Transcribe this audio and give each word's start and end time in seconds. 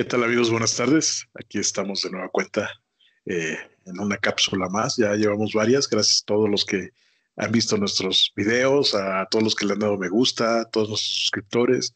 ¿Qué 0.00 0.04
tal 0.04 0.24
amigos? 0.24 0.50
Buenas 0.50 0.74
tardes. 0.74 1.26
Aquí 1.34 1.58
estamos 1.58 2.00
de 2.00 2.10
nueva 2.10 2.30
cuenta 2.30 2.70
eh, 3.26 3.58
en 3.84 4.00
una 4.00 4.16
cápsula 4.16 4.66
más. 4.70 4.96
Ya 4.96 5.14
llevamos 5.14 5.52
varias. 5.52 5.86
Gracias 5.90 6.22
a 6.22 6.24
todos 6.24 6.48
los 6.48 6.64
que 6.64 6.88
han 7.36 7.52
visto 7.52 7.76
nuestros 7.76 8.32
videos, 8.34 8.94
a 8.94 9.26
todos 9.30 9.44
los 9.44 9.54
que 9.54 9.66
le 9.66 9.74
han 9.74 9.80
dado 9.80 9.98
me 9.98 10.08
gusta, 10.08 10.62
a 10.62 10.64
todos 10.64 10.88
nuestros 10.88 11.14
suscriptores. 11.16 11.94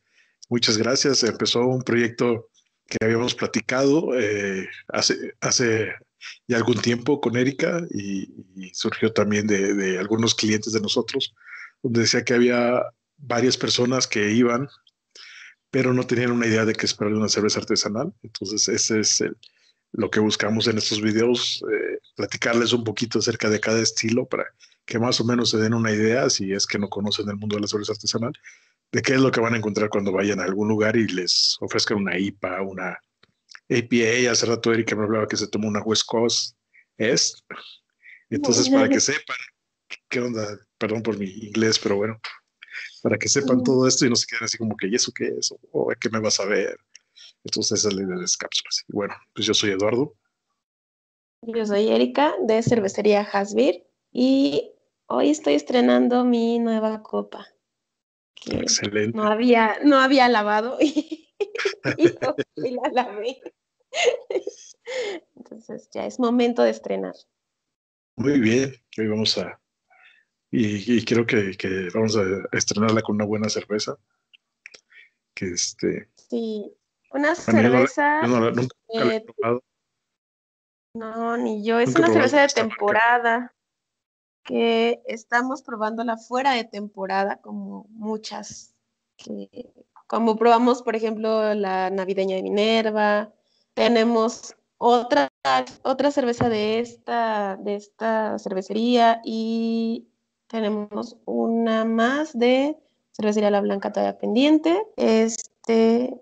Muchas 0.50 0.77
gracias. 0.77 1.22
Empezó 1.22 1.67
un 1.67 1.80
proyecto 1.80 2.50
que 2.89 2.98
habíamos 3.03 3.35
platicado 3.35 4.14
eh, 4.21 4.68
hace, 4.89 5.32
hace 5.41 5.95
ya 6.46 6.59
algún 6.59 6.82
tiempo 6.82 7.23
con 7.23 7.39
Erika 7.39 7.86
y, 7.91 8.29
surgió 8.75 9.14
también 9.14 9.46
de, 9.46 9.73
de 9.73 9.98
algunos 9.98 10.35
clientes 10.35 10.75
de 10.75 10.80
nosotros, 10.82 11.35
donde 11.82 12.00
decía 12.00 12.22
que 12.22 12.35
había 12.35 12.82
varias 13.16 13.57
personas 13.57 14.07
que 14.07 14.30
iban 14.30 14.68
pero 15.75 15.93
no 15.93 16.07
tenían 16.07 16.31
una 16.31 16.46
idea 16.46 16.64
de 16.64 16.73
qué 16.73 16.87
esperar 16.87 17.13
de 17.13 17.19
una 17.19 17.29
cerveza 17.29 17.59
artesanal. 17.59 18.14
Entonces, 18.23 18.69
ese 18.69 19.01
es 19.01 19.25
lo 19.91 20.09
que 20.09 20.21
buscamos 20.21 20.69
en 20.69 20.79
estos 20.79 21.03
videos, 21.03 21.64
eh, 21.69 21.99
platicarles 22.14 22.73
un 22.73 22.85
poquito 22.85 23.19
acerca 23.19 23.50
de 23.50 23.59
cada 23.59 23.81
estilo 23.81 24.25
para 24.25 24.45
que 24.87 25.00
más 25.00 25.21
o 25.21 25.25
menos 25.25 25.50
se 25.50 25.59
den 25.59 25.75
una 25.75 25.91
idea, 25.91 26.31
si 26.31 26.53
es 26.53 26.64
que 26.64 26.79
no 26.79 26.89
conocen 26.89 27.29
el 27.29 27.35
mundo 27.35 27.57
de 27.57 27.63
la 27.63 27.67
cerveza 27.67 27.91
artesanal, 27.91 28.33
de 28.93 29.03
qué 29.03 29.14
es 29.14 29.21
lo 29.21 29.33
que 29.33 29.41
van 29.41 29.55
a 29.55 29.57
encontrar 29.57 29.89
cuando 29.89 30.13
vayan 30.13 30.39
a 30.39 30.45
algún 30.45 30.69
lugar 30.69 30.95
y 30.95 31.09
les 31.09 31.57
ofrezcan 31.61 31.99
una 31.99 32.17
IPA, 32.17 32.62
una 32.62 32.91
APA. 33.69 34.31
Hace 34.31 34.47
rato 34.47 34.72
Erika 34.72 34.95
me 34.95 35.03
hablaba 35.03 35.27
que 35.27 35.36
se 35.36 35.48
tomó 35.48 35.67
una 35.67 35.83
West 35.83 36.05
Coast 36.06 36.56
Est. 36.98 37.41
Entonces, 38.31 38.69
para 38.69 38.89
que 38.89 39.00
sepan 39.00 39.36
qué 40.09 40.20
onda, 40.20 40.56
perdón 40.78 41.03
por 41.03 41.19
mi 41.19 41.27
inglés, 41.27 41.81
pero 41.81 41.97
bueno, 41.97 42.20
para 43.05 43.19
que 43.19 43.28
sepan 43.28 43.62
todo 43.62 43.86
esto 43.86 44.06
y 44.06 44.08
no 44.08 44.16
se 44.16 44.27
queden 44.27 44.44
así 44.44 44.56
como 44.56 44.78
que, 44.78 44.88
¿y 44.88 44.94
eso 44.94 45.12
qué 45.14 45.27
es? 45.38 45.55
¿O 45.72 45.92
qué 46.00 46.08
me 46.08 46.20
vas 46.20 46.41
a 46.41 46.47
ver? 46.47 46.78
Entonces, 47.44 47.80
esa 47.80 47.88
es 47.88 47.94
la 47.97 48.02
idea 48.02 48.14
de 48.14 48.22
las 48.22 48.34
cápsulas. 48.38 48.83
Y 48.88 48.92
bueno, 48.94 49.14
pues 49.34 49.47
yo 49.47 49.52
soy 49.52 49.72
Eduardo. 49.72 50.14
Yo 51.42 51.66
soy 51.66 51.88
Erika 51.88 52.34
de 52.41 52.62
Cervecería 52.62 53.20
Hasbir 53.20 53.86
y 54.10 54.72
hoy 55.05 55.28
estoy 55.28 55.52
estrenando 55.52 56.25
mi 56.25 56.58
nueva 56.58 57.02
copa. 57.02 57.47
Excelente. 58.47 59.14
No 59.14 59.25
había, 59.25 59.77
no 59.84 59.98
había 59.98 60.27
lavado 60.30 60.78
y, 60.80 61.28
y 62.56 62.70
la 62.70 62.91
lavé. 62.91 63.42
Entonces 65.36 65.91
ya 65.92 66.06
es 66.06 66.19
momento 66.19 66.62
de 66.62 66.70
estrenar. 66.70 67.14
Muy 68.16 68.41
bien, 68.41 68.75
hoy 68.97 69.08
vamos 69.08 69.36
a 69.36 69.60
y, 70.56 71.05
creo 71.05 71.27
que, 71.27 71.88
vamos 71.92 72.16
a 72.16 72.22
estrenarla 72.52 73.02
con 73.02 73.16
una 73.16 73.24
buena 73.24 73.48
cerveza. 73.48 73.97
Que 75.34 75.47
este. 75.47 76.08
Sí, 76.30 76.72
una 77.10 77.34
cerveza. 77.34 78.22
no, 78.22 78.50
nunca, 78.52 78.77
he 78.88 79.20
probado. 79.20 79.64
No, 80.94 81.36
ni 81.36 81.64
yo. 81.64 81.80
Es 81.80 81.97
una 81.97 82.06
cerveza 82.06 82.42
de 82.42 82.48
temporada 82.48 83.52
que 84.44 85.02
estamos 85.06 85.62
probándola 85.62 86.16
fuera 86.16 86.52
de 86.52 86.62
temporada, 86.62 87.41
como 87.41 87.86
muchas. 87.91 88.77
como 90.06 90.36
probamos, 90.36 90.82
por 90.82 90.94
ejemplo, 90.94 91.52
la 91.55 91.91
navideña 91.91 92.36
de 92.36 92.44
Minerva. 92.44 93.32
Tenemos 93.75 94.55
otra, 94.78 95.32
otra 95.82 96.12
cerveza 96.12 96.48
de 96.48 96.78
esta, 96.78 97.56
de 97.56 97.75
esta 97.75 98.38
cervecería 98.38 99.20
y 99.25 100.06
tenemos 100.55 101.16
una 101.24 101.84
más 101.84 102.38
de 102.38 102.78
cervecería 103.10 103.50
La 103.50 103.60
Blanca 103.60 103.92
todavía 103.92 104.16
pendiente. 104.16 104.86
Este, 104.94 106.15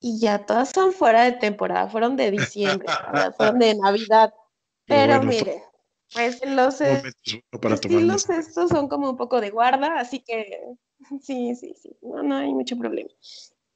y 0.00 0.18
ya 0.18 0.46
todas 0.46 0.70
son 0.70 0.94
fuera 0.94 1.24
de 1.24 1.32
temporada, 1.32 1.88
fueron 1.88 2.16
de 2.16 2.30
diciembre, 2.30 2.88
fueron 3.36 3.58
de 3.58 3.74
Navidad. 3.74 4.32
Pero 4.86 5.22
mire, 5.22 5.62
pues 6.14 6.40
los 6.46 6.80
estilos 6.80 8.30
estos 8.30 8.70
son 8.70 8.88
como 8.88 9.10
un 9.10 9.16
poco 9.18 9.42
de 9.42 9.50
guarda, 9.50 10.00
así 10.00 10.20
que 10.20 10.64
sí, 11.20 11.54
sí, 11.54 11.74
sí, 11.74 11.94
no, 12.00 12.22
no 12.22 12.36
hay 12.36 12.54
mucho 12.54 12.78
problema. 12.78 13.10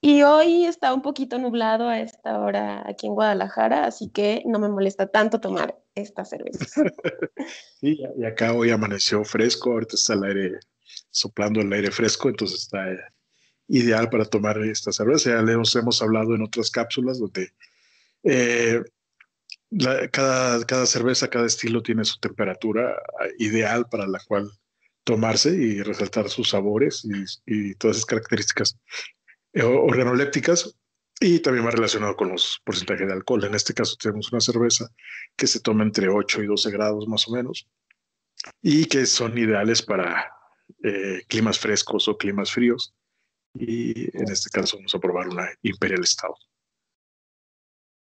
Y 0.01 0.23
hoy 0.23 0.65
está 0.65 0.95
un 0.95 1.03
poquito 1.03 1.39
nublado 1.39 1.89
a 1.89 2.01
esta 2.01 2.39
hora 2.39 2.85
aquí 2.89 3.09
en 3.09 3.15
Guadalajara, 3.15 3.85
así 3.85 4.11
que 4.11 4.43
no 4.47 4.61
me 4.61 4.69
molesta 4.69 5.09
tanto 5.09 5.41
tomar 5.41 5.77
esta 5.95 6.25
cerveza. 6.25 6.67
sí, 7.81 7.99
y 8.17 8.25
acá 8.25 8.53
hoy 8.53 8.71
amaneció 8.71 9.25
fresco, 9.25 9.73
ahorita 9.73 9.97
está 9.97 10.15
el 10.15 10.25
aire 10.25 10.61
soplando 11.11 11.61
el 11.61 11.73
aire 11.73 11.91
fresco, 11.91 12.29
entonces 12.29 12.61
está 12.61 12.93
eh, 12.93 12.99
ideal 13.67 14.09
para 14.09 14.25
tomar 14.25 14.59
esta 14.59 14.93
cerveza. 14.93 15.31
Ya 15.31 15.43
les 15.43 15.75
hemos 15.75 16.01
hablado 16.01 16.35
en 16.37 16.43
otras 16.43 16.71
cápsulas 16.71 17.19
donde 17.19 17.51
eh, 18.23 18.81
cada, 20.13 20.65
cada 20.65 20.87
cerveza, 20.87 21.29
cada 21.29 21.47
estilo 21.47 21.83
tiene 21.83 22.05
su 22.05 22.21
temperatura 22.21 22.93
eh, 22.93 23.33
ideal 23.39 23.87
para 23.91 24.07
la 24.07 24.21
cual 24.29 24.49
tomarse 25.03 25.51
y 25.51 25.83
resaltar 25.83 26.29
sus 26.29 26.51
sabores 26.51 27.05
y, 27.05 27.71
y 27.71 27.75
todas 27.75 27.97
esas 27.97 28.07
características 28.07 28.79
organolépticas 29.55 30.79
y 31.21 31.41
también 31.41 31.67
va 31.67 31.71
relacionado 31.71 32.17
con 32.17 32.31
los 32.31 32.61
porcentajes 32.65 33.07
de 33.07 33.13
alcohol. 33.13 33.45
En 33.45 33.55
este 33.55 33.75
caso 33.75 33.97
tenemos 34.01 34.31
una 34.33 34.41
cerveza 34.41 34.89
que 35.37 35.47
se 35.47 35.61
toma 35.61 35.83
entre 35.83 36.09
8 36.09 36.43
y 36.43 36.47
12 36.47 36.71
grados 36.71 37.09
más 37.09 37.27
o 37.29 37.33
menos 37.33 37.69
y 38.63 38.85
que 38.87 39.05
son 39.07 39.37
ideales 39.37 39.83
para 39.83 40.33
eh, 40.83 41.23
climas 41.29 41.59
frescos 41.59 42.09
o 42.09 42.17
climas 42.17 42.53
fríos. 42.53 42.95
Y 43.55 44.17
en 44.17 44.31
este 44.31 44.51
caso 44.51 44.77
vamos 44.77 44.95
a 44.95 45.01
probar 45.01 45.29
una 45.29 45.49
Imperial 45.63 46.07
Stout. 46.07 46.37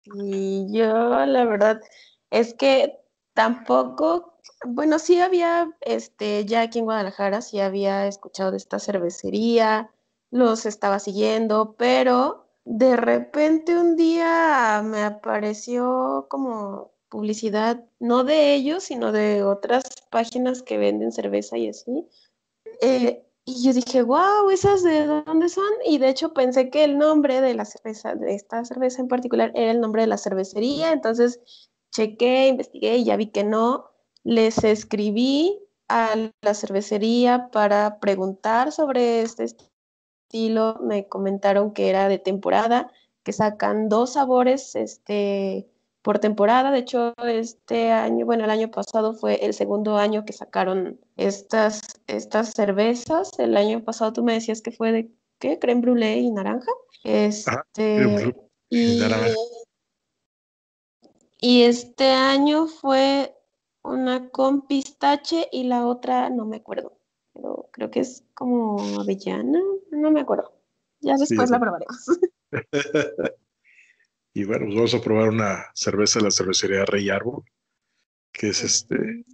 Y 0.05 0.67
yo 0.71 1.25
la 1.25 1.45
verdad 1.45 1.81
es 2.29 2.53
que 2.53 2.93
tampoco, 3.33 4.39
bueno, 4.65 4.97
sí 4.97 5.19
había, 5.19 5.71
este, 5.81 6.45
ya 6.45 6.61
aquí 6.61 6.79
en 6.79 6.85
Guadalajara, 6.85 7.41
sí 7.41 7.59
había 7.59 8.07
escuchado 8.07 8.51
de 8.51 8.57
esta 8.57 8.79
cervecería, 8.79 9.91
los 10.35 10.65
estaba 10.65 10.99
siguiendo, 10.99 11.75
pero 11.77 12.45
de 12.65 12.97
repente 12.97 13.77
un 13.77 13.95
día 13.95 14.81
me 14.83 15.01
apareció 15.01 16.27
como 16.29 16.91
publicidad, 17.07 17.85
no 17.99 18.25
de 18.25 18.53
ellos, 18.53 18.83
sino 18.83 19.13
de 19.13 19.43
otras 19.43 19.85
páginas 20.09 20.61
que 20.61 20.77
venden 20.77 21.13
cerveza 21.13 21.57
y 21.57 21.69
así. 21.69 22.09
Eh, 22.81 23.25
y 23.45 23.63
yo 23.63 23.71
dije, 23.71 24.01
wow, 24.01 24.49
¿esas 24.49 24.83
de 24.83 25.05
dónde 25.05 25.47
son? 25.47 25.71
Y 25.85 25.99
de 25.99 26.09
hecho 26.09 26.33
pensé 26.33 26.69
que 26.69 26.83
el 26.83 26.97
nombre 26.97 27.39
de 27.39 27.53
la 27.53 27.63
cerveza, 27.63 28.15
de 28.15 28.35
esta 28.35 28.65
cerveza 28.65 29.01
en 29.01 29.07
particular, 29.07 29.53
era 29.55 29.71
el 29.71 29.79
nombre 29.79 30.01
de 30.01 30.07
la 30.07 30.17
cervecería. 30.17 30.91
Entonces 30.91 31.39
chequé, 31.93 32.49
investigué 32.49 32.97
y 32.97 33.05
ya 33.05 33.15
vi 33.15 33.27
que 33.27 33.45
no. 33.45 33.85
Les 34.25 34.65
escribí 34.65 35.61
a 35.87 36.29
la 36.41 36.53
cervecería 36.53 37.49
para 37.53 38.01
preguntar 38.01 38.73
sobre 38.73 39.21
este 39.21 39.45
estilo, 40.25 40.79
me 40.81 41.07
comentaron 41.07 41.71
que 41.71 41.89
era 41.89 42.09
de 42.09 42.19
temporada, 42.19 42.91
que 43.23 43.31
sacan 43.31 43.89
dos 43.89 44.13
sabores 44.13 44.75
este, 44.75 45.67
por 46.01 46.19
temporada. 46.19 46.71
De 46.71 46.79
hecho, 46.79 47.13
este 47.23 47.91
año, 47.91 48.25
bueno, 48.25 48.43
el 48.43 48.49
año 48.49 48.71
pasado 48.71 49.13
fue 49.13 49.45
el 49.45 49.53
segundo 49.53 49.97
año 49.97 50.25
que 50.25 50.33
sacaron 50.33 50.99
estas, 51.15 51.81
estas 52.07 52.53
cervezas. 52.53 53.37
El 53.39 53.55
año 53.57 53.83
pasado 53.83 54.13
tú 54.13 54.23
me 54.23 54.33
decías 54.33 54.61
que 54.61 54.71
fue 54.71 54.91
de, 54.91 55.11
¿qué? 55.39 55.59
Creme 55.59 55.81
brûlée 55.81 56.17
y 56.17 56.31
naranja. 56.31 56.71
Este, 57.03 58.33
y, 58.69 59.01
y 61.39 61.61
este 61.63 62.11
año 62.11 62.67
fue 62.67 63.35
una 63.83 64.29
con 64.29 64.65
pistache 64.65 65.47
y 65.51 65.65
la 65.65 65.85
otra 65.85 66.31
no 66.31 66.45
me 66.45 66.57
acuerdo 66.57 66.94
creo 67.75 67.91
que 67.91 67.99
es 67.99 68.23
como 68.33 69.01
avellana, 69.01 69.59
no 69.91 70.09
me 70.09 70.21
acuerdo. 70.21 70.57
Ya 71.01 71.15
después 71.17 71.49
la 71.49 71.59
probaremos. 71.59 72.05
y 74.33 74.45
bueno, 74.45 74.67
pues 74.67 74.75
vamos 74.75 74.93
a 74.93 75.01
probar 75.01 75.27
una 75.27 75.65
cerveza 75.73 76.19
de 76.19 76.25
la 76.25 76.31
cervecería 76.31 76.85
Rey 76.85 77.09
Árbol, 77.09 77.43
que 78.31 78.47
es 78.47 78.63
este, 78.63 79.25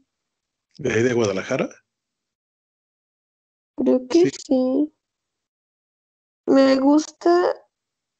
de 0.79 0.91
ahí 0.91 1.03
de 1.03 1.13
Guadalajara. 1.13 1.69
Creo 3.77 4.07
que 4.07 4.31
sí. 4.31 4.91
Me 6.47 6.77
gusta, 6.77 7.53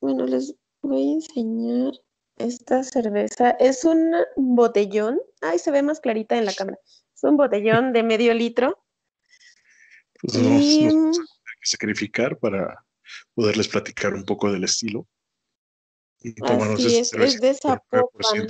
bueno, 0.01 0.27
les 0.27 0.55
voy 0.83 1.01
a 1.01 1.13
enseñar 1.13 1.93
esta 2.37 2.83
cerveza. 2.83 3.49
Es 3.59 3.85
un 3.85 4.13
botellón, 4.35 5.19
ay, 5.41 5.57
se 5.57 5.71
ve 5.71 5.81
más 5.81 5.99
clarita 5.99 6.37
en 6.37 6.45
la 6.45 6.53
cámara. 6.53 6.77
Es 6.85 7.23
un 7.23 7.37
botellón 7.37 7.91
de 7.91 8.03
medio 8.03 8.35
litro 8.35 8.77
entonces 10.23 10.93
vamos, 10.93 11.19
a 11.19 11.23
sacrificar 11.63 12.37
para 12.37 12.85
poderles 13.33 13.67
platicar 13.67 14.13
un 14.13 14.23
poco 14.23 14.51
del 14.51 14.63
estilo. 14.63 15.07
Y 16.19 16.33
tomarnos 16.35 16.85
es, 16.85 17.13
es 17.13 17.41
de 17.41 17.53
Zapopan. 17.53 18.47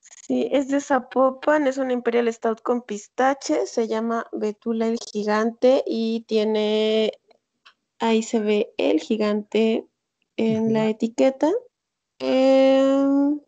Sí, 0.00 0.48
es 0.50 0.68
de 0.68 0.80
Zapopan, 0.80 1.66
es 1.66 1.78
una 1.78 1.92
Imperial 1.92 2.32
Stout 2.32 2.60
con 2.62 2.82
pistache, 2.82 3.66
se 3.66 3.86
llama 3.86 4.26
Betula 4.32 4.88
el 4.88 4.98
Gigante 4.98 5.84
y 5.86 6.24
tiene, 6.26 7.12
ahí 8.00 8.22
se 8.22 8.40
ve 8.40 8.74
el 8.76 9.00
gigante 9.00 9.86
en 10.36 10.72
la 10.72 10.88
etiqueta. 10.88 11.52
Em, 12.18 13.38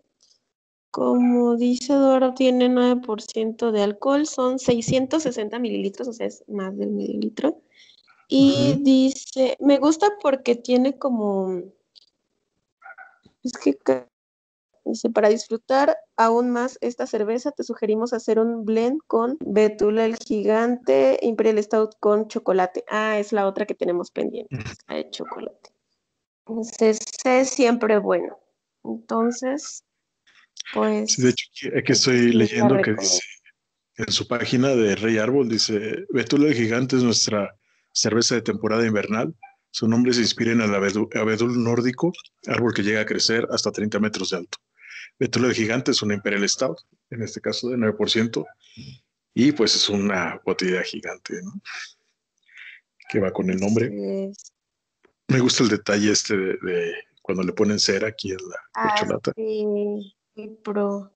como 0.99 1.55
dice 1.55 1.95
Doro, 1.95 2.35
tiene 2.35 2.69
9% 2.69 3.71
de 3.71 3.83
alcohol, 3.83 4.27
son 4.27 4.59
660 4.59 5.57
mililitros, 5.61 6.09
o 6.09 6.13
sea, 6.13 6.27
es 6.27 6.43
más 6.49 6.77
del 6.77 6.91
medio 6.91 7.17
litro. 7.21 7.63
Y 8.27 8.75
dice, 8.81 9.57
me 9.61 9.79
gusta 9.79 10.09
porque 10.21 10.57
tiene 10.57 10.99
como, 10.99 11.63
es 13.45 13.53
que 13.53 13.79
dice, 14.85 15.09
para 15.11 15.29
disfrutar 15.29 15.97
aún 16.17 16.51
más 16.51 16.79
esta 16.81 17.07
cerveza, 17.07 17.53
te 17.53 17.63
sugerimos 17.63 18.13
hacer 18.13 18.41
un 18.41 18.65
blend 18.65 19.01
con 19.07 19.39
Betula 19.39 20.05
el 20.05 20.17
Gigante, 20.17 21.21
Imperial 21.23 21.63
Stout 21.63 21.95
con 22.01 22.27
chocolate. 22.27 22.85
Ah, 22.91 23.21
es 23.21 23.33
la 23.33 23.47
otra 23.47 23.67
que 23.67 23.77
tenemos 23.77 24.11
pendiente, 24.11 24.59
la 24.89 24.97
de 24.97 25.11
chocolate. 25.11 25.71
Entonces, 26.45 26.99
es 27.25 27.51
siempre 27.51 27.99
bueno. 27.99 28.37
Entonces, 28.83 29.85
pues... 30.73 31.13
Sí, 31.13 31.23
de 31.23 31.31
hecho, 31.31 31.47
aquí 31.77 31.93
estoy 31.93 32.33
leyendo 32.33 32.81
que 32.83 32.95
dice, 32.95 33.21
en 33.99 34.13
su 34.13 34.29
página 34.29 34.69
de 34.69 34.95
Rey 34.95 35.19
Árbol, 35.19 35.49
dice, 35.49 36.07
Betula 36.11 36.49
el 36.49 36.55
Gigante 36.55 36.97
es 36.97 37.03
nuestra 37.03 37.55
cerveza 37.93 38.37
de 38.37 38.43
temporada 38.43 38.87
invernal. 38.87 39.35
Su 39.71 39.89
nombre 39.89 40.13
se 40.13 40.21
inspira 40.21 40.53
en 40.53 40.61
el 40.61 40.75
abedul, 40.75 41.63
nórdico, 41.63 42.13
árbol 42.47 42.73
que 42.73 42.83
llega 42.83 43.01
a 43.01 43.07
crecer 43.07 43.47
hasta 43.51 43.73
30 43.73 43.99
metros 43.99 44.31
de 44.31 44.39
alto. 44.39 44.59
Betula 45.19 45.49
el 45.49 45.55
Gigante 45.55 45.91
es 45.91 46.01
una 46.03 46.15
Imperial 46.15 46.49
Stout, 46.49 46.79
en 47.11 47.23
este 47.23 47.41
caso 47.41 47.71
de 47.71 47.77
9%, 47.77 48.47
y 49.35 49.53
pues 49.53 49.75
es 49.75 49.89
una 49.89 50.41
botella 50.45 50.83
gigante, 50.83 51.35
¿no? 51.43 51.61
Que 53.09 53.19
va 53.19 53.33
con 53.33 53.51
el 53.51 53.59
nombre. 53.59 53.91
Me 55.29 55.41
gusta 55.41 55.65
el 55.65 55.71
detalle 55.71 56.13
este 56.13 56.37
de, 56.37 56.95
cuando 57.21 57.43
le 57.43 57.53
ponen 57.53 57.79
cera 57.79 58.09
aquí 58.09 58.31
en 58.31 58.39
la 58.49 58.57
ah, 58.75 59.21
Sí, 59.37 60.15
pro. 60.47 61.13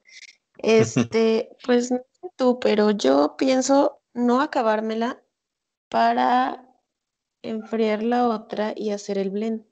Este, 0.59 1.57
pues 1.67 1.91
no 1.91 1.99
sé 1.99 2.29
tú, 2.37 2.59
pero 2.61 2.91
yo 2.91 3.37
pienso 3.37 4.01
no 4.15 4.41
acabármela 4.41 5.23
para 5.89 6.69
enfriar 7.43 8.03
la 8.03 8.29
otra 8.29 8.73
y 8.77 8.91
hacer 8.91 9.19
el 9.19 9.31
blend. 9.31 9.65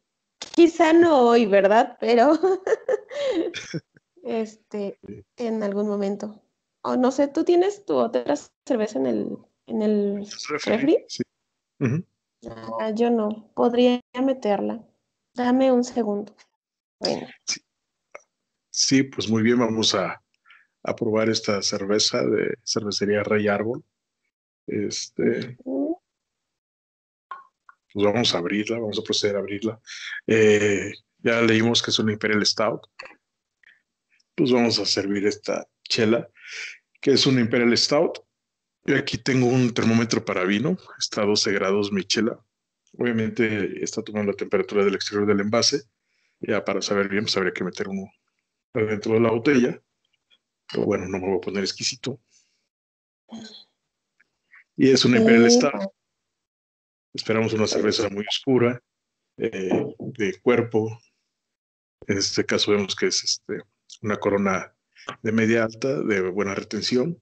Quizá 0.55 0.93
no 0.93 1.29
hoy, 1.29 1.47
¿verdad? 1.47 1.97
Pero 2.01 2.33
este, 4.23 4.99
en 5.37 5.63
algún 5.63 5.89
momento. 5.89 6.43
O 6.83 6.97
no 6.97 7.11
sé, 7.11 7.29
¿tú 7.29 7.45
tienes 7.45 7.85
tu 7.85 7.97
otra 7.97 8.35
cerveza 8.67 8.99
en 8.99 9.07
el, 9.07 9.39
en 9.67 9.83
el 9.83 10.27
refri? 10.65 11.05
Sí. 11.09 11.23
Ah, 12.81 12.91
yo 12.91 13.11
no, 13.11 13.51
podría 13.55 14.01
meterla. 14.23 14.83
Dame 15.35 15.71
un 15.73 15.85
segundo. 15.85 16.35
Sí. 17.03 17.21
Pues 19.13 19.29
muy 19.29 19.43
bien, 19.43 19.59
vamos 19.59 19.95
a, 19.95 20.23
probar 20.97 21.29
esta 21.29 21.61
cerveza 21.63 22.25
de 22.25 22.55
cervecería 22.65 23.23
Rey 23.23 23.49
Árbol. 23.49 23.85
Este, 24.67 25.59
pues 27.93 28.05
vamos 28.07 28.35
a 28.35 28.39
abrirla, 28.39 28.79
vamos 28.79 28.99
a 28.99 29.03
proceder 29.03 29.37
a 29.37 29.41
abrirla. 29.41 29.81
Eh, 30.27 30.93
ya 31.19 31.43
leímos 31.43 31.83
que 31.83 31.91
es 31.91 31.99
una 31.99 32.13
Imperial 32.13 32.45
Stout. 32.47 32.81
Pues 34.35 34.53
vamos 34.53 34.79
a 34.79 34.87
servir 34.87 35.27
esta 35.27 35.67
chela, 35.83 36.29
que 37.01 37.13
es 37.13 37.27
una 37.27 37.41
Imperial 37.41 37.77
Stout. 37.77 38.21
Yo 38.85 38.97
aquí 38.97 39.19
tengo 39.19 39.47
un 39.47 39.75
termómetro 39.75 40.25
para 40.25 40.45
vino, 40.45 40.79
está 40.99 41.23
a 41.23 41.27
12 41.27 41.53
grados 41.53 41.93
mi 41.93 42.05
chela. 42.05 42.39
Obviamente 42.99 43.85
está 43.85 44.03
tomando 44.03 44.33
la 44.33 44.37
temperatura 44.37 44.85
del 44.85 44.95
exterior 44.95 45.27
del 45.27 45.41
envase. 45.41 45.83
Ya 46.41 46.65
para 46.65 46.81
saber 46.81 47.09
bien, 47.09 47.25
pues 47.25 47.37
habría 47.37 47.53
que 47.53 47.65
meter 47.65 47.87
uno 47.89 48.11
dentro 48.75 49.15
de 49.15 49.21
la 49.21 49.31
botella. 49.31 49.83
Pero 50.71 50.85
bueno, 50.85 51.07
no 51.09 51.19
me 51.19 51.27
voy 51.27 51.39
a 51.39 51.41
poner 51.41 51.63
exquisito. 51.63 52.21
Y 54.77 54.91
es 54.91 55.05
una 55.05 55.19
Imperial 55.19 55.51
Stout. 55.51 55.93
Esperamos 57.13 57.53
una 57.53 57.67
cerveza 57.67 58.09
muy 58.09 58.25
oscura, 58.29 58.81
eh, 59.37 59.95
de 59.99 60.41
cuerpo. 60.41 61.01
En 62.07 62.19
este 62.19 62.45
caso 62.47 62.71
vemos 62.71 62.95
que 62.95 63.07
es 63.07 63.25
este, 63.25 63.63
una 64.03 64.17
corona 64.17 64.75
de 65.23 65.33
media 65.33 65.65
alta, 65.65 66.03
de 66.03 66.21
buena 66.31 66.55
retención. 66.55 67.21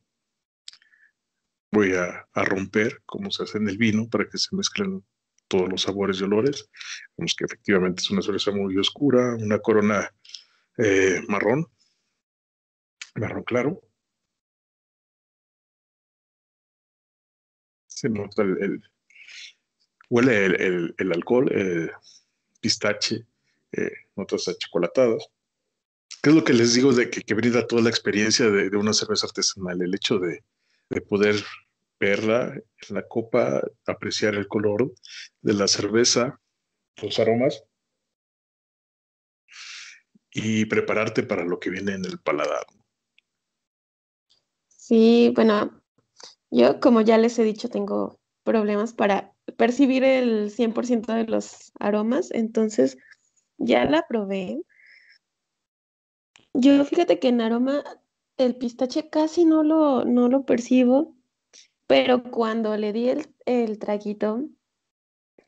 Voy 1.71 1.95
a, 1.95 2.27
romper, 2.35 3.03
como 3.05 3.31
se 3.31 3.43
hace 3.43 3.59
en 3.59 3.69
el 3.69 3.79
vino, 3.79 4.09
para 4.09 4.29
que 4.29 4.39
se 4.39 4.55
mezclen 4.55 5.05
todos 5.49 5.69
los 5.69 5.83
sabores 5.83 6.21
y 6.21 6.25
olores. 6.25 6.69
Vemos 7.17 7.35
que 7.35 7.45
efectivamente 7.45 8.03
es 8.03 8.11
una 8.11 8.23
cerveza 8.23 8.51
muy 8.53 8.77
oscura, 8.77 9.35
una 9.35 9.59
corona 9.59 10.13
eh, 10.79 11.23
marrón, 11.29 11.67
marrón 13.15 13.45
claro. 13.45 13.83
Se 17.87 18.09
nota 18.09 18.43
el, 18.43 18.83
Huele 20.11 20.47
el, 20.97 21.13
alcohol, 21.13 21.51
eh, 21.55 21.91
pistache, 22.61 23.27
eh, 23.73 23.91
notas 24.17 24.49
achocolatadas. 24.49 25.29
¿Qué 26.23 26.31
es 26.31 26.37
lo 26.37 26.45
que 26.45 26.55
les 26.55 26.75
digo 26.75 26.93
de 26.93 27.11
que, 27.11 27.35
brinda 27.35 27.67
toda 27.67 27.83
la 27.83 27.91
experiencia 27.91 28.49
de, 28.49 28.75
una 28.77 28.95
cerveza 28.95 29.27
artesanal? 29.27 29.83
El 29.83 29.95
hecho 29.95 30.19
de, 30.19 30.43
poder 31.03 31.37
verla 32.01 32.55
en 32.55 32.95
la 32.95 33.07
copa, 33.07 33.63
apreciar 33.87 34.35
el 34.35 34.49
color 34.49 34.95
de 35.43 35.53
la 35.53 35.69
cerveza, 35.69 36.41
los 37.03 37.19
aromas 37.19 37.63
y 40.43 40.65
prepararte 40.65 41.23
para 41.23 41.45
lo 41.45 41.59
que 41.59 41.71
viene 41.71 41.93
en 41.95 42.05
el 42.05 42.19
paladar. 42.19 42.67
Sí, 44.69 45.33
bueno, 45.35 45.83
yo 46.51 46.81
como 46.81 47.01
ya 47.01 47.19
les 47.19 47.39
he 47.39 47.45
dicho, 47.45 47.69
tengo 47.69 48.19
problemas 48.43 48.95
para 48.95 49.35
percibir 49.57 50.05
el 50.05 50.51
100% 50.51 51.13
de 51.13 51.25
los 51.25 51.73
aromas, 51.79 52.31
entonces 52.31 52.97
ya 53.59 53.85
la 53.85 54.07
probé. 54.09 54.63
Yo 56.55 56.85
fíjate 56.85 57.19
que 57.19 57.29
en 57.29 57.41
aroma 57.41 57.85
el 58.37 58.57
pistache 58.57 59.11
casi 59.11 59.45
no 59.45 59.63
lo, 59.63 60.05
no 60.05 60.29
lo 60.29 60.45
percibo, 60.45 61.17
pero 61.87 62.23
cuando 62.23 62.77
le 62.77 62.93
di 62.93 63.09
el, 63.09 63.35
el 63.45 63.79
traguito, 63.79 64.49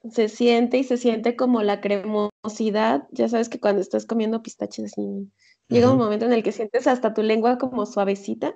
se 0.08 0.28
siente 0.28 0.78
y 0.78 0.84
se 0.84 0.96
siente 0.96 1.36
como 1.36 1.62
la 1.62 1.80
cremosidad. 1.80 3.06
Ya 3.10 3.28
sabes 3.28 3.48
que 3.48 3.60
cuando 3.60 3.82
estás 3.82 4.06
comiendo 4.06 4.42
pistaches, 4.42 4.94
llega 5.68 5.90
un 5.90 5.98
momento 5.98 6.26
en 6.26 6.32
el 6.32 6.42
que 6.42 6.52
sientes 6.52 6.86
hasta 6.86 7.14
tu 7.14 7.22
lengua 7.22 7.58
como 7.58 7.86
suavecita 7.86 8.54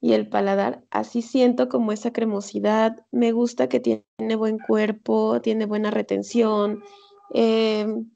y 0.00 0.14
el 0.14 0.28
paladar, 0.28 0.82
así 0.90 1.22
siento 1.22 1.68
como 1.68 1.92
esa 1.92 2.12
cremosidad. 2.12 3.06
Me 3.12 3.30
gusta 3.30 3.68
que 3.68 3.78
tiene 3.78 4.34
buen 4.36 4.58
cuerpo, 4.58 5.40
tiene 5.40 5.64
buena 5.64 5.92
retención. 5.92 6.82
Em, 7.30 8.10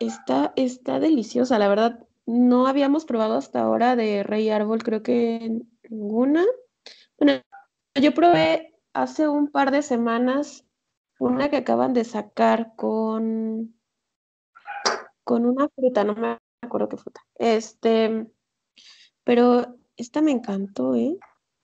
está, 0.00 0.54
está 0.56 0.98
deliciosa, 0.98 1.58
la 1.58 1.68
verdad. 1.68 2.06
No 2.24 2.66
habíamos 2.66 3.04
probado 3.04 3.34
hasta 3.34 3.60
ahora 3.60 3.96
de 3.96 4.22
Rey 4.22 4.48
Árbol, 4.48 4.82
creo 4.82 5.02
que 5.02 5.60
ninguna. 5.90 6.46
Bueno, 7.18 7.42
yo 7.94 8.14
probé 8.14 8.74
hace 8.94 9.28
un 9.28 9.48
par 9.48 9.70
de 9.70 9.82
semanas 9.82 10.64
una 11.20 11.50
que 11.50 11.58
acaban 11.58 11.92
de 11.92 12.04
sacar 12.04 12.72
con, 12.76 13.74
con 15.22 15.44
una 15.44 15.68
fruta, 15.68 16.02
no 16.02 16.14
me 16.14 16.38
acuerdo 16.62 16.88
qué 16.88 16.96
fruta. 16.96 17.20
Este, 17.34 18.26
pero 19.22 19.78
esta 19.96 20.22
me 20.22 20.30
encantó, 20.30 20.94
¿eh? 20.94 21.18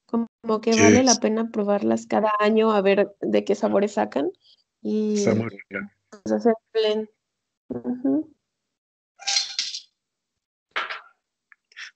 Como 0.05 0.61
que 0.61 0.71
vale 0.79 1.03
la 1.03 1.17
pena 1.17 1.51
probarlas 1.51 2.07
cada 2.07 2.31
año 2.39 2.71
a 2.71 2.83
ver 2.83 3.17
de 3.21 3.45
qué 3.45 3.55
sabores 3.55 3.95
sacan. 3.95 4.31
Y 4.83 5.25
pues, 5.25 6.33
hacer 6.33 6.55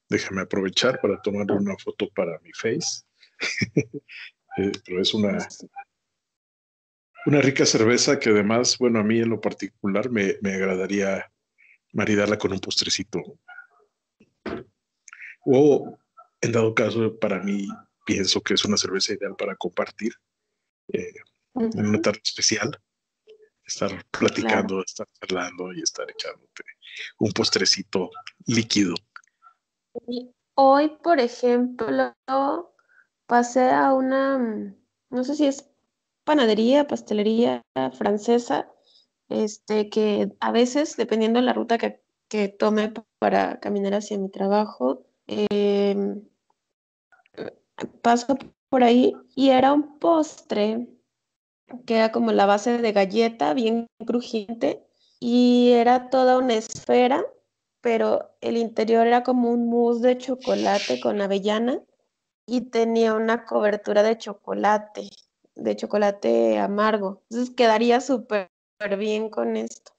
Déjame 0.08 0.40
aprovechar 0.40 1.00
para 1.00 1.20
tomar 1.20 1.52
una 1.52 1.76
foto 1.76 2.08
para 2.14 2.38
mi 2.40 2.52
face. 2.52 3.04
Eh, 4.56 4.72
pero 4.84 5.00
es 5.00 5.14
una, 5.14 5.38
una 7.26 7.40
rica 7.40 7.66
cerveza 7.66 8.18
que 8.18 8.30
además, 8.30 8.78
bueno, 8.78 9.00
a 9.00 9.04
mí 9.04 9.20
en 9.20 9.30
lo 9.30 9.40
particular 9.40 10.10
me, 10.10 10.36
me 10.40 10.54
agradaría 10.54 11.30
maridarla 11.92 12.38
con 12.38 12.52
un 12.52 12.60
postrecito. 12.60 13.20
O 15.44 15.98
en 16.40 16.52
dado 16.52 16.74
caso, 16.74 17.18
para 17.18 17.42
mí 17.42 17.68
pienso 18.04 18.40
que 18.40 18.54
es 18.54 18.64
una 18.64 18.76
cerveza 18.76 19.12
ideal 19.14 19.36
para 19.36 19.56
compartir 19.56 20.12
eh, 20.92 21.14
en 21.54 21.86
una 21.86 22.00
tarde 22.00 22.20
especial. 22.22 22.80
Estar 23.64 24.04
platicando, 24.10 24.82
estar 24.82 25.06
charlando 25.20 25.72
y 25.72 25.82
estar 25.82 26.10
echándote 26.10 26.64
un 27.18 27.30
postrecito 27.32 28.10
líquido. 28.46 28.94
Hoy, 30.54 30.88
por 31.02 31.20
ejemplo, 31.20 32.14
pasé 33.26 33.70
a 33.70 33.92
una, 33.92 34.38
no 35.10 35.24
sé 35.24 35.36
si 35.36 35.46
es 35.46 35.69
panadería, 36.30 36.86
pastelería 36.86 37.64
francesa, 37.98 38.70
este, 39.28 39.90
que 39.90 40.30
a 40.38 40.52
veces, 40.52 40.96
dependiendo 40.96 41.40
de 41.40 41.46
la 41.46 41.52
ruta 41.52 41.76
que, 41.76 42.04
que 42.28 42.46
tome 42.46 42.92
para 43.18 43.58
caminar 43.58 43.94
hacia 43.94 44.16
mi 44.16 44.30
trabajo, 44.30 45.02
em, 45.26 46.22
paso 48.00 48.38
por 48.68 48.84
ahí 48.84 49.12
y 49.34 49.48
era 49.50 49.72
un 49.72 49.98
postre 49.98 50.86
que 51.84 51.96
era 51.96 52.12
como 52.12 52.30
la 52.30 52.46
base 52.46 52.78
de 52.78 52.92
galleta, 52.92 53.52
bien 53.52 53.88
crujiente, 54.06 54.86
y 55.18 55.72
era 55.72 56.10
toda 56.10 56.38
una 56.38 56.54
esfera, 56.54 57.24
pero 57.80 58.36
el 58.40 58.56
interior 58.56 59.04
era 59.04 59.24
como 59.24 59.50
un 59.50 59.68
mousse 59.68 60.06
de 60.06 60.16
chocolate 60.16 61.00
con 61.00 61.20
avellana 61.20 61.82
y 62.46 62.60
tenía 62.70 63.14
una 63.14 63.44
cobertura 63.44 64.04
de 64.04 64.16
chocolate, 64.16 65.10
de 65.60 65.76
chocolate 65.76 66.58
amargo. 66.58 67.22
Entonces 67.30 67.54
quedaría 67.54 68.00
súper 68.00 68.50
bien 68.98 69.28
con 69.28 69.56
esto. 69.56 69.92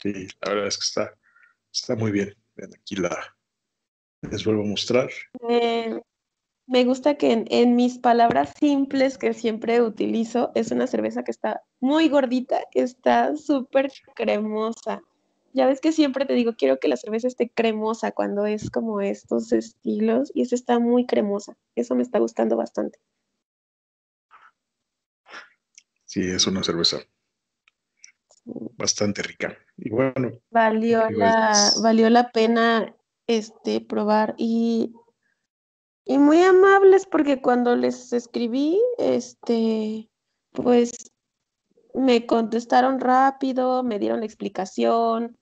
Sí, 0.00 0.28
la 0.42 0.50
verdad 0.50 0.66
es 0.68 0.76
que 0.76 0.84
está, 0.84 1.18
está 1.72 1.96
muy 1.96 2.12
bien. 2.12 2.34
aquí 2.76 2.96
la 2.96 3.34
les 4.30 4.44
vuelvo 4.44 4.62
a 4.62 4.66
mostrar. 4.66 5.10
me 6.66 6.84
gusta 6.84 7.16
que 7.16 7.44
en, 7.48 7.76
mis 7.76 7.98
palabras 7.98 8.52
simples 8.58 9.18
que 9.18 9.34
siempre 9.34 9.82
utilizo, 9.82 10.50
es 10.54 10.70
una 10.70 10.86
cerveza 10.86 11.24
que 11.24 11.30
está 11.30 11.62
muy 11.80 12.08
gordita, 12.08 12.60
está 12.72 13.36
súper 13.36 13.92
cremosa. 14.14 15.02
Ya 15.54 15.66
ves 15.66 15.80
que 15.80 15.92
siempre 15.92 16.26
te 16.26 16.34
digo, 16.34 16.54
quiero 16.56 16.80
que 16.80 16.88
la 16.88 16.96
cerveza 16.96 17.28
esté 17.28 17.48
cremosa 17.48 18.10
cuando 18.10 18.44
es 18.44 18.70
como 18.70 19.00
estos 19.00 19.52
estilos 19.52 20.32
y 20.34 20.42
esta 20.42 20.56
está 20.56 20.78
muy 20.80 21.06
cremosa. 21.06 21.56
Eso 21.76 21.94
me 21.94 22.02
está 22.02 22.18
gustando 22.18 22.56
bastante. 22.56 22.98
Sí, 26.04 26.22
es 26.28 26.46
una 26.48 26.64
cerveza 26.64 26.98
bastante 28.44 29.22
rica. 29.22 29.56
Y 29.76 29.90
bueno. 29.90 30.32
Valió 30.50 31.08
la, 31.10 31.70
valió 31.82 32.10
la 32.10 32.30
pena 32.30 32.94
este 33.28 33.80
probar 33.80 34.34
y, 34.36 34.92
y 36.04 36.18
muy 36.18 36.42
amables 36.42 37.06
porque 37.06 37.40
cuando 37.40 37.76
les 37.76 38.12
escribí, 38.12 38.80
este, 38.98 40.10
pues 40.52 41.12
me 41.94 42.26
contestaron 42.26 42.98
rápido, 42.98 43.84
me 43.84 44.00
dieron 44.00 44.20
la 44.20 44.26
explicación, 44.26 45.38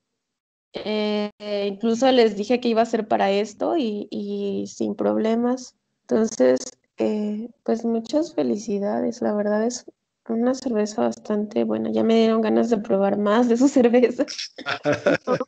eh, 0.73 1.31
incluso 1.67 2.11
les 2.11 2.35
dije 2.35 2.59
que 2.59 2.69
iba 2.69 2.81
a 2.81 2.85
ser 2.85 3.07
para 3.07 3.31
esto 3.31 3.77
y, 3.77 4.07
y 4.09 4.65
sin 4.67 4.95
problemas. 4.95 5.75
Entonces, 6.01 6.59
eh, 6.97 7.49
pues 7.63 7.83
muchas 7.85 8.35
felicidades, 8.35 9.21
la 9.21 9.33
verdad 9.33 9.65
es 9.65 9.85
una 10.29 10.53
cerveza 10.53 11.01
bastante 11.01 11.63
buena. 11.63 11.91
Ya 11.91 12.03
me 12.03 12.15
dieron 12.15 12.41
ganas 12.41 12.69
de 12.69 12.77
probar 12.77 13.17
más 13.17 13.49
de 13.49 13.57
su 13.57 13.67
cerveza 13.69 14.25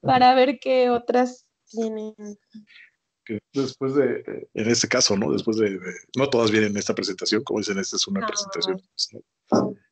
para 0.00 0.34
ver 0.34 0.58
qué 0.60 0.90
otras 0.90 1.46
tienen. 1.70 2.14
después 3.52 3.94
de, 3.94 4.48
en 4.54 4.68
este 4.68 4.88
caso, 4.88 5.16
¿no? 5.16 5.32
Después 5.32 5.56
de, 5.56 5.78
no 6.16 6.28
todas 6.28 6.50
vienen 6.50 6.72
en 6.72 6.78
esta 6.78 6.94
presentación, 6.94 7.42
como 7.44 7.60
dicen, 7.60 7.78
esta 7.78 7.96
es 7.96 8.06
una 8.06 8.26
presentación. 8.26 8.82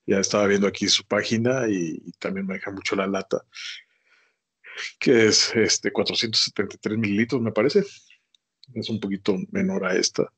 Ya 0.06 0.18
estaba 0.18 0.46
viendo 0.46 0.66
aquí 0.66 0.88
su 0.88 1.04
página 1.04 1.68
y, 1.68 2.12
también 2.18 2.46
me 2.46 2.54
deja 2.54 2.70
mucho 2.72 2.96
la 2.96 3.06
lata, 3.06 3.44
que 4.98 5.26
es 5.26 5.54
este 5.54 5.92
473 5.92 6.98
mililitros, 6.98 7.40
me 7.40 7.52
parece. 7.52 7.84
Es 8.74 8.88
un 8.88 9.00
poquito 9.00 9.36
menor 9.50 9.84
a 9.84 9.96
esta. 9.96 10.32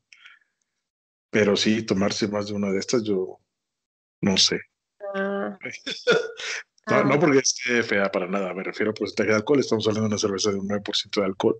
Pero 1.30 1.56
sí, 1.56 1.82
tomarse 1.82 2.28
más 2.28 2.48
de 2.48 2.54
una 2.54 2.70
de 2.70 2.78
estas, 2.78 3.02
yo 3.02 3.38
no 4.20 4.36
sé. 4.36 4.60
Ah. 5.14 5.58
no, 6.86 7.14
ah. 7.14 7.18
porque 7.20 7.38
esté 7.38 7.82
fea 7.82 8.10
para 8.10 8.26
nada, 8.26 8.54
me 8.54 8.62
refiero 8.62 8.90
a 8.90 8.94
porcentaje 8.94 9.30
de 9.30 9.36
alcohol. 9.36 9.60
Estamos 9.60 9.86
hablando 9.86 10.08
de 10.08 10.14
una 10.14 10.18
cerveza 10.18 10.50
de 10.50 10.58
un 10.58 10.68
9% 10.68 11.20
de 11.20 11.26
alcohol, 11.26 11.58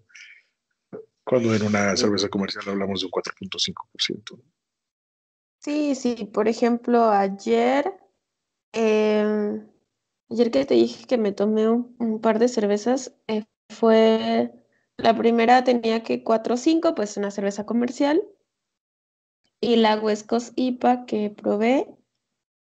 cuando 1.24 1.54
en 1.54 1.62
una 1.62 1.96
cerveza 1.96 2.28
comercial 2.28 2.64
hablamos 2.68 3.00
de 3.00 3.06
un 3.06 3.12
4.5%. 3.12 4.42
Sí, 5.58 5.94
sí, 5.94 6.28
por 6.32 6.48
ejemplo, 6.48 7.10
ayer, 7.10 7.94
em, 8.72 9.71
ayer 10.32 10.50
que 10.50 10.64
te 10.64 10.74
dije 10.74 11.06
que 11.06 11.18
me 11.18 11.32
tomé 11.32 11.68
un, 11.68 12.20
par 12.20 12.38
de 12.38 12.48
cervezas, 12.48 13.14
eh, 13.28 13.44
fue, 13.68 14.52
la 14.96 15.16
primera 15.16 15.64
tenía 15.64 16.02
que 16.02 16.24
4.5, 16.24 16.94
pues 16.94 17.16
una 17.16 17.30
cerveza 17.30 17.66
comercial, 17.66 18.22
y 19.60 19.76
la 19.76 20.00
Coast 20.26 20.52
IPA 20.56 21.06
que 21.06 21.30
probé 21.30 21.86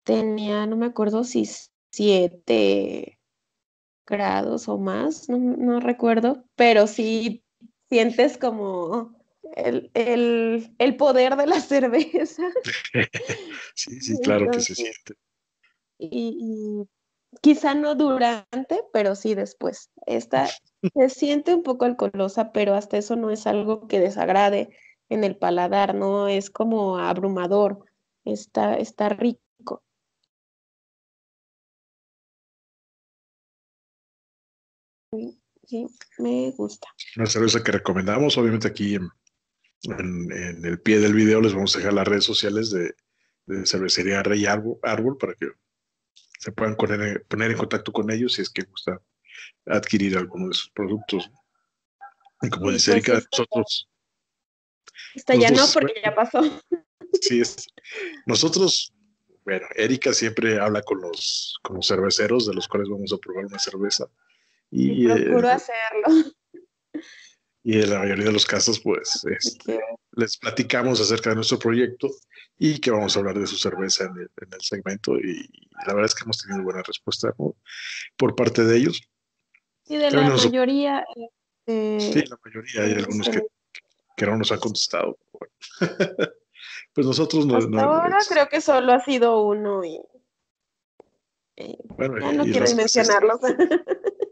tenía, 0.04 0.66
no 0.66 0.76
me 0.76 0.88
acuerdo 0.88 1.24
si 1.24 1.48
siete 1.92 3.20
grados 4.06 4.68
o 4.68 4.78
más, 4.78 5.30
no, 5.30 5.80
recuerdo, 5.80 6.44
pero 6.56 6.88
sí 6.88 7.46
sientes 7.90 8.38
como 8.38 9.16
el, 9.56 9.90
poder 10.98 11.38
de 11.38 11.48
la 11.48 11.60
cerveza. 11.62 12.44
sí, 13.76 14.02
sí, 14.02 14.20
claro 14.22 14.52
que 14.52 14.60
se 14.60 14.76
siente. 14.76 15.14
Y, 15.98 16.84
quizá 17.40 17.74
no 17.74 17.96
durante, 17.96 18.84
pero 18.92 19.16
sí 19.16 19.36
después. 19.36 19.92
Esta 20.06 20.50
se 20.96 21.10
siente 21.10 21.54
un 21.54 21.64
poco 21.64 21.86
alcoholosa, 21.86 22.52
pero 22.52 22.76
hasta 22.76 22.98
eso 22.98 23.16
no 23.16 23.32
es 23.32 23.48
algo 23.48 23.88
que 23.88 24.00
desagrade 24.00 24.70
en 25.10 25.24
el 25.24 25.38
paladar, 25.38 25.94
no 25.94 26.28
es 26.28 26.50
como 26.50 26.98
abrumador, 26.98 27.86
está, 28.24 28.76
está 28.76 29.10
rico. 29.10 29.84
Sí, 35.12 35.88
me 36.18 36.52
gusta. 36.52 36.88
Una 37.18 37.26
cerveza 37.26 37.64
que 37.64 37.74
recomendamos, 37.74 38.38
obviamente 38.38 38.68
aquí 38.68 38.96
en, 38.96 39.12
el 40.64 40.80
pie 40.82 41.00
del 41.00 41.14
video 41.14 41.42
les 41.42 41.54
vamos 41.54 41.76
a 41.76 41.80
dejar 41.80 41.94
las 41.94 42.08
redes 42.08 42.24
sociales 42.24 42.72
de, 42.72 42.94
cervecería 43.66 44.24
Rey 44.24 44.46
Árbol, 44.46 45.18
para 45.18 45.34
que 45.34 45.48
se 46.42 46.52
puedan 46.52 46.76
poner, 46.76 47.24
en 47.30 47.58
contacto 47.58 47.92
con 47.92 48.10
ellos 48.10 48.34
si 48.34 48.42
es 48.42 48.50
que 48.50 48.64
gusta 48.64 49.00
adquirir 49.68 50.18
alguno 50.18 50.48
de 50.48 50.56
sus 50.56 50.72
productos. 50.72 51.30
Y 52.42 52.50
como 52.50 52.72
dice 52.72 52.94
pues 52.94 53.08
Erika, 53.08 53.28
nosotros... 53.32 53.88
Está 55.14 55.36
ya 55.36 55.52
no, 55.52 55.64
porque 55.72 56.02
ya 56.04 56.16
pasó. 56.16 56.42
Sí, 57.22 57.42
es, 57.42 57.68
nosotros, 58.26 58.92
bueno, 59.46 59.68
Erika 59.76 60.14
siempre 60.14 60.60
habla 60.60 60.82
con 60.82 61.02
los, 61.02 61.60
con 61.62 61.76
los 61.76 61.88
cerveceros 61.88 62.48
de 62.48 62.56
los 62.56 62.68
cuales 62.68 62.90
vamos 62.90 63.14
a 63.14 63.18
probar 63.18 63.46
una 63.46 63.60
cerveza 63.60 64.08
y, 64.72 65.06
procuro 65.06 65.48
eh, 65.48 65.52
hacerlo. 65.52 66.34
Y 67.64 67.82
en 67.82 67.90
la 67.92 68.00
mayoría 68.00 68.26
de 68.26 68.32
los 68.32 68.46
casos, 68.48 68.80
pues, 68.80 69.24
este, 69.26 69.80
les 70.14 70.38
platicamos 70.38 71.00
acerca 71.00 71.30
de 71.30 71.36
nuestro 71.36 71.60
proyecto 71.60 72.10
y 72.64 72.78
que 72.78 72.92
vamos 72.92 73.16
a 73.16 73.20
hablar 73.20 73.40
de 73.40 73.48
su 73.48 73.58
cerveza 73.58 74.04
en 74.04 74.30
el, 74.52 74.62
segmento. 74.62 75.18
Y 75.18 75.50
la 75.88 75.96
verdad 75.96 76.06
es 76.06 76.14
que 76.14 76.26
hemos 76.26 76.38
tenido 76.38 76.64
buena 76.64 76.84
respuesta 76.84 77.34
por 78.16 78.36
parte 78.36 78.64
de 78.64 78.78
ellos. 78.78 79.02
Sí, 79.84 79.98
de 79.98 80.12
la 80.12 80.30
mayoría. 80.30 81.04
Este, 81.66 82.00
sí, 82.00 82.24
la 82.30 82.38
mayoría. 82.46 82.84
Hay 82.84 82.94
algunos 82.94 83.30
que, 83.30 83.42
que 84.16 84.26
no 84.28 84.38
nos 84.38 84.52
han 84.52 84.60
contestado. 84.60 85.18
pues 86.94 87.08
nosotros 87.08 87.48
no. 87.48 87.80
ahora 87.80 88.20
creo 88.30 88.48
que 88.48 88.62
solo 88.62 88.94
ha 88.94 89.04
sido 89.04 89.42
uno 89.42 89.84
y. 89.84 90.00
bueno, 91.98 92.20
ya 92.20 92.32
no 92.32 92.44
quiero 92.44 92.76
mencionarlos. 92.76 93.40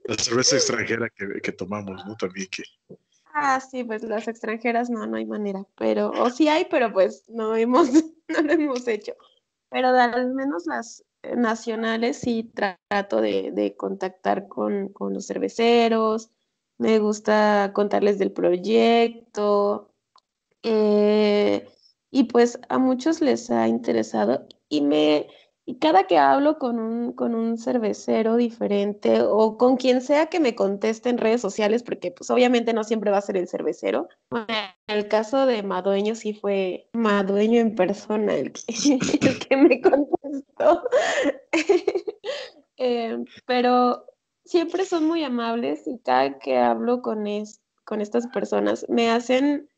la 0.05 0.15
cerveza 0.19 0.55
extranjera 0.57 1.09
que, 1.09 1.51
tomamos, 1.51 2.05
¿no? 2.05 2.15
También 2.15 2.47
que... 2.51 2.61
Ah, 3.41 3.61
sí, 3.61 3.85
pues 3.85 4.03
las 4.03 4.27
extranjeras 4.27 4.89
no, 4.89 5.07
no 5.07 5.15
hay 5.15 5.25
manera, 5.25 5.65
pero, 5.77 6.11
o 6.11 6.29
sí 6.29 6.49
hay, 6.49 6.65
pero 6.69 6.91
pues 6.91 7.23
no 7.29 7.55
hemos, 7.55 7.89
no 8.27 8.41
lo 8.41 8.51
hemos 8.51 8.85
hecho. 8.85 9.13
Pero 9.69 9.87
al 9.89 10.33
menos 10.33 10.65
las 10.65 11.05
nacionales 11.37 12.17
sí 12.17 12.51
trato 12.53 13.21
de, 13.21 13.75
contactar 13.77 14.49
con, 14.49 14.91
los 14.99 15.25
cerveceros, 15.25 16.31
me 16.77 16.99
gusta 16.99 17.71
contarles 17.73 18.19
del 18.19 18.33
proyecto, 18.33 19.93
eh, 20.63 21.65
y 22.11 22.25
pues 22.25 22.59
a 22.67 22.77
muchos 22.77 23.21
les 23.21 23.49
ha 23.51 23.69
interesado 23.69 24.47
y 24.67 24.81
me, 24.81 25.27
y 25.69 25.75
cada 25.75 26.05
que 26.05 26.17
hablo 26.17 26.57
con 26.57 26.79
un, 26.79 27.13
con 27.13 27.35
un 27.35 27.59
cervecero 27.59 28.37
diferente 28.37 29.21
o 29.21 29.55
con 29.55 29.77
quien 29.77 30.01
sea 30.01 30.25
que 30.25 30.39
me 30.39 30.55
conteste 30.55 31.09
en 31.09 31.19
redes 31.19 31.41
sociales, 31.41 31.83
porque 31.83 32.09
pues 32.09 32.31
obviamente 32.31 32.73
no 32.73 32.83
siempre 32.83 33.11
va 33.11 33.19
a 33.19 33.21
ser 33.21 33.37
el 33.37 33.47
cervecero. 33.47 34.09
en 34.31 34.47
el 34.87 35.07
caso 35.07 35.45
de 35.45 35.61
Madueño 35.61 36.15
sí 36.15 36.33
fue 36.33 36.89
Madueño 36.93 37.59
en 37.59 37.75
persona 37.75 38.33
el 38.33 38.51
que, 38.51 39.57
me 39.57 39.79
contestó. 39.79 40.89
Eh, 42.81 43.25
pero 43.45 44.05
siempre 44.45 44.85
son 44.85 45.05
muy 45.05 45.21
amables 45.25 45.85
y 45.85 45.99
cada 45.99 46.39
que 46.39 46.57
hablo 46.57 47.01
con, 47.01 47.25
con 47.83 47.99
estas 47.99 48.25
personas 48.27 48.85
me 48.87 49.11
hacen 49.11 49.69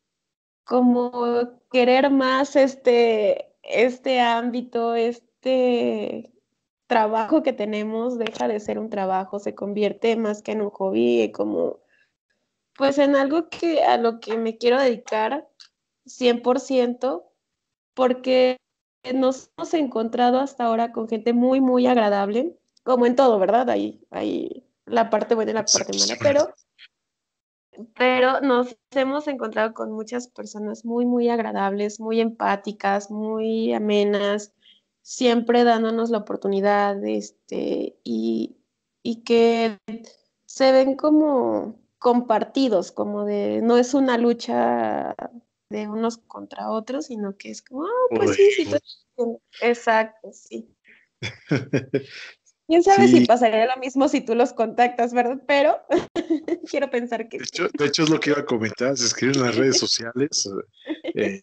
como 0.62 1.60
querer 1.72 2.10
más 2.10 2.54
este, 2.54 3.56
este 3.64 4.20
ámbito, 4.20 4.94
este 4.94 5.31
este 5.42 6.32
trabajo 6.86 7.42
que 7.42 7.52
tenemos 7.52 8.18
deja 8.18 8.48
de 8.48 8.60
ser 8.60 8.78
un 8.78 8.90
trabajo, 8.90 9.38
se 9.38 9.54
convierte 9.54 10.14
más 10.16 10.42
que 10.42 10.52
en 10.52 10.62
un 10.62 10.70
hobby, 10.70 11.32
como 11.32 11.80
pues 12.76 12.98
en 12.98 13.16
algo 13.16 13.48
que 13.48 13.82
a 13.82 13.96
lo 13.96 14.20
que 14.20 14.36
me 14.36 14.56
quiero 14.56 14.80
dedicar 14.80 15.48
100%, 16.06 17.24
porque 17.94 18.56
nos 19.14 19.50
hemos 19.56 19.74
encontrado 19.74 20.38
hasta 20.38 20.64
ahora 20.64 20.92
con 20.92 21.08
gente 21.08 21.32
muy, 21.32 21.60
muy 21.60 21.86
agradable, 21.86 22.56
como 22.84 23.06
en 23.06 23.16
todo, 23.16 23.38
¿verdad? 23.38 23.68
Hay, 23.70 24.06
hay 24.10 24.64
la 24.86 25.10
parte 25.10 25.34
buena 25.34 25.50
y 25.50 25.54
la 25.54 25.64
parte 25.64 25.92
mala, 25.98 26.16
pero, 26.20 26.54
pero 27.94 28.40
nos 28.40 28.76
hemos 28.92 29.28
encontrado 29.28 29.74
con 29.74 29.92
muchas 29.92 30.28
personas 30.28 30.84
muy, 30.84 31.04
muy 31.04 31.28
agradables, 31.28 32.00
muy 32.00 32.20
empáticas, 32.20 33.10
muy 33.10 33.72
amenas, 33.74 34.54
siempre 35.02 35.64
dándonos 35.64 36.10
la 36.10 36.18
oportunidad, 36.18 37.04
este, 37.04 37.98
y, 38.04 38.56
y 39.02 39.22
que 39.24 39.78
se 40.46 40.72
ven 40.72 40.96
como 40.96 41.80
compartidos, 41.98 42.92
como 42.92 43.24
de, 43.24 43.60
no 43.62 43.76
es 43.76 43.94
una 43.94 44.18
lucha 44.18 45.14
de 45.70 45.88
unos 45.88 46.18
contra 46.18 46.70
otros, 46.70 47.06
sino 47.06 47.36
que 47.36 47.50
es 47.50 47.62
como, 47.62 47.84
ah, 47.84 48.14
pues 48.14 48.36
sí, 48.36 48.50
sí, 48.50 48.68
exacto, 49.60 50.30
sí. 50.32 50.68
Quién 52.68 52.82
sabe 52.82 53.08
si 53.08 53.26
pasaría 53.26 53.66
lo 53.66 53.76
mismo 53.80 54.08
si 54.08 54.20
tú 54.20 54.34
los 54.34 54.52
contactas, 54.52 55.12
¿verdad? 55.12 55.42
Pero 55.46 55.80
quiero 56.70 56.90
pensar 56.90 57.28
que. 57.28 57.38
De 57.38 57.44
hecho, 57.44 57.68
de 57.76 57.86
hecho, 57.86 58.04
es 58.04 58.10
lo 58.10 58.20
que 58.20 58.30
iba 58.30 58.40
a 58.40 58.46
comentar. 58.46 58.96
Se 58.96 59.06
escriben 59.06 59.36
en 59.36 59.42
las 59.42 59.56
redes 59.56 59.78
sociales. 59.78 60.48
Eh, 61.14 61.42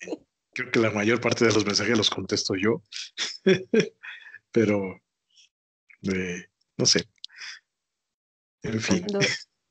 creo 0.60 0.72
que 0.72 0.80
la 0.80 0.92
mayor 0.92 1.22
parte 1.22 1.46
de 1.46 1.54
los 1.54 1.66
mensajes 1.66 1.98
los 1.98 2.10
contesto 2.10 2.54
yo. 2.56 2.84
Pero, 4.52 5.00
eh, 6.04 6.46
no 6.78 6.86
sé. 6.86 7.08
En 8.64 8.82
fin. 8.82 9.06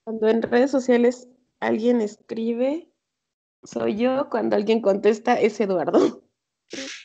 cuando 0.05 0.29
en 0.29 0.43
redes 0.43 0.71
sociales 0.71 1.29
alguien 1.61 2.01
escribe, 2.01 2.91
soy 3.63 3.99
yo, 3.99 4.31
cuando 4.31 4.57
alguien 4.57 4.81
contesta 4.81 5.39
es 5.41 5.61
Eduardo. 5.61 6.25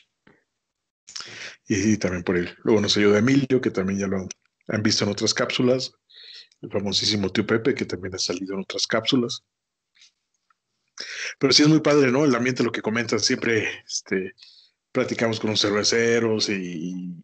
Y, 1.66 1.96
también 1.96 2.22
por 2.22 2.36
él. 2.36 2.50
Luego 2.62 2.82
nos 2.82 2.94
ayuda 2.98 3.20
Emilio, 3.20 3.58
que 3.58 3.70
también 3.70 3.98
ya 3.98 4.06
lo 4.06 4.28
han, 4.68 4.82
visto 4.82 5.02
en 5.02 5.10
otras 5.10 5.32
cápsulas. 5.32 5.94
El 6.60 6.70
famosísimo 6.70 7.32
tío 7.32 7.46
Pepe, 7.46 7.74
que 7.74 7.86
también 7.86 8.14
ha 8.14 8.18
salido 8.18 8.52
en 8.52 8.60
otras 8.60 8.86
cápsulas. 8.86 9.42
Pero 11.44 11.52
sí 11.52 11.62
es 11.62 11.68
muy 11.68 11.80
padre, 11.80 12.10
¿no? 12.10 12.24
El 12.24 12.34
ambiente, 12.34 12.64
lo 12.64 12.72
que 12.72 12.80
comentan, 12.80 13.20
siempre 13.20 13.68
este, 13.86 14.34
platicamos 14.90 15.38
con 15.38 15.50
los 15.50 15.60
cerveceros 15.60 16.48
y, 16.48 17.22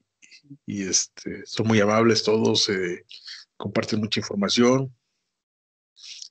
y 0.66 0.82
este, 0.82 1.40
son 1.46 1.66
muy 1.66 1.80
amables 1.80 2.22
todos, 2.22 2.68
eh, 2.68 3.06
comparten 3.56 3.98
mucha 3.98 4.20
información. 4.20 4.94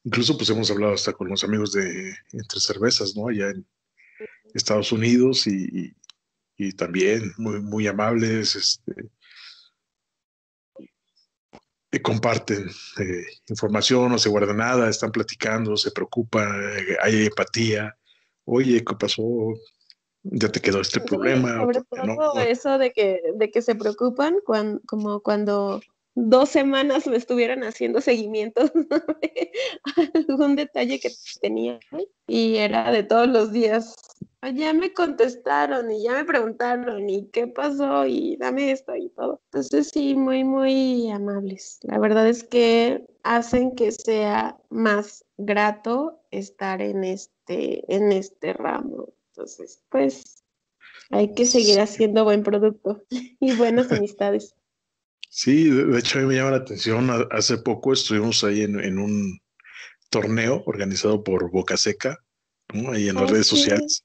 Incluso 0.04 0.38
pues 0.38 0.52
hemos 0.52 0.70
hablado 0.70 0.94
hasta 0.94 1.14
con 1.14 1.30
los 1.30 1.44
amigos 1.44 1.72
de 1.72 2.14
Entre 2.32 2.60
Cervezas, 2.60 3.16
¿no? 3.16 3.30
Allá 3.30 3.50
en 3.50 3.66
Estados 4.54 4.92
Unidos 4.92 5.48
y, 5.48 5.96
también 6.78 7.34
muy, 7.38 7.60
muy 7.60 7.88
amables, 7.88 8.56
este, 8.56 9.10
y 11.92 12.00
comparten 12.00 12.68
eh, 13.00 13.24
información, 13.48 14.12
no 14.12 14.20
se 14.20 14.30
guarda 14.30 14.54
nada, 14.54 14.90
están 14.90 15.12
platicando, 15.12 15.76
se 15.76 15.92
preocupan, 15.92 16.48
eh, 16.78 16.98
hay 17.02 17.26
empatía. 17.26 17.98
Oye, 18.46 18.84
¿qué 18.84 18.96
pasó? 18.96 19.24
Ya 20.24 20.50
te 20.50 20.60
quedó 20.60 20.82
este 20.82 21.00
problema. 21.00 21.58
Sobre 21.58 21.82
todo 21.82 22.40
eso 22.40 22.78
de 22.78 22.92
que, 22.92 23.22
de 23.36 23.50
que 23.50 23.62
se 23.62 23.76
preocupan 23.76 24.36
cuando, 24.46 24.82
como 24.86 25.22
cuando 25.22 25.82
dos 26.28 26.50
semanas 26.50 27.08
me 27.08 27.18
estuvieron 27.18 27.64
haciendo 27.64 28.02
seguimiento 28.02 28.64
de 29.22 29.52
algún 30.14 30.56
detalle 30.56 31.00
que 31.00 31.10
tenía 31.42 31.80
y 32.28 32.58
era 32.58 32.92
de 32.92 33.04
todos 33.04 33.28
los 33.28 33.52
días. 33.52 33.96
Ya 34.54 34.74
me 34.74 34.94
contestaron 34.94 35.92
y 35.92 36.04
ya 36.04 36.14
me 36.14 36.26
preguntaron 36.26 37.10
y 37.10 37.28
qué 37.28 37.48
pasó 37.48 38.06
y 38.06 38.38
dame 38.38 38.72
esto 38.72 38.96
y 38.96 39.10
todo. 39.10 39.42
Entonces 39.46 39.90
sí, 39.90 40.16
muy, 40.16 40.44
muy 40.44 41.10
amables. 41.12 41.80
La 41.84 42.00
verdad 42.00 42.28
es 42.28 42.44
que 42.44 43.06
hacen 43.24 43.76
que 43.76 43.92
sea 43.92 44.58
más 44.70 45.26
grato 45.38 46.22
estar 46.32 46.82
en 46.82 47.04
este, 47.04 47.84
en 47.94 48.12
este 48.12 48.54
ramo. 48.54 49.10
Entonces, 49.32 49.84
pues 49.90 50.44
hay 51.12 51.34
que 51.34 51.46
seguir 51.46 51.80
haciendo 51.80 52.24
buen 52.24 52.44
producto 52.44 53.04
y 53.40 53.56
buenas 53.56 53.92
amistades. 53.92 54.56
Sí, 55.32 55.70
de 55.70 56.00
hecho 56.00 56.18
a 56.18 56.22
mí 56.24 56.28
me 56.28 56.36
llama 56.36 56.52
la 56.52 56.58
atención. 56.58 57.10
Hace 57.32 57.60
poco 57.60 57.94
estuvimos 57.94 58.44
ahí 58.44 58.64
en, 58.64 58.98
un 58.98 59.40
torneo 60.10 60.64
organizado 60.66 61.24
por 61.24 61.52
Boca 61.52 61.78
Seca, 61.78 62.18
ahí 62.92 63.10
en 63.10 63.16
las 63.16 63.26
oh, 63.26 63.34
redes 63.34 63.48
sociales, 63.48 64.04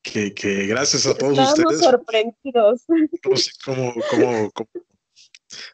que, 0.00 0.32
gracias 0.68 1.06
a 1.06 1.18
todos 1.18 1.32
Estamos 1.32 1.58
ustedes. 1.58 1.80
sorprendidos. 1.80 2.84
No 3.28 3.36
sé 3.36 3.50
cómo, 3.64 3.92
cómo, 4.10 4.50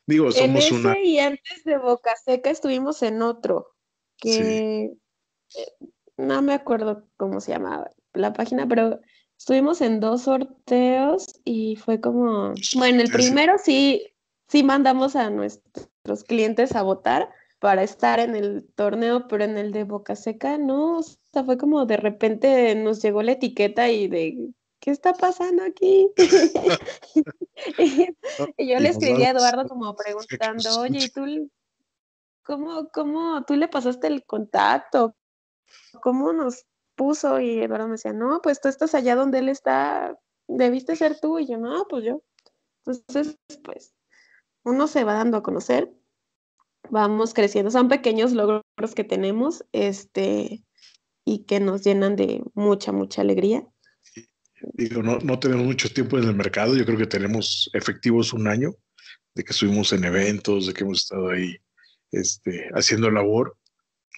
digo, 0.07 0.33
somos 0.33 0.49
en 0.49 0.57
ese 0.57 0.75
una. 0.75 0.99
Y 0.99 1.19
antes 1.19 1.63
de 1.65 1.77
Boca 1.77 2.15
Seca 2.25 2.49
estuvimos 2.49 3.03
en 3.03 3.21
otro, 3.21 3.75
que 4.17 4.93
eh, 5.55 5.73
no 6.17 6.41
me 6.41 6.55
acuerdo 6.55 7.07
cómo 7.19 7.43
se 7.43 7.53
llamaba 7.53 7.91
la 8.15 8.33
página, 8.33 8.67
pero 8.67 8.99
estuvimos 9.39 9.83
en 9.83 10.01
dos 10.01 10.23
sorteos 10.23 11.39
y 11.45 11.77
fue 11.77 12.01
como, 12.01 12.55
bueno, 12.77 13.03
el 13.03 13.11
primero 13.11 13.57
sí 13.63 14.16
sí 14.49 14.63
mandamos 14.63 15.17
a 15.17 15.31
nuestros 15.31 16.25
clientes 16.25 16.75
a 16.75 16.83
votar 16.83 17.31
para 17.59 17.83
estar 17.83 18.21
en 18.21 18.37
el 18.37 18.67
torneo, 18.75 19.29
pero 19.29 19.45
en 19.45 19.57
el 19.57 19.73
de 19.73 19.85
Boca 19.85 20.15
Seca 20.15 20.59
no, 20.59 20.99
o 20.99 21.03
sea, 21.03 21.45
fue 21.45 21.57
como 21.57 21.87
de 21.87 21.97
repente 21.97 22.75
nos 22.75 23.03
llegó 23.03 23.23
la 23.23 23.33
etiqueta 23.33 23.89
y 23.89 24.09
de, 24.09 24.51
¿qué 24.79 24.91
está 24.91 25.15
pasando 25.15 25.65
aquí? 25.65 26.11
y 28.59 28.69
yo 28.69 28.79
le 28.79 28.89
escribí 28.89 29.25
a 29.25 29.31
Eduardo 29.31 29.67
como 29.69 29.97
preguntando, 29.97 30.81
oye, 30.81 31.07
¿y 31.07 31.09
tú 31.09 31.51
cómo, 32.43 32.89
cómo 32.91 33.43
tú 33.45 33.55
le 33.55 33.69
pasaste 33.69 34.07
el 34.07 34.25
contacto? 34.25 35.17
¿Cómo 36.03 36.33
nos 36.33 36.67
puso? 36.95 37.41
Y 37.41 37.63
Eduardo 37.63 37.87
me 37.87 37.93
decía, 37.93 38.13
no, 38.13 38.41
pues 38.43 38.61
tú 38.61 38.69
estás 38.69 38.95
allá 38.95 39.17
donde 39.17 39.39
él 39.39 39.49
está, 39.49 40.17
debiste 40.47 40.95
ser 40.95 41.19
tú, 41.19 41.39
y 41.39 41.47
yo, 41.47 41.57
no, 41.59 41.87
pues 41.89 42.05
yo. 42.05 42.23
Entonces, 42.85 43.39
pues 43.65 43.96
uno 44.67 44.89
se 44.89 45.05
va 45.05 45.15
dando 45.15 45.37
a 45.37 45.43
conocer, 45.45 45.93
vamos 46.91 47.35
creciendo, 47.35 47.71
son 47.71 47.89
pequeños 47.89 48.33
logros 48.33 48.63
que 48.97 49.05
tenemos 49.05 49.65
este, 49.71 50.65
y 51.25 51.45
que 51.45 51.61
nos 51.61 51.85
llenan 51.85 52.17
de 52.17 52.43
mucha, 52.55 52.91
mucha 52.91 53.23
alegría. 53.23 53.65
Digo, 54.73 55.05
no, 55.05 55.19
no 55.19 55.39
tenemos 55.39 55.65
mucho 55.65 55.89
tiempo 55.89 56.19
en 56.19 56.25
el 56.25 56.35
mercado, 56.35 56.77
yo 56.77 56.85
creo 56.85 56.99
que 56.99 57.07
tenemos 57.07 57.71
efectivos 57.75 58.33
un 58.33 58.49
año 58.49 58.75
de 59.37 59.45
que 59.45 59.53
estuvimos 59.53 59.93
en 59.93 60.05
eventos, 60.05 60.67
de 60.67 60.75
que 60.75 60.83
hemos 60.83 61.05
estado 61.05 61.31
ahí 61.31 61.57
este, 62.11 62.69
haciendo 62.75 63.09
labor. 63.09 63.57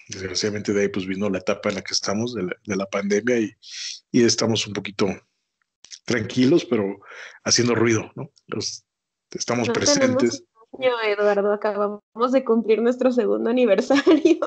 Desgraciadamente 0.07 0.73
de 0.73 0.81
ahí 0.81 0.87
pues 0.87 1.05
vino 1.05 1.29
la 1.29 1.37
etapa 1.37 1.69
en 1.69 1.75
la 1.75 1.83
que 1.83 1.93
estamos 1.93 2.33
de 2.33 2.75
la, 2.75 2.85
pandemia 2.87 3.39
y, 3.39 3.51
y, 4.11 4.23
estamos 4.23 4.65
un 4.65 4.73
poquito 4.73 5.05
tranquilos, 6.05 6.65
pero 6.65 6.99
haciendo 7.43 7.75
ruido, 7.75 8.11
¿no? 8.15 8.31
Los, 8.47 8.88
estamos 9.31 9.69
presentes. 9.69 10.43
Eduardo, 10.79 11.51
acabamos 11.51 12.31
de 12.31 12.43
cumplir 12.43 12.81
nuestro 12.81 13.11
segundo 13.11 13.49
aniversario. 13.49 14.39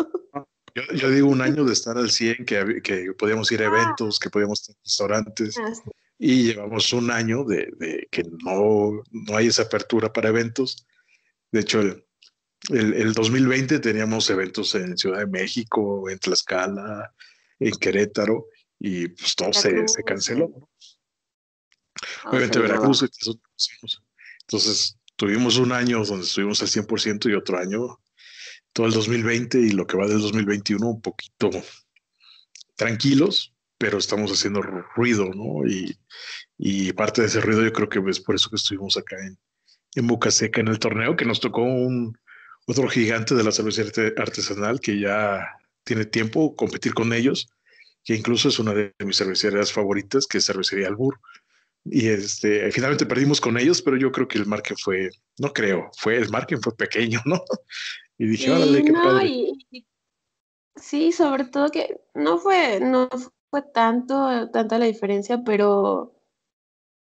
Yo, 0.95 1.11
digo 1.11 1.29
un 1.29 1.43
año 1.43 1.65
de 1.65 1.73
estar 1.73 1.99
al 1.99 2.11
100, 2.11 2.47
que, 2.47 2.81
que 2.83 3.13
podíamos 3.19 3.51
ir 3.53 3.63
a 3.63 3.67
ah. 3.67 3.69
eventos, 3.69 4.19
que 4.19 4.31
podíamos 4.31 4.61
estar 4.61 4.75
en 4.75 4.83
restaurantes, 4.83 5.59
ah, 5.59 5.73
y 6.19 6.45
llevamos 6.45 6.93
un 6.93 7.11
año 7.11 7.45
de, 7.45 8.09
que 8.11 8.23
no, 8.45 9.03
no 9.11 9.37
hay 9.37 9.49
esa 9.49 9.63
apertura 9.63 10.13
para 10.13 10.31
eventos. 10.31 10.87
De 11.51 11.61
hecho, 11.61 11.81
el, 11.81 12.05
el, 12.71 13.13
2020 13.13 13.81
teníamos 13.81 14.31
eventos 14.31 14.75
en 14.75 14.97
Ciudad 14.97 15.19
de 15.19 15.27
México, 15.27 16.09
en 16.09 16.19
Tlaxcala, 16.19 17.13
en 17.59 17.73
Querétaro, 17.73 18.47
y 18.79 19.09
pues 19.09 19.37
todo 19.37 19.53
se, 19.53 19.87
se, 19.89 20.03
canceló. 20.03 20.51
Obviamente 22.25 22.59
Veracruz, 22.59 23.05
entonces, 24.53 24.99
tuvimos 25.17 25.57
un 25.57 25.73
año 25.73 26.05
donde 26.05 26.27
estuvimos 26.27 26.61
al 26.61 26.69
100% 26.69 27.31
y 27.31 27.35
otro 27.35 27.59
año, 27.59 27.99
todo 28.75 28.87
el 28.87 28.93
2020 28.93 29.59
y 29.59 29.71
lo 29.71 29.87
que 29.87 29.97
va 29.97 30.07
del 30.07 30.21
2021, 30.21 30.87
un 30.87 31.01
poquito 31.01 31.49
tranquilos, 32.77 33.55
pero 33.79 33.97
estamos 33.97 34.31
haciendo 34.31 34.61
ruido, 34.61 35.31
¿no? 35.35 35.67
Y, 35.67 35.99
y 36.59 36.93
parte 36.93 37.23
de 37.23 37.29
ese 37.29 37.41
ruido 37.41 37.65
yo 37.65 37.73
creo 37.73 37.89
que 37.89 38.11
es 38.11 38.21
por 38.21 38.35
eso 38.35 38.51
que 38.51 38.57
estuvimos 38.57 38.99
acá 38.99 39.17
en, 39.25 39.39
en 39.95 40.07
Boca 40.07 40.31
Seca 40.31 40.61
en 40.61 40.69
el 40.69 40.79
torneo, 40.79 41.17
que 41.17 41.25
nos 41.25 41.41
tocó 41.41 41.63
un 41.63 42.19
otro 42.67 42.89
gigante 42.91 43.35
de 43.35 43.45
la 43.45 43.53
cervecería 43.53 44.13
artesanal 44.19 44.81
que 44.81 45.01
ya 45.01 45.47
tiene 45.83 46.05
tiempo 46.05 46.55
competir 46.57 46.93
con 46.93 47.15
ellos, 47.15 47.49
que 48.05 48.15
incluso 48.15 48.51
es 48.51 48.59
una 48.59 48.75
de 48.75 48.93
mis 48.99 49.17
cervecerías 49.17 49.73
favoritas, 49.73 50.27
que 50.27 50.39
es 50.39 50.45
Cervecería 50.45 50.89
Albur 50.89 51.19
Y 51.85 52.09
este, 52.09 52.71
finalmente 52.71 53.07
perdimos 53.07 53.41
con 53.41 53.59
ellos, 53.59 53.83
pero 53.83 53.97
yo 53.97 54.13
creo 54.13 54.29
que 54.29 54.39
el 54.39 54.47
margen 54.47 54.77
fue, 54.77 55.11
no 55.39 55.53
creo, 55.53 55.91
fue, 55.97 56.17
el 56.17 56.31
margen 56.31 56.61
fue 56.63 56.77
pequeño, 56.77 57.21
¿no? 57.25 57.43
Y 58.19 58.27
dije, 58.27 58.53
órale, 58.53 58.85
qué 58.85 58.93
padre. 58.93 59.53
sí, 60.77 61.11
sobre 61.11 61.45
todo 61.45 61.71
que 61.71 62.01
no 62.15 62.39
fue, 62.39 62.79
no 62.79 63.09
fue 63.51 63.63
tanto, 63.75 64.49
tanta 64.51 64.79
la 64.79 64.85
diferencia, 64.85 65.43
pero 65.45 66.15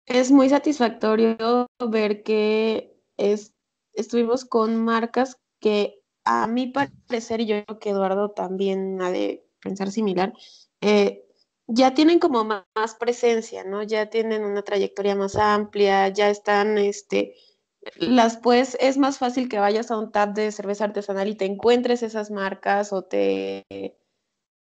es 0.05 0.31
muy 0.31 0.47
satisfactorio 0.47 1.67
ver 1.89 2.23
que 2.23 2.95
es, 3.17 3.53
estuvimos 3.93 4.45
con 4.45 4.81
marcas 4.81 5.37
que 5.59 6.03
a 6.23 6.47
mi 6.47 6.67
parecer, 6.67 7.41
y 7.41 7.47
yo 7.47 7.65
creo 7.65 7.79
que 7.79 7.89
Eduardo 7.89 8.31
también 8.31 9.01
ha 9.01 9.11
de 9.11 9.45
pensar 9.61 9.91
similar, 9.91 10.33
eh, 10.79 11.25
ya 11.67 11.93
tienen 11.93 12.19
como 12.19 12.43
más, 12.43 12.95
presencia, 12.99 13.63
¿no? 13.63 13.83
Ya 13.83 14.09
tienen 14.09 14.43
una 14.43 14.63
trayectoria 14.63 15.15
más 15.15 15.35
amplia, 15.35 16.09
ya 16.09 16.29
están, 16.29 16.77
este, 16.77 17.35
las 17.95 18.37
pues, 18.37 18.77
es 18.79 18.97
más 18.97 19.17
fácil 19.17 19.49
que 19.49 19.59
vayas 19.59 19.91
a 19.91 19.97
un 19.97 20.11
tab 20.11 20.33
de 20.33 20.51
cerveza 20.51 20.85
artesanal 20.85 21.27
y 21.29 21.35
te 21.35 21.45
encuentres 21.45 22.03
esas 22.03 22.31
marcas 22.31 22.93
o 22.93 23.03
te, 23.03 23.65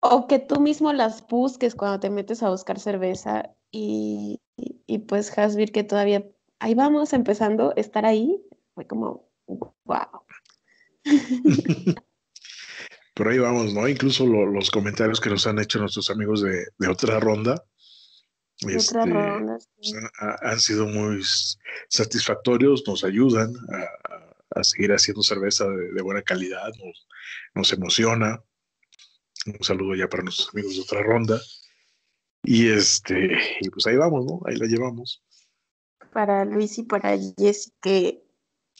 o 0.00 0.26
que 0.26 0.38
tú 0.38 0.60
mismo 0.60 0.92
las 0.92 1.26
busques 1.26 1.74
cuando 1.74 2.00
te 2.00 2.10
metes 2.10 2.42
a 2.42 2.50
buscar 2.50 2.78
cerveza 2.78 3.54
y, 3.70 4.40
y, 4.56 4.98
pues 4.98 5.36
Hasbir 5.38 5.72
que 5.72 5.84
todavía, 5.84 6.26
ahí 6.58 6.74
vamos 6.74 7.12
empezando 7.12 7.70
a 7.70 7.80
estar 7.80 8.06
ahí, 8.06 8.42
fue 8.74 8.86
como, 8.86 9.28
wow. 9.46 10.24
Por 13.20 13.28
ahí 13.28 13.38
vamos, 13.38 13.74
¿no? 13.74 13.86
Incluso 13.86 14.24
los 14.24 14.70
comentarios 14.70 15.20
que 15.20 15.28
nos 15.28 15.46
han 15.46 15.58
hecho 15.58 15.78
nuestros 15.78 16.08
amigos 16.08 16.40
de, 16.40 16.88
otra 16.88 17.20
ronda, 17.20 17.62
este, 18.60 18.94
pues, 18.98 19.94
han, 20.40 20.58
sido 20.58 20.86
muy 20.86 21.22
satisfactorios, 21.90 22.82
nos 22.86 23.04
ayudan 23.04 23.52
a, 24.56 24.64
seguir 24.64 24.92
haciendo 24.92 25.22
cerveza 25.22 25.68
de, 25.68 26.00
buena 26.00 26.22
calidad, 26.22 26.72
nos, 27.54 27.72
emociona. 27.74 28.42
Un 29.44 29.62
saludo 29.64 29.94
ya 29.94 30.08
para 30.08 30.22
nuestros 30.22 30.48
amigos 30.54 30.76
de 30.76 30.80
otra 30.80 31.02
ronda. 31.02 31.38
Y 32.42 32.70
este, 32.70 33.36
y 33.60 33.68
pues 33.68 33.86
ahí 33.86 33.96
vamos, 33.96 34.24
¿no? 34.24 34.40
Ahí 34.46 34.56
la 34.56 34.64
llevamos. 34.64 35.22
Para 36.10 36.46
Luis 36.46 36.78
y 36.78 36.84
para 36.84 37.18
Jessy, 37.36 37.70
que 37.82 38.24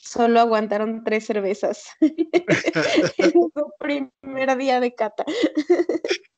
solo 0.02 0.40
aguantaron 0.40 1.04
tres 1.04 1.26
cervezas 1.26 1.84
en 2.00 3.32
su 3.32 3.72
primer 3.78 4.56
día 4.56 4.80
de 4.80 4.94
cata. 4.94 5.24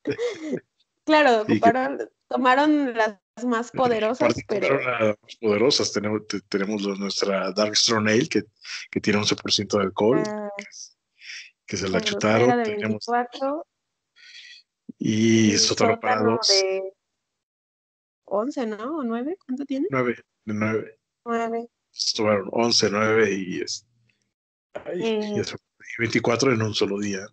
claro, 1.05 1.45
tomaron 2.27 2.93
las 2.93 3.19
más 3.45 3.71
poderosas, 3.71 4.35
pero... 4.47 4.79
Las 4.79 5.17
más 5.21 5.35
poderosas, 5.39 5.91
tenemos, 5.91 6.21
tenemos 6.49 6.81
nuestra 6.99 7.51
Dark 7.51 7.75
Strong 7.75 8.09
Ale, 8.09 8.27
que, 8.27 8.43
que 8.91 8.99
tiene 8.99 9.19
11% 9.19 9.77
de 9.77 9.83
alcohol, 9.83 10.23
ah. 10.27 10.49
que, 11.65 11.77
se 11.77 11.89
la 11.89 12.01
chutaron. 12.01 12.63
tenemos... 12.63 13.05
y, 14.99 15.57
Sótano 15.57 15.99
para 15.99 16.21
dos. 16.21 16.47
De 16.47 16.93
11, 18.25 18.65
¿no? 18.67 18.97
¿O 18.97 19.03
9? 19.03 19.37
¿Cuánto 19.45 19.65
tiene? 19.65 19.87
9, 19.89 20.15
de 20.45 20.53
9. 20.53 20.99
9 21.25 21.69
estuvieron 21.93 22.49
11, 22.51 22.89
9 22.91 23.31
y, 23.31 23.61
es, 23.61 23.85
y 24.95 25.41
24 25.99 26.53
en 26.53 26.61
un 26.61 26.73
solo 26.73 26.99
día. 26.99 27.27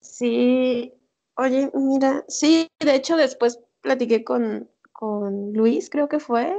Sí, 0.00 0.92
oye, 1.36 1.70
mira, 1.74 2.24
sí, 2.28 2.68
de 2.78 2.94
hecho 2.94 3.16
después 3.16 3.60
platiqué 3.80 4.24
con, 4.24 4.70
con 4.92 5.52
Luis, 5.52 5.90
creo 5.90 6.08
que 6.08 6.20
fue, 6.20 6.56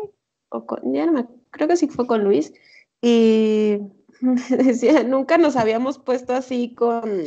o 0.50 0.66
con, 0.66 0.94
ya 0.94 1.06
no 1.06 1.12
me, 1.14 1.28
creo 1.52 1.68
que 1.68 1.78
sí 1.78 1.88
fue 1.88 2.08
con 2.08 2.24
Luis, 2.24 2.54
y 3.02 3.78
decía, 4.50 5.04
nunca 5.04 5.38
nos 5.38 5.56
habíamos 5.56 6.00
puesto 6.00 6.34
así 6.34 6.74
con, 6.76 7.24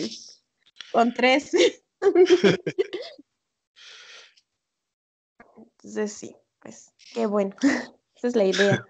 con 0.92 1.14
tres. 1.14 1.52
Entonces 5.56 6.12
sí, 6.12 6.36
pues 6.60 6.92
qué 7.14 7.26
bueno, 7.26 7.54
esa 8.16 8.28
es 8.28 8.36
la 8.36 8.44
idea. 8.44 8.86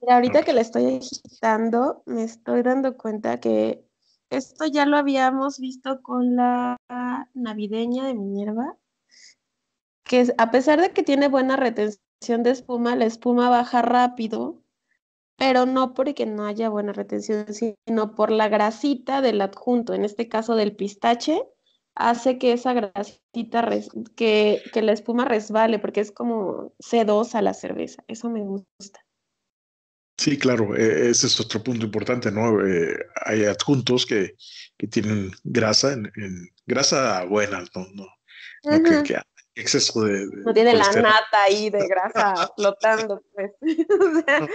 Mira, 0.00 0.14
ahorita 0.14 0.42
que 0.44 0.52
la 0.52 0.60
estoy 0.60 0.96
agitando, 0.96 2.02
me 2.06 2.22
estoy 2.22 2.62
dando 2.62 2.96
cuenta 2.96 3.40
que 3.40 3.84
esto 4.30 4.66
ya 4.66 4.86
lo 4.86 4.96
habíamos 4.96 5.58
visto 5.58 6.02
con 6.02 6.36
la 6.36 6.76
navideña 7.34 8.06
de 8.06 8.14
Minerva, 8.14 8.76
que 10.04 10.32
a 10.38 10.50
pesar 10.50 10.80
de 10.80 10.92
que 10.92 11.02
tiene 11.02 11.28
buena 11.28 11.56
retención 11.56 12.42
de 12.42 12.50
espuma, 12.50 12.94
la 12.96 13.06
espuma 13.06 13.48
baja 13.48 13.82
rápido, 13.82 14.62
pero 15.36 15.66
no 15.66 15.94
porque 15.94 16.26
no 16.26 16.46
haya 16.46 16.68
buena 16.68 16.92
retención, 16.92 17.46
sino 17.52 18.14
por 18.14 18.30
la 18.30 18.48
grasita 18.48 19.20
del 19.20 19.40
adjunto, 19.40 19.94
en 19.94 20.04
este 20.04 20.28
caso 20.28 20.54
del 20.56 20.76
pistache, 20.76 21.42
hace 21.94 22.38
que 22.38 22.52
esa 22.52 22.72
grasita, 22.72 23.68
que, 24.14 24.62
que 24.72 24.82
la 24.82 24.92
espuma 24.92 25.24
resbale, 25.24 25.78
porque 25.78 26.00
es 26.00 26.12
como 26.12 26.72
sedosa 26.78 27.42
la 27.42 27.54
cerveza, 27.54 28.04
eso 28.08 28.30
me 28.30 28.44
gusta. 28.44 29.07
Sí, 30.18 30.36
claro, 30.36 30.76
e, 30.76 31.10
ese 31.10 31.28
es 31.28 31.40
otro 31.40 31.62
punto 31.62 31.86
importante, 31.86 32.30
¿no? 32.32 32.66
Eh, 32.66 32.98
hay 33.24 33.44
adjuntos 33.44 34.04
que, 34.04 34.34
que 34.76 34.88
tienen 34.88 35.30
grasa, 35.44 35.92
en, 35.92 36.10
grasa 36.66 37.24
buena, 37.24 37.64
¿no? 37.74 38.06
No, 38.64 38.78
no 38.78 39.02
que, 39.04 39.20
exceso 39.54 40.02
de, 40.02 40.26
No 40.44 40.52
tiene 40.52 40.74
la 40.74 40.90
nata 40.92 41.42
ahí 41.44 41.70
de 41.70 41.86
grasa 41.86 42.50
flotando, 42.56 43.22
pues. 43.32 43.52
o 43.60 44.22
sea, 44.24 44.48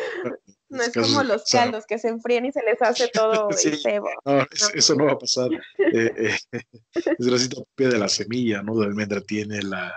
no, 0.69 0.83
es 0.83 0.91
como 0.91 1.23
los 1.23 1.43
caldos 1.45 1.85
que 1.85 1.99
se 1.99 2.09
enfrían 2.09 2.45
y 2.45 2.51
se 2.51 2.63
les 2.63 2.81
hace 2.81 3.07
todo 3.09 3.47
el 3.63 3.77
cebo. 3.77 4.09
No, 4.25 4.45
eso 4.73 4.95
no 4.95 5.05
va 5.05 5.13
a 5.13 5.19
pasar. 5.19 5.49
eh, 5.77 6.11
eh, 6.51 6.61
es 6.91 7.25
grasita 7.25 7.61
de 7.77 7.97
la 7.99 8.09
semilla, 8.09 8.63
¿no? 8.63 8.77
De 8.77 8.87
almendra 8.87 9.21
tiene, 9.21 9.61
la, 9.61 9.93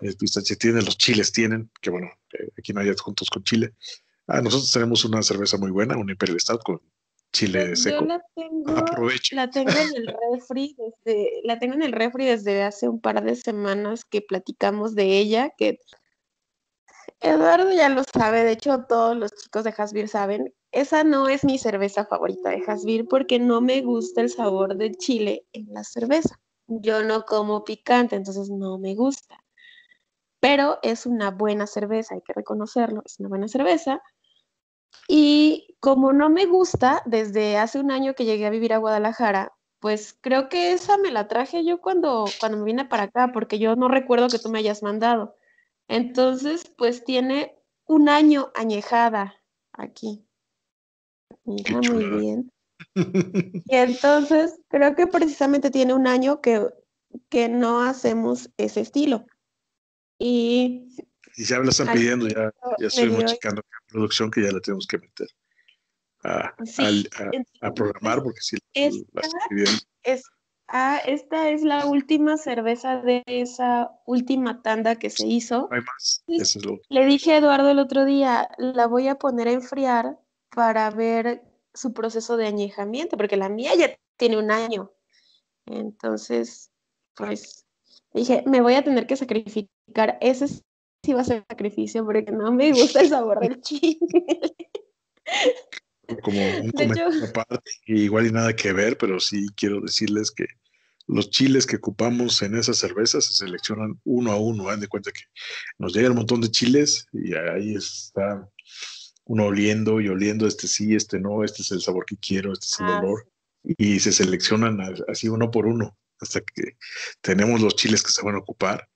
el 0.00 0.16
pistache 0.16 0.56
tiene, 0.56 0.82
los 0.82 0.98
chiles 0.98 1.32
tienen, 1.32 1.70
que 1.80 1.90
bueno, 1.90 2.10
eh, 2.32 2.48
aquí 2.58 2.72
no 2.72 2.80
hay 2.80 2.88
adjuntos 2.88 3.30
con 3.30 3.44
chile. 3.44 3.74
Ah, 4.26 4.40
nosotros 4.40 4.72
tenemos 4.72 5.04
una 5.04 5.22
cerveza 5.22 5.56
muy 5.56 5.70
buena, 5.70 5.96
un 5.96 6.10
Imperial 6.10 6.40
Stout 6.40 6.62
con 6.62 6.80
chile 7.32 7.76
seco. 7.76 8.00
Yo 8.00 8.06
la 8.06 8.22
tengo, 8.34 8.84
la 9.32 9.50
tengo 9.50 9.70
en 9.70 9.96
el 9.96 10.06
refri 10.06 10.76
desde, 10.76 11.40
la 11.44 11.58
tengo 11.58 11.74
en 11.74 11.82
el 11.82 11.92
refri 11.92 12.26
desde 12.26 12.62
hace 12.62 12.88
un 12.88 13.00
par 13.00 13.22
de 13.22 13.34
semanas 13.36 14.04
que 14.04 14.22
platicamos 14.22 14.94
de 14.94 15.18
ella, 15.18 15.50
que 15.56 15.78
Eduardo 17.20 17.72
ya 17.72 17.88
lo 17.88 18.02
sabe, 18.04 18.44
de 18.44 18.52
hecho 18.52 18.84
todos 18.88 19.16
los 19.16 19.32
chicos 19.32 19.64
de 19.64 19.74
Hasbir 19.76 20.08
saben, 20.08 20.54
esa 20.70 21.02
no 21.04 21.28
es 21.28 21.44
mi 21.44 21.58
cerveza 21.58 22.04
favorita 22.04 22.50
de 22.50 22.62
Hasbir 22.66 23.06
porque 23.08 23.38
no 23.38 23.60
me 23.60 23.80
gusta 23.82 24.20
el 24.20 24.30
sabor 24.30 24.76
del 24.76 24.96
chile 24.96 25.46
en 25.52 25.66
la 25.72 25.82
cerveza. 25.82 26.38
Yo 26.66 27.02
no 27.02 27.22
como 27.22 27.64
picante, 27.64 28.16
entonces 28.16 28.50
no 28.50 28.78
me 28.78 28.94
gusta. 28.94 29.42
Pero 30.40 30.78
es 30.82 31.06
una 31.06 31.30
buena 31.30 31.66
cerveza, 31.66 32.14
hay 32.14 32.20
que 32.20 32.34
reconocerlo, 32.34 33.02
es 33.04 33.18
una 33.18 33.28
buena 33.30 33.48
cerveza. 33.48 34.02
Y 35.08 35.76
como 35.80 36.12
no 36.12 36.28
me 36.28 36.46
gusta, 36.46 37.02
desde 37.06 37.58
hace 37.58 37.78
un 37.78 37.90
año 37.90 38.14
que 38.14 38.24
llegué 38.24 38.46
a 38.46 38.50
vivir 38.50 38.72
a 38.72 38.78
Guadalajara, 38.78 39.52
pues 39.78 40.16
creo 40.20 40.48
que 40.48 40.72
esa 40.72 40.98
me 40.98 41.10
la 41.10 41.28
traje 41.28 41.64
yo 41.64 41.80
cuando, 41.80 42.24
cuando 42.40 42.58
me 42.58 42.64
vine 42.64 42.84
para 42.84 43.04
acá, 43.04 43.30
porque 43.32 43.58
yo 43.58 43.76
no 43.76 43.88
recuerdo 43.88 44.28
que 44.28 44.38
tú 44.38 44.48
me 44.48 44.58
hayas 44.58 44.82
mandado. 44.82 45.36
Entonces, 45.88 46.72
pues 46.76 47.04
tiene 47.04 47.56
un 47.84 48.08
año 48.08 48.50
añejada 48.54 49.36
aquí. 49.72 50.26
Mira, 51.44 51.80
muy 51.92 52.04
bien. 52.04 52.52
Y 53.68 53.74
entonces, 53.74 54.58
creo 54.68 54.94
que 54.94 55.06
precisamente 55.06 55.70
tiene 55.70 55.94
un 55.94 56.06
año 56.06 56.40
que, 56.40 56.66
que 57.28 57.48
no 57.48 57.82
hacemos 57.82 58.50
ese 58.56 58.80
estilo. 58.80 59.24
Y 60.18 60.88
y 61.36 61.44
ya 61.44 61.58
me 61.58 61.64
lo 61.64 61.70
están 61.70 61.92
pidiendo, 61.92 62.26
ya, 62.28 62.50
ya 62.78 62.86
estoy 62.86 63.24
checando 63.26 63.62
la 63.70 63.78
producción 63.96 64.30
que 64.30 64.42
ya 64.42 64.52
la 64.52 64.60
tenemos 64.60 64.86
que 64.86 64.98
meter 64.98 65.28
a, 66.22 66.54
a, 67.60 67.74
programar 67.74 68.22
porque 68.22 68.40
si 68.40 68.56
esta, 68.74 69.22
es, 70.02 70.22
ah, 70.68 71.00
esta 71.06 71.48
es 71.50 71.62
la 71.62 71.86
última 71.86 72.36
cerveza 72.36 73.00
de 73.00 73.22
esa 73.26 73.90
última 74.06 74.62
tanda 74.62 74.96
que 74.96 75.10
se 75.10 75.26
hizo. 75.26 75.68
No 75.70 75.76
hay 75.76 75.82
más. 75.82 76.24
Le 76.88 77.06
dije 77.06 77.32
a 77.32 77.38
Eduardo 77.38 77.70
el 77.70 77.78
otro 77.78 78.04
día, 78.04 78.50
la 78.58 78.86
voy 78.86 79.08
a 79.08 79.16
poner 79.16 79.48
a 79.48 79.52
enfriar 79.52 80.18
para 80.50 80.90
ver 80.90 81.42
su 81.72 81.92
proceso 81.92 82.36
de 82.36 82.46
añejamiento, 82.46 83.16
porque 83.16 83.36
la 83.36 83.48
mía 83.48 83.74
ya 83.76 83.96
tiene 84.16 84.38
un 84.38 84.50
año. 84.50 84.92
Entonces, 85.66 86.70
pues 87.14 87.66
dije, 88.12 88.42
me 88.46 88.60
voy 88.60 88.74
a 88.74 88.84
tener 88.84 89.06
que 89.06 89.16
sacrificar 89.16 90.18
ese 90.20 90.48
sí 91.06 91.12
va 91.12 91.20
a 91.20 91.24
ser 91.24 91.44
sacrificio 91.48 92.04
porque 92.04 92.32
no 92.32 92.52
me 92.52 92.72
gusta 92.72 93.00
el 93.00 93.08
sabor 93.08 93.40
del 93.40 93.60
chile. 93.60 93.98
Como 96.22 96.40
un 96.60 96.70
comentario 96.70 97.24
aparte, 97.28 97.70
igual 97.86 98.26
y 98.26 98.32
nada 98.32 98.54
que 98.54 98.72
ver, 98.72 98.98
pero 98.98 99.18
sí 99.18 99.46
quiero 99.56 99.80
decirles 99.80 100.30
que 100.30 100.46
los 101.06 101.30
chiles 101.30 101.66
que 101.66 101.76
ocupamos 101.76 102.42
en 102.42 102.56
esa 102.56 102.74
cerveza 102.74 103.20
se 103.20 103.34
seleccionan 103.34 104.00
uno 104.04 104.32
a 104.32 104.36
uno. 104.36 104.68
Haz 104.68 104.80
de 104.80 104.88
cuenta 104.88 105.12
que 105.12 105.22
nos 105.78 105.94
llega 105.94 106.10
un 106.10 106.16
montón 106.16 106.40
de 106.40 106.50
chiles 106.50 107.06
y 107.12 107.34
ahí 107.34 107.74
está 107.74 108.48
uno 109.24 109.46
oliendo 109.46 110.00
y 110.00 110.08
oliendo, 110.08 110.46
este 110.46 110.66
sí, 110.66 110.94
este 110.94 111.20
no, 111.20 111.44
este 111.44 111.62
es 111.62 111.70
el 111.70 111.80
sabor 111.80 112.04
que 112.06 112.16
quiero, 112.16 112.52
este 112.52 112.66
es 112.66 112.80
el 112.80 112.86
ah, 112.86 112.98
olor. 112.98 113.28
Y 113.62 113.98
se 114.00 114.12
seleccionan 114.12 114.80
así 115.08 115.28
uno 115.28 115.50
por 115.50 115.66
uno 115.66 115.96
hasta 116.20 116.40
que 116.40 116.76
tenemos 117.20 117.60
los 117.60 117.76
chiles 117.76 118.02
que 118.02 118.12
se 118.12 118.22
van 118.22 118.36
a 118.36 118.38
ocupar. 118.38 118.88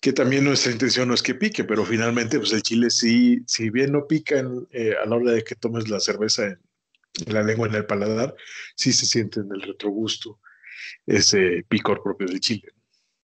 Que 0.00 0.12
también 0.12 0.44
nuestra 0.44 0.72
intención 0.72 1.08
no 1.08 1.14
es 1.14 1.22
que 1.22 1.34
pique, 1.34 1.64
pero 1.64 1.84
finalmente 1.84 2.38
pues 2.38 2.52
el 2.52 2.62
chile 2.62 2.90
sí, 2.90 3.42
si 3.46 3.70
bien 3.70 3.92
no 3.92 4.06
pica 4.06 4.42
eh, 4.70 4.94
a 5.02 5.06
la 5.06 5.16
hora 5.16 5.32
de 5.32 5.44
que 5.44 5.54
tomes 5.54 5.88
la 5.88 6.00
cerveza 6.00 6.46
en, 6.46 6.60
en 7.26 7.34
la 7.34 7.42
lengua, 7.42 7.68
en 7.68 7.74
el 7.74 7.86
paladar, 7.86 8.34
sí 8.74 8.92
se 8.92 9.06
siente 9.06 9.40
en 9.40 9.50
el 9.52 9.62
retrogusto 9.62 10.40
ese 11.06 11.64
picor 11.68 12.02
propio 12.02 12.26
del 12.26 12.40
chile. 12.40 12.72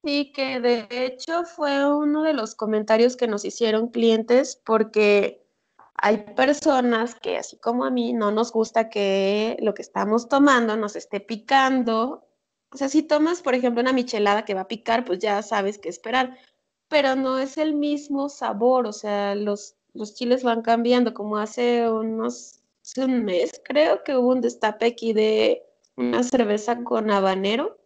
Sí, 0.03 0.31
que 0.33 0.59
de 0.59 0.87
hecho 0.89 1.43
fue 1.43 1.85
uno 1.85 2.23
de 2.23 2.33
los 2.33 2.55
comentarios 2.55 3.15
que 3.15 3.27
nos 3.27 3.45
hicieron 3.45 3.89
clientes 3.89 4.59
porque 4.65 5.45
hay 5.93 6.17
personas 6.35 7.13
que 7.13 7.37
así 7.37 7.57
como 7.57 7.85
a 7.85 7.91
mí 7.91 8.11
no 8.13 8.31
nos 8.31 8.51
gusta 8.51 8.89
que 8.89 9.57
lo 9.61 9.75
que 9.75 9.83
estamos 9.83 10.27
tomando 10.27 10.75
nos 10.75 10.95
esté 10.95 11.19
picando. 11.19 12.27
O 12.73 12.77
sea, 12.77 12.87
si 12.87 13.03
tomas, 13.03 13.41
por 13.41 13.53
ejemplo, 13.53 13.81
una 13.81 13.93
michelada 13.93 14.45
que 14.45 14.53
va 14.53 14.61
a 14.61 14.67
picar, 14.67 15.03
pues 15.03 15.19
ya 15.19 15.41
sabes 15.43 15.77
qué 15.77 15.89
esperar, 15.89 16.37
pero 16.87 17.15
no 17.15 17.37
es 17.37 17.57
el 17.57 17.75
mismo 17.75 18.29
sabor, 18.29 18.87
o 18.87 18.93
sea, 18.93 19.35
los, 19.35 19.75
los 19.93 20.15
chiles 20.15 20.43
van 20.43 20.61
cambiando, 20.61 21.13
como 21.13 21.37
hace 21.37 21.89
unos, 21.89 22.61
hace 22.81 23.05
un 23.05 23.25
mes 23.25 23.61
creo 23.63 24.03
que 24.03 24.15
hubo 24.15 24.29
un 24.29 24.41
destape 24.41 24.87
aquí 24.87 25.13
de 25.13 25.63
una 25.95 26.23
cerveza 26.23 26.83
con 26.83 27.11
habanero 27.11 27.77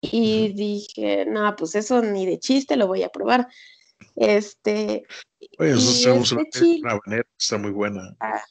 y 0.00 0.52
dije, 0.52 1.24
no, 1.26 1.56
pues 1.56 1.74
eso 1.74 2.02
ni 2.02 2.26
de 2.26 2.38
chiste 2.38 2.76
lo 2.76 2.86
voy 2.86 3.02
a 3.02 3.08
probar. 3.08 3.48
Este. 4.14 5.04
Oye, 5.58 5.72
eso 5.72 6.14
este 6.14 6.80
habanero 6.84 7.28
está 7.38 7.58
muy 7.58 7.72
buena. 7.72 8.16
Ah, 8.20 8.42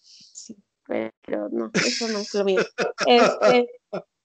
sí, 0.00 0.56
pero 0.86 1.48
no, 1.50 1.70
eso 1.74 2.08
no 2.08 2.18
es 2.18 2.34
lo 2.34 2.44
mío. 2.44 2.60
Este, 3.06 3.68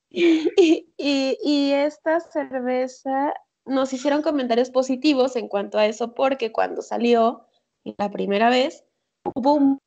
y, 0.58 0.94
y, 0.98 1.38
y 1.44 1.72
esta 1.72 2.20
cerveza 2.20 3.34
nos 3.66 3.92
hicieron 3.94 4.22
comentarios 4.22 4.70
positivos 4.70 5.36
en 5.36 5.48
cuanto 5.48 5.78
a 5.78 5.86
eso, 5.86 6.14
porque 6.14 6.52
cuando 6.52 6.82
salió 6.82 7.46
la 7.98 8.10
primera 8.10 8.50
vez, 8.50 8.86
hubo 9.36 9.54
un 9.54 9.80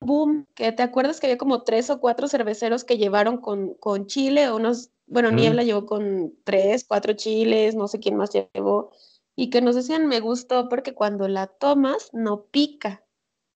boom, 0.00 0.46
que 0.54 0.72
te 0.72 0.82
acuerdas 0.82 1.20
que 1.20 1.26
había 1.26 1.38
como 1.38 1.62
tres 1.62 1.90
o 1.90 2.00
cuatro 2.00 2.28
cerveceros 2.28 2.84
que 2.84 2.98
llevaron 2.98 3.38
con, 3.38 3.74
con 3.74 4.06
chile, 4.06 4.52
unos, 4.52 4.90
bueno, 5.06 5.30
Niebla 5.30 5.62
llevó 5.62 5.86
con 5.86 6.34
tres, 6.44 6.84
cuatro 6.84 7.12
chiles, 7.12 7.74
no 7.74 7.88
sé 7.88 8.00
quién 8.00 8.16
más 8.16 8.30
llevó, 8.30 8.90
y 9.36 9.50
que 9.50 9.62
nos 9.62 9.74
decían, 9.74 10.06
me 10.06 10.20
gustó 10.20 10.68
porque 10.68 10.94
cuando 10.94 11.28
la 11.28 11.46
tomas 11.46 12.10
no 12.12 12.44
pica, 12.46 13.04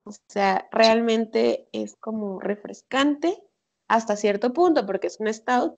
o 0.04 0.12
sea, 0.28 0.68
realmente 0.70 1.68
es 1.72 1.96
como 1.96 2.38
refrescante 2.38 3.42
hasta 3.88 4.16
cierto 4.16 4.52
punto, 4.52 4.86
porque 4.86 5.08
es 5.08 5.18
un 5.18 5.32
stout, 5.32 5.76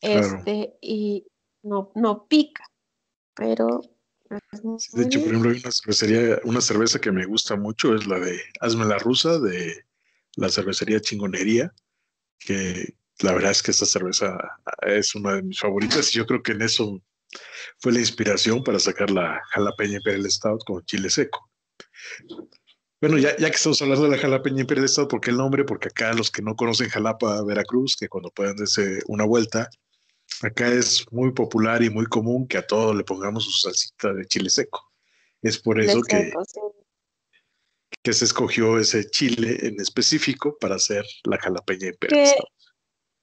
este, 0.00 0.76
y 0.80 1.26
no, 1.62 1.92
no 1.94 2.26
pica, 2.26 2.64
pero 3.34 3.80
de 4.92 5.04
hecho, 5.04 5.20
por 5.20 5.28
ejemplo, 5.28 5.50
hay 5.50 5.60
una 5.60 5.70
cervecería, 5.70 6.40
una 6.44 6.60
cerveza 6.60 7.00
que 7.00 7.12
me 7.12 7.26
gusta 7.26 7.56
mucho, 7.56 7.94
es 7.94 8.06
la 8.06 8.18
de 8.18 8.40
Hazme 8.60 8.84
la 8.84 8.98
Rusa, 8.98 9.38
de 9.38 9.84
la 10.36 10.48
cervecería 10.48 11.00
Chingonería, 11.00 11.72
que 12.38 12.96
la 13.20 13.32
verdad 13.32 13.52
es 13.52 13.62
que 13.62 13.70
esta 13.70 13.86
cerveza 13.86 14.36
es 14.86 15.14
una 15.14 15.36
de 15.36 15.42
mis 15.42 15.60
favoritas 15.60 16.10
y 16.10 16.18
yo 16.18 16.26
creo 16.26 16.42
que 16.42 16.52
en 16.52 16.62
eso 16.62 17.00
fue 17.78 17.92
la 17.92 18.00
inspiración 18.00 18.64
para 18.64 18.78
sacar 18.78 19.10
la 19.10 19.40
jalapeña 19.50 19.98
Imperial 19.98 20.30
Stout 20.30 20.64
con 20.64 20.84
chile 20.84 21.08
seco. 21.08 21.48
Bueno, 23.00 23.18
ya, 23.18 23.36
ya 23.36 23.50
que 23.50 23.56
estamos 23.56 23.80
hablando 23.82 24.04
de 24.04 24.10
la 24.16 24.18
jalapeña 24.18 24.62
Imperial 24.62 24.88
Stout, 24.88 25.10
¿por 25.10 25.20
qué 25.20 25.30
el 25.30 25.36
nombre? 25.36 25.64
Porque 25.64 25.88
acá 25.88 26.12
los 26.14 26.30
que 26.30 26.42
no 26.42 26.56
conocen 26.56 26.88
Jalapa, 26.88 27.42
Veracruz, 27.42 27.96
que 27.96 28.08
cuando 28.08 28.30
puedan 28.30 28.56
darse 28.56 29.00
una 29.06 29.24
vuelta, 29.24 29.68
Acá 30.42 30.68
es 30.68 31.06
muy 31.10 31.32
popular 31.32 31.82
y 31.82 31.90
muy 31.90 32.06
común 32.06 32.46
que 32.46 32.58
a 32.58 32.66
todo 32.66 32.92
le 32.92 33.04
pongamos 33.04 33.44
su 33.44 33.52
salsita 33.52 34.12
de 34.12 34.26
chile 34.26 34.50
seco. 34.50 34.82
Es 35.40 35.58
por 35.58 35.80
eso 35.80 36.02
que, 36.02 36.32
que 38.02 38.12
se 38.12 38.24
escogió 38.24 38.78
ese 38.78 39.08
chile 39.08 39.58
en 39.62 39.80
específico 39.80 40.56
para 40.58 40.76
hacer 40.76 41.04
la 41.24 41.38
jalapeña 41.38 41.88
imperial. 41.88 42.34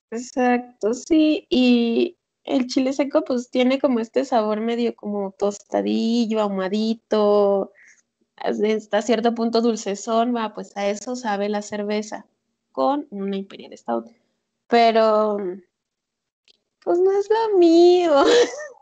Exacto, 0.10 0.94
sí. 0.94 1.46
Y 1.50 2.18
el 2.46 2.68
chile 2.68 2.94
seco 2.94 3.24
pues 3.24 3.50
tiene 3.52 3.80
como 3.80 4.00
este 4.00 4.26
sabor 4.26 4.60
medio 4.60 4.96
como 4.96 5.36
tostadillo, 5.38 6.40
ahumadito, 6.40 7.74
hasta 8.38 9.02
cierto 9.02 9.36
punto 9.36 9.62
dulcezón, 9.62 10.36
va, 10.36 10.54
pues 10.54 10.76
a 10.76 10.90
eso 10.90 11.16
sabe 11.16 11.50
la 11.50 11.62
cerveza 11.62 12.26
con 12.72 13.08
una 13.10 13.38
Imperial 13.38 13.78
Stout. 13.78 14.08
Pero 14.68 15.38
pues 16.84 17.00
no 17.00 17.12
es 17.18 17.30
lo 17.30 17.58
mío. 17.58 18.24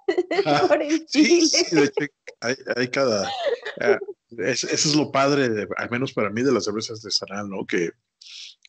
Por 0.67 0.81
el 0.81 1.05
chile. 1.05 1.91
hay, 2.75 2.87
cada. 2.89 3.29
Ah, 3.79 3.97
eso 4.37 4.67
es 4.67 4.95
lo 4.95 5.11
padre, 5.11 5.67
al 5.77 5.89
menos 5.89 6.13
para 6.13 6.29
mí, 6.29 6.41
de 6.41 6.51
las 6.51 6.65
cervezas 6.65 7.01
de 7.01 7.11
Sanal, 7.11 7.49
¿no? 7.49 7.65
Que 7.65 7.91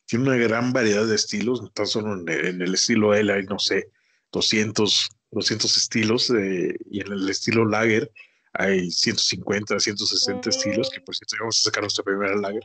tiene 0.06 0.28
una 0.28 0.36
gran 0.36 0.72
variedad 0.72 1.06
de 1.06 1.14
estilos, 1.14 1.62
no 1.62 1.70
tan 1.70 1.86
solo 1.86 2.14
en, 2.14 2.28
el 2.28 2.74
estilo 2.74 3.14
L 3.14 3.32
hay, 3.32 3.44
no 3.44 3.58
sé, 3.58 3.90
200, 4.32 5.08
200 5.30 5.76
estilos, 5.76 6.30
eh, 6.30 6.76
y 6.90 7.00
en 7.00 7.12
el 7.12 7.28
estilo 7.28 7.64
Lager 7.64 8.10
hay 8.54 8.90
150, 8.90 9.80
160 9.80 10.50
estilos, 10.50 10.90
que 10.90 11.00
por 11.00 11.14
cierto 11.14 11.36
vamos 11.40 11.60
a 11.60 11.64
sacar 11.64 11.82
nuestra 11.82 12.04
primera 12.04 12.36
Lager. 12.36 12.64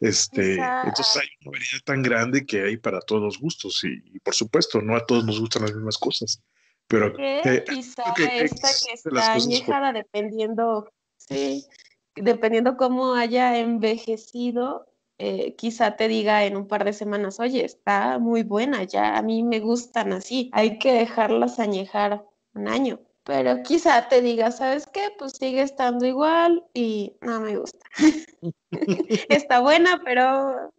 Este, 0.00 0.54
entonces 0.54 1.16
hay 1.16 1.28
una 1.42 1.50
variedad 1.50 1.80
tan 1.84 2.02
grande 2.02 2.46
que 2.46 2.62
hay 2.62 2.76
para 2.76 3.00
todos 3.00 3.20
los 3.20 3.38
gustos 3.40 3.82
y, 3.82 4.20
por 4.20 4.32
supuesto 4.32 4.80
no 4.80 4.94
a 4.94 5.04
todos 5.04 5.24
nos 5.24 5.40
gustan 5.40 5.62
las 5.62 5.74
mismas 5.74 5.98
cosas, 5.98 6.40
pero 6.86 7.12
quizá 7.14 7.64
esta 7.74 8.14
que 8.14 8.44
está 8.44 9.32
añejada 9.32 9.92
dependiendo, 9.92 10.88
sí, 11.16 11.66
dependiendo 12.14 12.76
cómo 12.76 13.14
haya 13.14 13.58
envejecido, 13.58 14.86
eh, 15.18 15.56
quizá 15.56 15.96
te 15.96 16.06
diga 16.06 16.44
en 16.44 16.56
un 16.56 16.68
par 16.68 16.84
de 16.84 16.92
semanas, 16.92 17.40
oye, 17.40 17.64
está 17.64 18.20
muy 18.20 18.44
buena, 18.44 18.84
ya 18.84 19.18
a 19.18 19.22
mí 19.22 19.42
me 19.42 19.58
gustan 19.58 20.12
así, 20.12 20.48
hay 20.52 20.78
que 20.78 20.92
dejarlas 20.92 21.58
añejar 21.58 22.24
un 22.54 22.68
año 22.68 23.00
pero 23.28 23.62
quizá 23.62 24.08
te 24.08 24.22
diga, 24.22 24.50
¿sabes 24.50 24.86
qué? 24.86 25.10
Pues 25.18 25.32
sigue 25.38 25.60
estando 25.60 26.06
igual 26.06 26.64
y 26.72 27.12
no 27.20 27.42
me 27.42 27.58
gusta. 27.58 27.78
Está 29.28 29.60
buena, 29.60 30.00
pero 30.02 30.72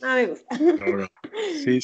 no 0.00 0.14
me 0.14 0.26
gusta. 0.26 0.58
sí. 1.64 1.78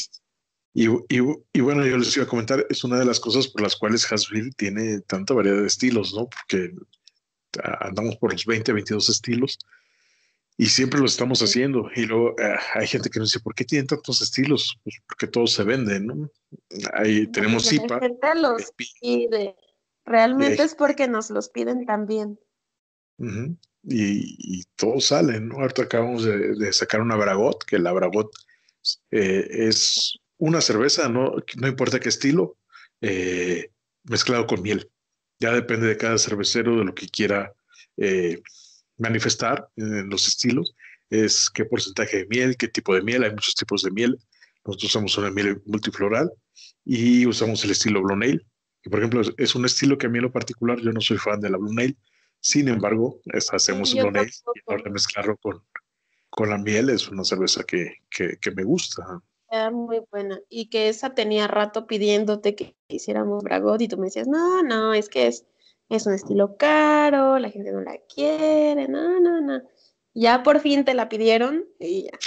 Y, 0.75 0.89
y, 1.09 1.61
bueno, 1.61 1.87
yo 1.87 1.99
les 1.99 2.17
iba 2.17 2.25
a 2.25 2.29
comentar, 2.29 2.67
es 2.69 2.83
una 2.83 2.99
de 2.99 3.05
las 3.05 3.21
cosas 3.21 3.47
por 3.47 3.61
las 3.61 3.77
cuales 3.77 4.11
Hasville 4.11 4.51
tiene 4.57 5.03
tanta 5.03 5.35
variedad 5.35 5.61
de 5.61 5.69
estilos, 5.69 6.13
¿no? 6.15 6.29
Porque 6.29 6.73
andamos 7.79 8.17
por 8.17 8.33
los 8.33 8.45
20, 8.45 8.73
22 8.73 9.09
estilos 9.09 9.57
y 10.57 10.67
siempre 10.67 10.99
lo 10.99 11.07
estamos 11.07 11.41
haciendo. 11.43 11.89
Y 11.95 12.07
luego 12.07 12.35
eh, 12.41 12.57
hay 12.75 12.89
gente 12.89 13.09
que 13.09 13.21
nos 13.21 13.31
dice, 13.31 13.43
¿por 13.43 13.55
qué 13.55 13.65
tienen 13.65 13.87
tantos 13.87 14.21
estilos? 14.21 14.77
Pues 14.83 14.97
porque 15.07 15.29
todos 15.29 15.53
se 15.53 15.63
venden, 15.63 16.07
¿no? 16.09 16.31
Ahí 16.93 17.29
tenemos 17.29 17.73
IPA. 17.73 18.01
Realmente 20.05 20.63
es 20.63 20.75
porque 20.75 21.09
nos 21.09 21.31
los 21.31 21.49
piden 21.49 21.87
también. 21.87 22.39
y, 23.19 23.57
y 23.83 24.65
todos 24.77 25.07
salen, 25.07 25.49
¿no? 25.49 25.61
Ahorita 25.61 25.83
acabamos 25.83 26.25
de, 26.25 26.73
sacar 26.73 27.01
una 27.01 27.17
Bragot, 27.17 27.65
que 27.65 27.79
la 27.79 27.93
Bragot 27.93 28.31
eh, 29.11 29.47
es 29.51 30.19
una 30.39 30.61
cerveza, 30.61 31.09
no, 31.09 31.37
no 31.57 31.69
importa 31.69 32.01
qué 32.01 32.09
estilo, 32.09 32.59
eh, 33.01 33.71
mezclado 34.05 34.47
con 34.47 34.63
miel. 34.63 34.91
Ya 35.39 35.53
depende 35.53 35.87
de 35.87 35.97
cada 35.97 36.19
cervecero 36.19 36.79
de 36.79 36.85
lo 36.85 36.95
que 36.95 37.09
quiera 37.09 37.53
eh, 37.97 38.41
manifestar 38.97 39.69
en 39.77 40.09
los 40.09 40.27
estilos. 40.27 40.75
Es 41.11 41.51
qué 41.51 41.65
porcentaje 41.65 42.19
de 42.19 42.27
miel, 42.27 42.57
qué 42.57 42.69
tipo 42.69 42.95
de 42.95 43.03
miel. 43.03 43.25
Hay 43.25 43.31
muchos 43.31 43.55
tipos 43.55 43.83
de 43.83 43.91
miel. 43.91 44.19
Nosotros 44.65 44.91
usamos 44.91 45.19
una 45.19 45.31
miel 45.31 45.61
multifloral 45.67 46.31
y 46.85 47.27
usamos 47.27 47.65
el 47.65 47.73
estilo 47.73 48.03
Blonde 48.03 48.41
y 48.85 48.89
por 48.89 48.99
ejemplo, 48.99 49.23
es 49.37 49.55
un 49.55 49.65
estilo 49.65 49.99
que 49.99 50.07
a 50.07 50.09
mí 50.09 50.19
en 50.19 50.25
lo 50.25 50.33
particular 50.33 50.79
yo 50.81 50.93
no 50.93 51.01
soy 51.01 51.19
fan 51.19 51.41
de 51.41 51.51
la 51.51 51.59
Blue 51.59 51.73
Nail. 51.73 51.97
Sin 52.41 52.69
embargo, 52.69 53.21
hacemos 53.53 53.95
Blue 53.95 54.11
Nail 54.11 54.31
y 54.55 54.61
ahora 54.67 54.91
mezclarlo 54.91 55.37
con, 55.37 55.63
con 56.31 56.51
la 56.51 56.59
miel 56.59 56.91
es 56.91 57.09
una 57.09 57.25
cerveza 57.25 57.63
que, 57.65 57.99
que, 58.11 58.39
que 58.41 58.51
me 58.51 58.65
gusta. 58.65 59.23
Era 59.51 59.71
muy 59.71 60.01
buena. 60.11 60.41
Y 60.49 60.71
que 60.71 60.89
esa 60.89 61.15
tenía 61.15 61.47
rato 61.47 61.87
pidiéndote 61.87 62.57
que 62.57 62.75
hiciéramos 62.89 63.45
Bragot 63.45 63.83
y 63.83 63.89
tú 63.89 63.99
me 63.99 64.07
decías, 64.07 64.27
no, 64.27 64.63
no, 64.63 64.95
es 64.95 65.09
que 65.09 65.27
es, 65.27 65.47
es 65.89 66.07
un 66.07 66.15
estilo 66.15 66.57
caro, 66.57 67.39
la 67.39 67.51
gente 67.51 67.71
no 67.71 67.83
la 67.83 67.99
quiere, 68.13 68.89
no, 68.89 69.21
no, 69.21 69.41
no. 69.41 69.63
Ya 70.15 70.43
por 70.43 70.61
fin 70.61 70.85
te 70.85 70.95
la 70.95 71.09
pidieron 71.09 71.67
y 71.79 72.05
ya 72.05 72.19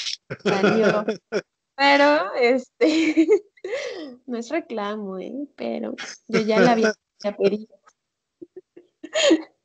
salió. 0.43 1.05
Pero, 1.75 2.33
este, 2.35 3.27
No 4.25 4.37
es 4.37 4.49
reclamo, 4.49 5.19
¿eh? 5.19 5.47
pero 5.55 5.95
yo 6.27 6.41
ya 6.41 6.59
la 6.59 6.71
había 6.73 6.93
pedido. 7.37 7.67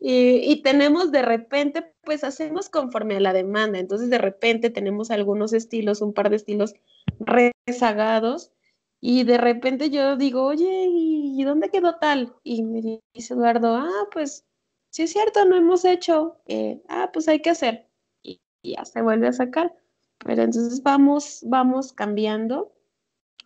Y, 0.00 0.50
y, 0.50 0.62
tenemos 0.62 1.12
de 1.12 1.22
repente, 1.22 1.94
pues 2.02 2.24
hacemos 2.24 2.68
conforme 2.68 3.16
a 3.16 3.20
la 3.20 3.32
demanda. 3.32 3.78
Entonces, 3.78 4.10
de 4.10 4.18
repente 4.18 4.68
tenemos 4.68 5.12
algunos 5.12 5.52
estilos, 5.52 6.02
un 6.02 6.12
par 6.12 6.28
de 6.28 6.36
estilos 6.36 6.74
rezagados. 7.20 8.50
Y 9.00 9.22
de 9.22 9.38
repente 9.38 9.90
yo 9.90 10.16
digo, 10.16 10.44
oye, 10.44 10.86
¿y 10.88 11.44
dónde 11.44 11.70
quedó 11.70 11.96
tal? 11.96 12.34
Y 12.42 12.64
me 12.64 13.00
dice 13.12 13.34
Eduardo, 13.34 13.76
ah, 13.76 14.08
pues 14.12 14.44
sí 14.90 15.02
es 15.02 15.12
cierto, 15.12 15.44
no 15.44 15.56
hemos 15.56 15.84
hecho. 15.84 16.40
Eh, 16.46 16.82
ah, 16.88 17.10
pues 17.12 17.28
hay 17.28 17.40
que 17.40 17.50
hacer. 17.50 17.86
Y, 18.22 18.40
y 18.60 18.74
ya 18.74 18.84
se 18.84 19.02
vuelve 19.02 19.28
a 19.28 19.32
sacar. 19.32 19.72
Pero 20.18 20.42
entonces 20.42 20.82
vamos, 20.82 21.40
vamos 21.44 21.92
cambiando. 21.92 22.73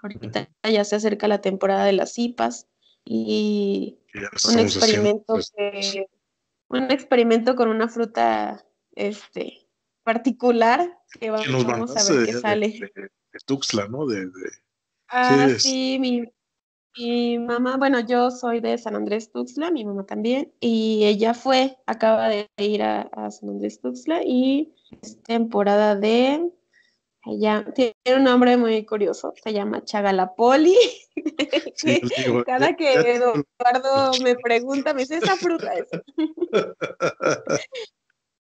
Ahorita 0.03 0.49
ya 0.63 0.85
se 0.85 0.97
acerca 0.97 1.29
la 1.29 1.41
temporada 1.41 1.85
de 1.85 1.93
las 1.93 2.19
IPAs 2.19 2.69
y 3.05 3.99
un 4.49 4.59
experimento 4.59 5.39
un 6.69 6.91
experimento 6.91 7.57
con 7.57 7.69
una 7.69 7.89
fruta 7.89 8.65
este 8.95 9.67
particular 10.03 10.99
que 11.19 11.31
vamos, 11.31 11.97
a 11.97 12.13
ver 12.13 12.27
qué 12.27 12.33
sale. 12.35 12.69
De, 12.69 13.11
Tuxtla, 13.47 13.89
¿no? 13.89 14.07
De, 14.07 14.31
Ah, 15.11 15.49
sí, 15.59 15.97
mi, 15.99 16.25
mi, 16.99 17.39
mamá, 17.39 17.79
bueno, 17.79 18.01
yo 18.01 18.31
soy 18.31 18.61
de 18.61 18.77
San 18.77 18.95
Andrés 18.95 19.33
Tuxtla, 19.33 19.71
mi 19.71 19.85
mamá 19.87 20.05
también, 20.05 20.53
y 20.61 21.05
ella 21.05 21.33
fue, 21.33 21.79
acaba 21.87 22.29
de 22.29 22.47
ir 22.59 22.83
a, 22.83 23.03
a 23.13 23.31
San 23.31 23.49
Andrés 23.49 23.81
Tuxtla 23.81 24.23
y 24.23 24.75
es 25.01 25.23
temporada 25.23 25.97
de 25.97 26.51
ella 27.25 27.65
tiene 27.75 27.95
un 28.17 28.25
nombre 28.25 28.57
muy 28.57 28.87
curioso, 28.87 29.35
se 29.43 29.53
llama 29.53 29.85
Chagalapoli. 29.85 30.77
Cada 32.47 32.77
que 32.77 32.93
Eduardo 32.93 34.13
me 34.23 34.37
pregunta, 34.37 34.95
me 34.95 35.03
dice, 35.03 35.17
esa 35.17 35.37
fruta 35.37 35.73
es. 35.75 35.89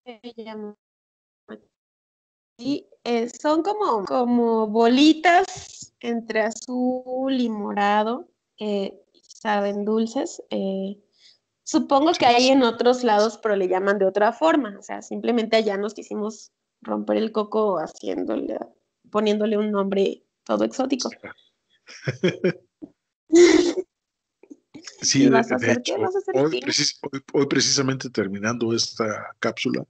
y 2.58 2.88
eh, 3.04 3.28
son 3.28 3.62
como, 3.62 4.04
como 4.04 4.66
bolitas 4.66 5.94
entre 6.00 6.42
azul 6.42 7.40
y 7.40 7.48
morado, 7.48 8.28
eh, 8.58 9.00
saben 9.22 9.84
dulces. 9.84 10.42
Eh, 10.50 10.98
supongo 11.62 12.12
que 12.12 12.26
hay 12.26 12.48
en 12.48 12.62
otros 12.62 13.04
lados, 13.04 13.38
pero 13.42 13.56
le 13.56 13.68
llaman 13.68 13.98
de 13.98 14.06
otra 14.06 14.32
forma. 14.32 14.76
O 14.78 14.82
sea, 14.82 15.02
simplemente 15.02 15.56
allá 15.56 15.76
nos 15.76 15.94
quisimos 15.94 16.52
romper 16.80 17.16
el 17.16 17.32
coco 17.32 17.78
haciéndole, 17.78 18.58
poniéndole 19.10 19.56
un 19.58 19.70
nombre 19.70 20.24
todo 20.44 20.64
exótico. 20.64 21.10
Sí, 25.00 25.28
de, 25.30 25.72
hecho, 25.72 25.96
hoy, 26.34 27.46
precisamente 27.46 28.10
terminando 28.10 28.74
esta 28.74 29.34
cápsula, 29.38 29.84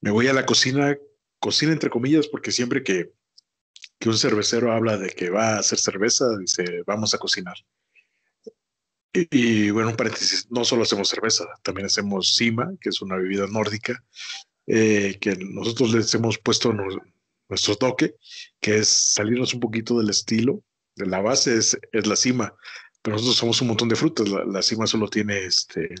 me 0.00 0.10
voy 0.10 0.28
a 0.28 0.32
la 0.32 0.46
cocina, 0.46 0.96
cocina 1.38 1.72
entre 1.72 1.90
comillas, 1.90 2.26
porque 2.28 2.52
siempre 2.52 2.82
que, 2.82 3.12
que 3.98 4.08
un 4.08 4.16
cervecero 4.16 4.72
habla 4.72 4.96
de 4.96 5.10
que 5.10 5.30
va 5.30 5.54
a 5.54 5.58
hacer 5.58 5.78
cerveza, 5.78 6.36
dice, 6.38 6.82
vamos 6.86 7.14
a 7.14 7.18
cocinar. 7.18 7.56
Y, 9.12 9.70
bueno, 9.70 9.90
un 9.90 9.96
paréntesis, 9.96 10.46
no 10.50 10.64
solo 10.64 10.84
hacemos 10.84 11.08
cerveza, 11.08 11.44
también 11.62 11.86
hacemos 11.86 12.36
cima, 12.36 12.72
que 12.80 12.90
es 12.90 13.02
una 13.02 13.16
bebida 13.16 13.46
nórdica, 13.48 14.04
eh, 14.72 15.18
que 15.20 15.34
nosotros 15.34 15.92
les 15.92 16.14
hemos 16.14 16.38
puesto 16.38 16.72
nuestro 17.48 17.74
toque, 17.74 18.14
que 18.60 18.78
es 18.78 18.88
salirnos 18.88 19.52
un 19.52 19.58
poquito 19.58 19.98
del 19.98 20.10
estilo. 20.10 20.62
La 20.94 21.20
base 21.20 21.56
es, 21.56 21.76
es 21.90 22.06
la 22.06 22.14
cima, 22.14 22.54
pero 23.02 23.16
nosotros 23.16 23.36
somos 23.36 23.60
un 23.62 23.68
montón 23.68 23.88
de 23.88 23.96
frutas. 23.96 24.28
La, 24.28 24.62
cima 24.62 24.86
solo 24.86 25.08
tiene 25.08 25.44
este, 25.44 25.92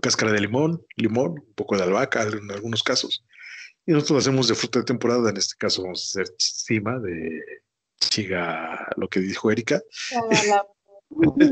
cáscara 0.00 0.30
de 0.30 0.40
limón, 0.40 0.86
limón, 0.94 1.32
un 1.32 1.54
poco 1.56 1.76
de 1.76 1.82
albahaca 1.82 2.22
en 2.22 2.48
algunos 2.52 2.84
casos. 2.84 3.24
Y 3.84 3.90
nosotros 3.90 4.10
lo 4.10 4.18
hacemos 4.18 4.46
de 4.46 4.54
fruta 4.54 4.78
de 4.78 4.84
temporada, 4.84 5.28
en 5.28 5.36
este 5.36 5.56
caso 5.58 5.82
vamos 5.82 6.04
a 6.04 6.20
hacer 6.20 6.32
cima 6.38 6.96
de 7.00 7.42
chiga, 7.98 8.86
lo 8.98 9.08
que 9.08 9.18
dijo 9.18 9.50
Erika. 9.50 9.82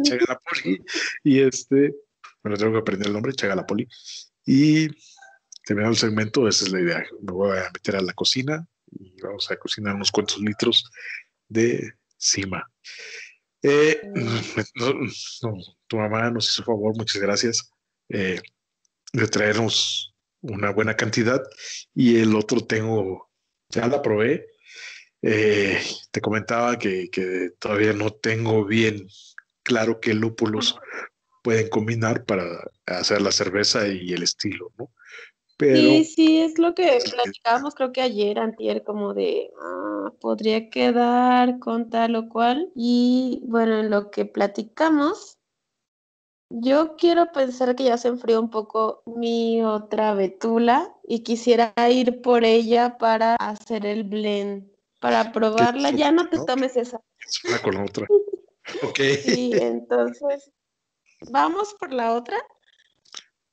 Chagalapoli. 0.05 0.85
y 1.25 1.41
este, 1.41 1.97
bueno, 2.45 2.57
tengo 2.57 2.75
que 2.75 2.79
aprender 2.79 3.09
el 3.09 3.15
nombre, 3.15 3.33
Chagalapoli. 3.33 3.89
Y 4.47 4.89
terminado 5.69 5.93
el 5.93 5.99
segmento, 5.99 6.49
esa 6.49 6.65
es 6.65 6.73
la 6.73 6.81
idea. 6.81 7.07
Me 7.21 7.31
voy 7.31 7.59
a 7.59 7.71
meter 7.75 7.97
a 7.97 8.01
la 8.01 8.15
cocina 8.15 8.67
y 8.91 9.21
vamos 9.21 9.51
a 9.51 9.57
cocinar 9.57 9.95
unos 9.95 10.11
cuantos 10.11 10.39
litros 10.39 10.91
de 11.47 11.93
cima. 12.17 12.67
Eh, 13.63 14.01
tu 15.87 15.97
mamá 15.99 16.31
nos 16.31 16.51
hizo 16.51 16.65
favor, 16.65 16.97
muchas 16.97 17.21
gracias, 17.21 17.71
eh, 18.09 18.41
de 19.13 19.27
traernos 19.29 20.15
una 20.41 20.71
buena 20.71 20.97
cantidad 20.97 21.43
y 21.95 22.19
el 22.19 22.35
otro 22.35 22.65
tengo, 22.65 23.31
ya 23.69 23.87
la 23.89 24.01
probé. 24.01 24.47
Eh, 25.21 25.83
te 26.11 26.23
comentaba 26.23 26.79
que, 26.79 27.11
que, 27.11 27.51
todavía 27.59 27.93
no 27.93 28.11
tengo 28.11 28.65
bien 28.65 29.07
claro 29.63 30.01
qué 30.01 30.15
lúpulos 30.15 30.79
pueden 31.43 31.69
combinar 31.69 32.25
para 32.25 32.45
hacer 32.87 33.21
la 33.21 33.33
cerveza 33.33 33.87
y 33.87 34.15
el 34.15 34.23
estilo, 34.23 34.73
¿no? 34.79 34.91
Sí, 35.59 36.05
sí, 36.05 36.41
es 36.41 36.59
lo 36.59 36.75
que 36.75 36.99
platicábamos 37.11 37.75
creo 37.75 37.93
que 37.93 38.01
ayer, 38.01 38.39
antier, 38.39 38.85
como 38.85 39.13
de, 39.13 39.51
ah, 39.61 40.13
podría 40.21 40.71
quedar 40.71 41.59
con 41.59 41.91
tal 41.91 42.15
o 42.15 42.29
cual. 42.29 42.71
Y 42.77 43.43
bueno, 43.45 43.79
en 43.79 43.91
lo 43.91 44.11
que 44.11 44.25
platicamos, 44.25 45.39
yo 46.51 46.97
quiero 46.97 47.33
pensar 47.33 47.75
que 47.75 47.85
ya 47.85 47.99
se 47.99 48.09
enfrió 48.09 48.41
un 48.41 48.51
poco 48.51 49.03
mi 49.05 49.63
otra 49.63 50.15
betula 50.15 50.95
y 51.03 51.25
quisiera 51.25 51.75
ir 51.91 52.23
por 52.23 52.45
ella 52.45 52.97
para 52.97 53.35
hacer 53.35 53.85
el 53.85 54.05
blend, 54.05 54.71
para 55.01 55.33
probarla. 55.33 55.91
Ya 55.91 56.13
no 56.13 56.29
te 56.29 56.39
tomes 56.39 56.77
esa. 56.77 57.01
una 57.49 57.59
con 57.61 57.75
la 57.75 57.85
otra. 57.85 58.07
ok. 58.83 59.01
Sí, 59.23 59.53
entonces, 59.55 60.53
¿vamos 61.31 61.75
por 61.75 61.93
la 61.93 62.15
otra? 62.15 62.39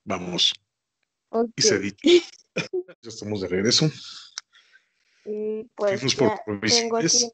Vamos. 0.04 0.54
Y 1.56 1.62
se 1.62 1.82
ya 3.02 3.10
estamos 3.10 3.42
de 3.42 3.48
regreso. 3.48 3.90
Y 5.26 5.64
pues 5.76 6.16
por 6.16 6.44
provisiones. 6.46 7.34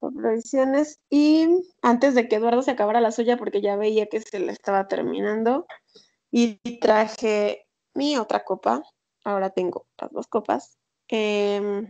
por 0.00 0.14
provisiones. 0.14 0.98
Y 1.08 1.48
antes 1.82 2.14
de 2.14 2.28
que 2.28 2.36
Eduardo 2.36 2.62
se 2.62 2.72
acabara 2.72 3.00
la 3.00 3.12
suya, 3.12 3.36
porque 3.36 3.60
ya 3.60 3.76
veía 3.76 4.06
que 4.06 4.20
se 4.20 4.40
la 4.40 4.52
estaba 4.52 4.88
terminando, 4.88 5.66
y 6.30 6.56
traje 6.80 7.66
mi 7.94 8.16
otra 8.16 8.44
copa. 8.44 8.82
Ahora 9.24 9.50
tengo 9.50 9.86
las 9.98 10.12
dos 10.12 10.26
copas. 10.26 10.78
Em, 11.08 11.88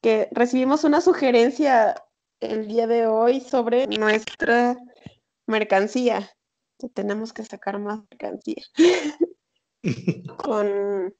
que 0.00 0.28
recibimos 0.30 0.84
una 0.84 1.00
sugerencia 1.00 1.94
el 2.40 2.68
día 2.68 2.86
de 2.86 3.06
hoy 3.06 3.40
sobre 3.40 3.86
nuestra 3.86 4.76
mercancía. 5.46 6.30
Que 6.78 6.88
tenemos 6.88 7.32
que 7.32 7.44
sacar 7.44 7.78
más 7.78 8.00
mercancía. 8.10 8.62
con, 10.36 11.14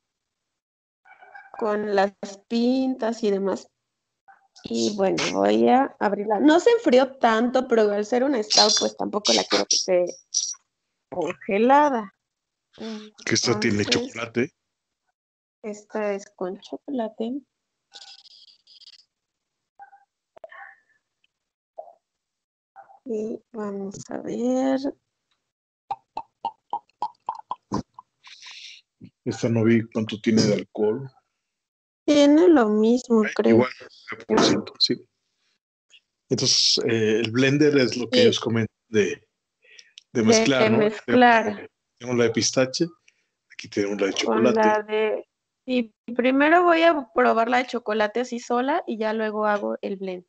con 1.59 1.95
las 1.95 2.13
pintas 2.49 3.23
y 3.23 3.31
demás. 3.31 3.69
Y 4.65 4.97
bueno, 4.97 5.23
voy 5.33 5.69
a 5.69 5.97
abrirla. 5.99 6.41
No 6.41 6.61
se 6.61 6.71
enfrió 6.71 7.17
tanto, 7.19 7.69
pero 7.69 7.91
al 7.93 8.05
ser 8.05 8.25
un 8.25 8.43
stout, 8.43 8.73
pues 8.81 8.97
tampoco 8.97 9.33
la 9.33 9.45
quiero 9.45 9.67
que 9.67 9.77
esté 9.77 10.05
congelada. 11.11 12.13
¿Que 13.25 13.35
esta 13.35 13.59
tiene 13.59 13.85
chocolate? 13.85 14.53
Esta 15.63 16.13
es 16.13 16.31
con 16.35 16.59
chocolate. 16.61 17.41
Y 23.05 23.41
vamos 23.53 23.99
a 24.11 24.19
ver. 24.19 24.81
Esta 29.27 29.49
no 29.49 29.65
vi 29.65 29.83
cuánto 29.93 30.21
tiene 30.21 30.41
de 30.41 30.55
alcohol. 30.55 31.11
Tiene 32.07 32.47
lo 32.49 32.69
mismo, 32.69 33.25
creo. 33.35 33.57
Igual, 33.57 33.71
por 34.29 34.41
ciento, 34.41 34.73
sí. 34.79 34.95
Entonces, 36.29 36.81
eh, 36.89 37.23
el 37.25 37.33
blender 37.33 37.77
es 37.77 37.97
lo 37.97 38.09
que 38.09 38.23
ellos 38.23 38.39
comentan 38.39 38.77
de, 38.89 39.27
de 40.13 40.23
mezclar. 40.23 40.71
De, 40.71 40.77
mezclar. 40.77 41.71
Tenemos 41.99 42.19
la 42.19 42.25
de 42.25 42.31
pistache, 42.31 42.87
aquí 43.53 43.69
tenemos 43.69 44.01
la 44.01 44.07
de 44.07 44.13
chocolate. 44.13 44.61
La 44.61 44.83
de... 44.83 45.29
Y 45.67 45.93
primero 46.15 46.63
voy 46.63 46.83
a 46.83 47.09
probar 47.13 47.49
la 47.49 47.59
de 47.59 47.67
chocolate 47.67 48.21
así 48.21 48.39
sola 48.39 48.85
y 48.87 48.97
ya 48.97 49.13
luego 49.13 49.47
hago 49.47 49.77
el 49.83 49.97
blend. 49.97 50.25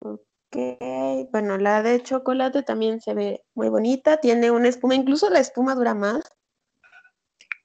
Ok, 0.00 1.30
bueno, 1.30 1.56
la 1.58 1.84
de 1.84 2.02
chocolate 2.02 2.64
también 2.64 3.00
se 3.00 3.14
ve 3.14 3.44
muy 3.54 3.68
bonita, 3.68 4.16
tiene 4.16 4.50
una 4.50 4.68
espuma, 4.68 4.96
incluso 4.96 5.30
la 5.30 5.38
espuma 5.38 5.76
dura 5.76 5.94
más. 5.94 6.24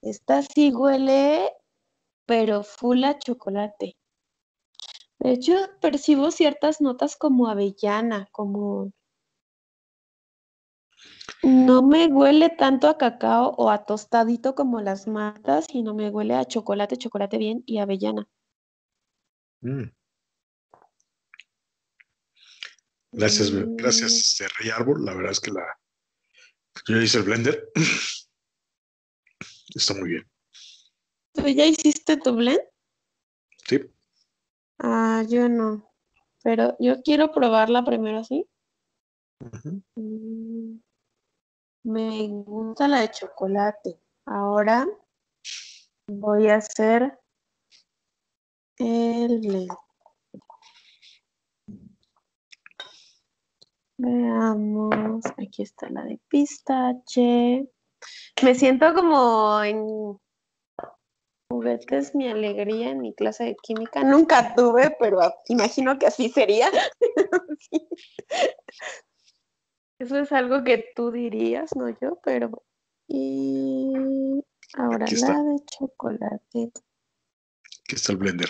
Esta 0.05 0.43
sí 0.43 0.71
huele, 0.71 1.51
pero 2.27 2.63
full 2.63 3.03
a 3.05 3.17
chocolate. 3.17 3.97
De 5.17 5.31
hecho, 5.31 5.55
percibo 5.81 6.29
ciertas 6.29 6.79
notas 6.79 7.15
como 7.15 7.47
avellana, 7.47 8.27
como... 8.31 8.93
No 11.41 11.81
me 11.81 12.05
huele 12.05 12.51
tanto 12.51 12.87
a 12.87 12.99
cacao 12.99 13.55
o 13.57 13.71
a 13.71 13.83
tostadito 13.83 14.53
como 14.53 14.79
las 14.79 15.07
matas, 15.07 15.65
sino 15.71 15.95
me 15.95 16.11
huele 16.11 16.35
a 16.35 16.45
chocolate, 16.45 16.97
chocolate 16.97 17.39
bien 17.39 17.63
y 17.65 17.79
avellana. 17.79 18.29
Mm. 19.61 19.85
Gracias, 23.11 23.49
gracias, 23.51 24.11
este, 24.11 24.47
Rey 24.59 24.69
Árbol. 24.69 25.03
La 25.03 25.15
verdad 25.15 25.31
es 25.31 25.39
que 25.39 25.49
la, 25.49 25.65
yo 26.87 27.01
hice 27.01 27.17
el 27.17 27.23
blender. 27.23 27.71
Está 29.75 29.93
muy 29.93 30.09
bien. 30.09 30.31
¿Tú 31.33 31.47
ya 31.47 31.65
hiciste 31.65 32.15
tu 32.15 32.33
blend? 32.33 32.61
Sí. 33.67 33.81
Ah, 34.79 35.21
yo 35.27 35.49
no. 35.49 35.91
Pero 36.43 36.77
yo 36.79 37.01
quiero 37.01 37.33
probarla 37.33 37.83
primero. 37.83 38.21
Ujú. 38.21 39.81
Mm, 39.95 40.79
Me 41.83 42.27
gusta 42.29 42.87
la 42.87 43.01
de 43.01 43.11
chocolate. 43.11 43.99
Ahora 44.25 44.87
voy 46.07 46.47
a 46.47 46.55
hacer 46.55 47.19
el 48.77 49.39
blend. 49.41 49.71
Veamos, 53.97 55.25
aquí 55.37 55.63
está 55.63 55.89
la 55.89 56.03
de 56.05 56.19
pistache. 56.29 57.69
Me 58.43 58.55
siento 58.55 58.93
como 58.93 59.63
en 59.63 60.19
juguetes 61.49 62.15
mi 62.15 62.27
alegría 62.27 62.89
en 62.89 62.99
mi 62.99 63.13
clase 63.13 63.45
de 63.45 63.55
química. 63.61 64.03
Nunca 64.03 64.53
tuve, 64.55 64.95
pero 64.99 65.19
imagino 65.47 65.97
que 65.97 66.07
así 66.07 66.29
sería. 66.29 66.69
Sí. 67.59 67.87
Eso 69.99 70.19
es 70.19 70.31
algo 70.33 70.63
que 70.63 70.91
tú 70.95 71.11
dirías, 71.11 71.73
no 71.75 71.89
yo, 71.89 72.19
pero. 72.23 72.63
Y 73.07 73.93
ahora 74.73 75.05
la 75.09 75.43
de 75.43 75.55
chocolate. 75.65 76.71
Aquí 77.83 77.95
está 77.95 78.11
el 78.11 78.17
blender. 78.17 78.49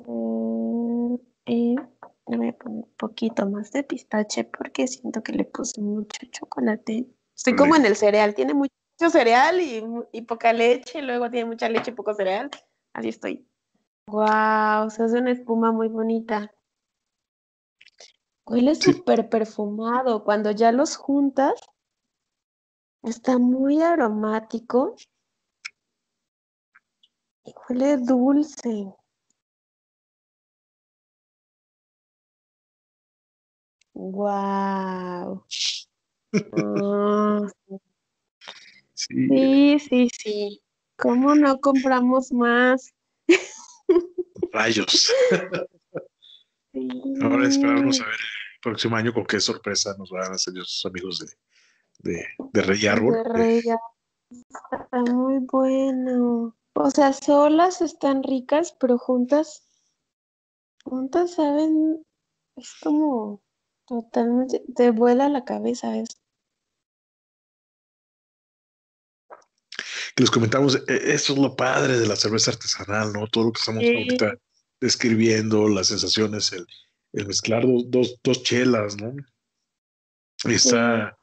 Eh, 0.00 1.18
y 1.46 1.76
le 2.28 2.36
voy 2.36 2.48
a 2.48 2.52
poner 2.52 2.84
un 2.84 2.92
poquito 2.96 3.48
más 3.48 3.70
de 3.72 3.84
pistache 3.84 4.44
porque 4.44 4.86
siento 4.88 5.22
que 5.22 5.32
le 5.32 5.44
puse 5.44 5.80
mucho 5.80 6.26
chocolate. 6.30 7.06
Estoy 7.34 7.54
como 7.56 7.76
en 7.76 7.86
el 7.86 7.96
cereal, 7.96 8.34
tiene 8.34 8.54
mucho 8.54 8.70
cereal 9.10 9.60
y, 9.60 9.84
y 10.12 10.22
poca 10.22 10.52
leche, 10.52 11.02
luego 11.02 11.30
tiene 11.30 11.46
mucha 11.46 11.68
leche 11.68 11.90
y 11.90 11.94
poco 11.94 12.14
cereal. 12.14 12.50
Así 12.92 13.10
estoy. 13.10 13.46
Wow, 14.08 14.90
se 14.90 15.02
hace 15.02 15.18
una 15.18 15.32
espuma 15.32 15.72
muy 15.72 15.88
bonita. 15.88 16.50
Huele 18.46 18.74
Sí. 18.74 18.92
súper 18.92 19.28
perfumado. 19.28 20.24
Cuando 20.24 20.50
ya 20.52 20.72
los 20.72 20.96
juntas, 20.96 21.60
está 23.02 23.38
muy 23.38 23.82
aromático 23.82 24.94
y 27.44 27.54
huele 27.68 27.96
dulce. 27.98 28.92
Wow. 33.96 35.42
Ah, 36.52 37.40
Sí. 38.92 39.28
sí, 39.28 39.78
sí, 39.78 40.08
sí. 40.22 40.62
¿Cómo 40.96 41.34
no 41.34 41.58
compramos 41.60 42.32
más? 42.32 42.94
Rayos. 44.52 45.12
Sí. 46.72 46.88
Ahora 47.22 47.48
esperamos 47.48 48.00
a 48.00 48.04
ver 48.04 48.14
el 48.14 48.60
próximo 48.62 48.96
año 48.96 49.12
con 49.12 49.26
qué 49.26 49.38
sorpresa 49.38 49.94
nos 49.98 50.10
van 50.10 50.32
a 50.32 50.34
hacer 50.34 50.54
nuestros 50.54 50.86
amigos 50.86 51.18
de, 51.18 52.12
de, 52.12 52.26
de 52.52 52.62
Rey 52.62 52.86
Árbol. 52.86 53.14
De 53.14 53.24
Rey 53.24 53.62
Está 54.30 55.02
muy 55.12 55.38
bueno. 55.40 56.56
O 56.74 56.90
sea, 56.90 57.12
solas 57.12 57.80
están 57.82 58.22
ricas, 58.22 58.74
pero 58.78 58.98
juntas, 58.98 59.66
juntas 60.84 61.34
saben, 61.34 62.04
es 62.56 62.74
como 62.82 63.42
totalmente, 63.86 64.62
te 64.74 64.90
vuela 64.90 65.28
la 65.28 65.44
cabeza 65.44 65.96
eso. 65.96 66.16
que 70.14 70.22
les 70.22 70.30
comentamos, 70.30 70.76
eh, 70.88 71.12
eso 71.12 71.34
es 71.34 71.38
lo 71.38 71.54
padre 71.56 71.98
de 71.98 72.06
la 72.06 72.16
cerveza 72.16 72.50
artesanal, 72.50 73.12
¿no? 73.12 73.26
Todo 73.26 73.44
lo 73.44 73.52
que 73.52 73.58
estamos 73.60 73.84
Sí. 73.84 73.94
ahorita 73.94 74.34
describiendo, 74.80 75.68
las 75.68 75.88
sensaciones, 75.88 76.52
el, 76.52 76.66
el 77.12 77.26
mezclar 77.26 77.66
dos, 77.66 77.84
dos, 77.88 78.18
dos 78.22 78.42
chelas, 78.42 78.96
¿no? 78.96 79.14
Esta, 80.44 81.18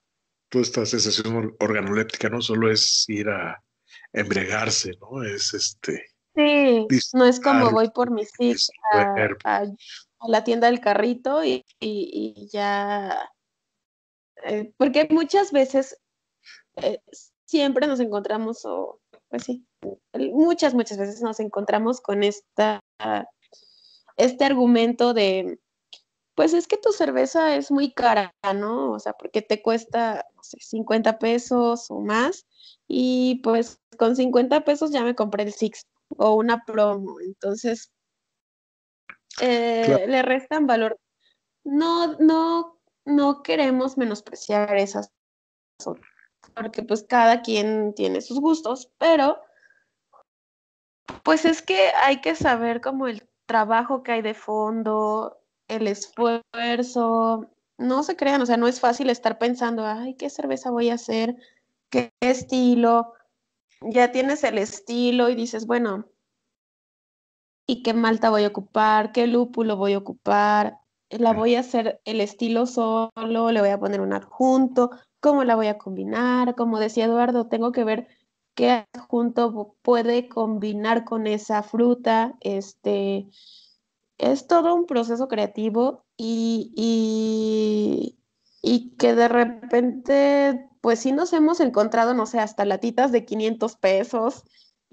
toda 0.49 0.61
esta 0.61 0.85
sensación 0.85 1.35
or- 1.35 1.55
organoléptica 1.59 2.29
no 2.29 2.41
solo 2.41 2.69
es 2.71 3.05
ir 3.07 3.29
a 3.29 3.63
embriagarse, 4.11 4.91
¿no? 5.01 5.23
Es 5.23 5.53
este, 5.53 6.05
Sí, 6.35 6.87
no 7.13 7.25
es 7.25 7.39
como 7.39 7.71
voy 7.71 7.89
por 7.91 8.11
mis 8.11 8.31
hijos 8.39 8.71
a- 9.43 9.67
la 10.27 10.43
tienda 10.43 10.67
del 10.67 10.79
carrito 10.81 11.43
y, 11.43 11.63
y- 11.79 12.47
ya, 12.51 13.29
eh, 14.45 14.73
porque 14.77 15.07
muchas 15.11 15.51
veces 15.51 15.97
eh, 16.77 16.99
siempre 17.45 17.87
nos 17.87 18.01
encontramos, 18.01 18.65
o 18.65 18.99
pues 19.29 19.43
sí, 19.45 19.65
muchas, 20.13 20.73
muchas 20.73 20.97
veces 20.99 21.21
nos 21.21 21.39
encontramos 21.39 22.01
con 22.01 22.23
esta, 22.23 22.81
este 24.17 24.45
argumento 24.45 25.13
de, 25.13 25.59
pues 26.35 26.53
es 26.53 26.67
que 26.67 26.77
tu 26.77 26.91
cerveza 26.93 27.55
es 27.55 27.71
muy 27.71 27.93
cara, 27.93 28.33
¿no? 28.55 28.91
O 28.93 28.99
sea, 28.99 29.13
porque 29.13 29.41
te 29.41 29.61
cuesta, 29.61 30.25
no 30.35 30.43
sé, 30.43 30.57
50 30.61 31.19
pesos 31.19 31.87
o 31.91 32.01
más, 32.01 32.45
y 32.87 33.41
pues 33.43 33.79
con 33.99 34.15
50 34.15 34.63
pesos 34.65 34.91
ya 34.91 35.03
me 35.03 35.15
compré 35.15 35.43
el 35.45 35.53
Six 35.53 35.87
o 36.17 36.35
una 36.35 36.63
promo, 36.65 37.19
entonces 37.21 37.91
eh, 39.39 40.05
le 40.07 40.21
restan 40.21 40.67
valor. 40.67 40.99
No, 41.63 42.17
no, 42.19 42.79
no 43.05 43.43
queremos 43.43 43.97
menospreciar 43.97 44.75
esas 44.77 45.11
porque 46.55 46.83
pues 46.83 47.03
cada 47.03 47.41
quien 47.41 47.93
tiene 47.95 48.21
sus 48.21 48.39
gustos, 48.39 48.91
pero 48.97 49.39
pues 51.23 51.45
es 51.45 51.61
que 51.61 51.89
hay 52.03 52.21
que 52.21 52.35
saber 52.35 52.81
como 52.81 53.07
el 53.07 53.27
trabajo 53.45 54.03
que 54.03 54.13
hay 54.13 54.21
de 54.21 54.33
fondo, 54.33 55.39
el 55.67 55.87
esfuerzo, 55.87 57.49
no 57.77 58.03
se 58.03 58.15
crean, 58.15 58.41
o 58.41 58.45
sea, 58.45 58.57
no 58.57 58.67
es 58.67 58.79
fácil 58.79 59.09
estar 59.09 59.37
pensando, 59.37 59.85
ay, 59.85 60.15
¿qué 60.15 60.29
cerveza 60.29 60.71
voy 60.71 60.89
a 60.89 60.95
hacer? 60.95 61.35
¿Qué 61.89 62.11
estilo? 62.21 63.13
Ya 63.81 64.11
tienes 64.11 64.43
el 64.43 64.57
estilo 64.57 65.29
y 65.29 65.35
dices, 65.35 65.65
bueno, 65.65 66.05
¿y 67.73 67.81
qué 67.81 67.93
malta 67.95 68.29
voy 68.29 68.43
a 68.43 68.49
ocupar? 68.49 69.11
¿Qué 69.11 69.25
lúpulo 69.25 69.77
voy 69.77 69.93
a 69.93 69.97
ocupar? 69.97 70.79
¿La 71.09 71.33
voy 71.33 71.55
a 71.55 71.61
hacer 71.61 72.01
el 72.05 72.21
estilo 72.21 72.67
solo? 72.67 73.51
¿Le 73.51 73.61
voy 73.61 73.69
a 73.69 73.79
poner 73.79 73.99
un 73.99 74.13
adjunto? 74.13 74.91
¿Cómo 75.19 75.43
la 75.43 75.55
voy 75.55 75.67
a 75.67 75.79
combinar? 75.79 76.53
Como 76.53 76.79
decía 76.79 77.05
Eduardo, 77.05 77.47
tengo 77.47 77.71
que 77.71 77.83
ver 77.83 78.07
qué 78.53 78.85
adjunto 78.93 79.75
puede 79.81 80.29
combinar 80.29 81.03
con 81.03 81.25
esa 81.25 81.63
fruta. 81.63 82.35
Este, 82.41 83.27
es 84.19 84.45
todo 84.45 84.75
un 84.75 84.85
proceso 84.85 85.27
creativo 85.27 86.05
y, 86.15 86.71
y, 86.75 88.19
y 88.61 88.95
que 88.97 89.15
de 89.15 89.29
repente, 89.29 90.69
pues 90.81 90.99
sí 90.99 91.11
nos 91.11 91.33
hemos 91.33 91.59
encontrado, 91.59 92.13
no 92.13 92.27
sé, 92.27 92.39
hasta 92.39 92.65
latitas 92.65 93.11
de 93.11 93.25
500 93.25 93.77
pesos. 93.77 94.43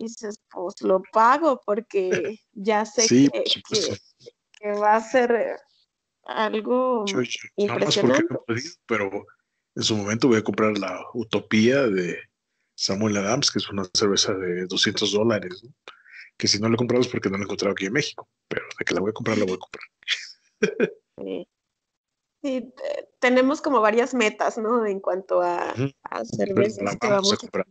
Y 0.01 0.05
dices, 0.05 0.40
pues 0.51 0.80
lo 0.80 1.03
pago 1.12 1.61
porque 1.64 2.40
ya 2.53 2.86
sé 2.86 3.03
Sí, 3.03 3.28
que, 3.28 4.70
va 4.80 4.96
a 4.96 5.01
ser 5.03 5.61
algo 6.24 7.05
Yo, 7.07 7.20
yo, 7.20 7.38
impresionante. 7.57 8.24
no 8.30 8.36
he 8.36 8.44
podido, 8.46 8.74
pero 8.86 9.26
en 9.74 9.82
su 9.82 9.94
momento 9.94 10.28
voy 10.28 10.38
a 10.38 10.42
comprar 10.42 10.78
la 10.78 11.05
Utopía 11.12 11.82
de 11.86 12.18
Samuel 12.74 13.18
Adams, 13.18 13.51
que 13.51 13.59
es 13.59 13.68
una 13.68 13.84
cerveza 13.92 14.32
de 14.32 14.64
200 14.64 15.12
dólares, 15.12 15.62
¿no? 15.62 15.70
que 16.38 16.48
si 16.48 16.59
no 16.59 16.68
la 16.68 16.74
he 16.76 16.78
comprado 16.78 17.03
es 17.03 17.09
porque 17.09 17.28
no 17.28 17.36
la 17.36 17.42
he 17.42 17.44
encontrado 17.44 17.72
aquí 17.72 17.84
en 17.84 17.92
México, 17.92 18.26
pero 18.48 18.64
de 18.78 18.84
que 18.86 18.94
la 18.94 19.01
voy 19.01 19.11
a 19.11 19.12
comprar, 19.12 19.36
la 19.36 19.44
voy 19.44 19.55
a 19.55 19.59
comprar. 19.59 20.94
Sí. 21.18 21.46
Sí, 22.42 22.72
te- 22.74 23.11
tenemos 23.18 23.61
como 23.61 23.82
varias 23.82 24.14
metas, 24.14 24.57
¿no? 24.57 24.86
En 24.86 24.98
cuanto 25.01 25.42
a, 25.42 25.74
a 26.05 26.24
cervezas 26.24 26.82
la 26.84 26.96
que 26.96 27.07
vamos 27.07 27.34
a 27.34 27.34
vamos 27.34 27.34
a 27.34 27.36
comprar. 27.36 27.66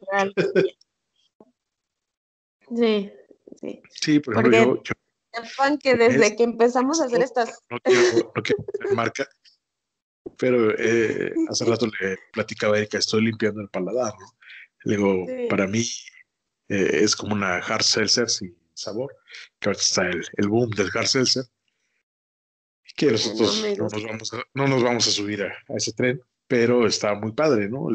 Sí, 2.76 3.12
sí. 3.60 3.82
Sí, 3.90 4.20
por 4.20 4.34
ejemplo, 4.36 4.68
Porque 4.76 4.90
yo, 4.90 4.96
yo 5.34 5.44
sepan 5.50 5.78
que 5.78 5.96
desde 5.96 6.26
esto- 6.26 6.38
que 6.38 6.44
empezamos 6.44 7.02
a 7.02 7.06
hacer 7.06 7.20
no, 7.20 7.26
estas, 7.26 7.60
no 7.70 7.80
quiero, 7.80 8.32
no 8.36 8.44
quiero 8.44 8.96
marca, 8.96 9.28
pero 10.38 10.72
eh, 10.78 11.34
hace 11.50 11.66
rato 11.66 11.88
le 11.88 12.18
platicaba 12.32 12.76
a 12.76 12.80
Erika, 12.80 12.98
estoy 12.98 13.24
limpiando 13.24 13.62
el 13.62 13.70
paladar, 13.70 14.14
¿no? 14.20 14.28
Le 14.84 14.96
digo, 14.96 15.26
Sí. 15.28 15.48
para 15.50 15.68
mí 15.68 15.86
eh, 16.70 17.02
es 17.04 17.16
como 17.16 17.34
una 17.34 17.58
hard 17.58 17.84
seltzer 17.84 18.30
sin, 18.30 18.58
sabor, 18.74 19.16
que 19.60 19.70
ahora 19.70 19.80
está 19.80 20.08
el, 20.08 20.26
el 20.38 20.48
boom 20.48 20.70
del 20.72 20.90
hard 20.94 21.08
seltzer, 21.08 21.44
que 22.96 23.12
nosotros 23.12 23.62
no, 23.78 23.84
nos, 23.90 24.04
vamos 24.04 24.34
a, 24.34 24.44
no 24.54 24.68
nos 24.68 24.84
vamos 24.84 25.08
a 25.08 25.12
subir 25.12 25.44
a, 25.44 25.54
ese 25.76 25.94
tren, 25.94 26.22
pero 26.48 26.88
está 26.88 27.14
muy 27.14 27.32
padre, 27.34 27.70
¿no? 27.70 27.90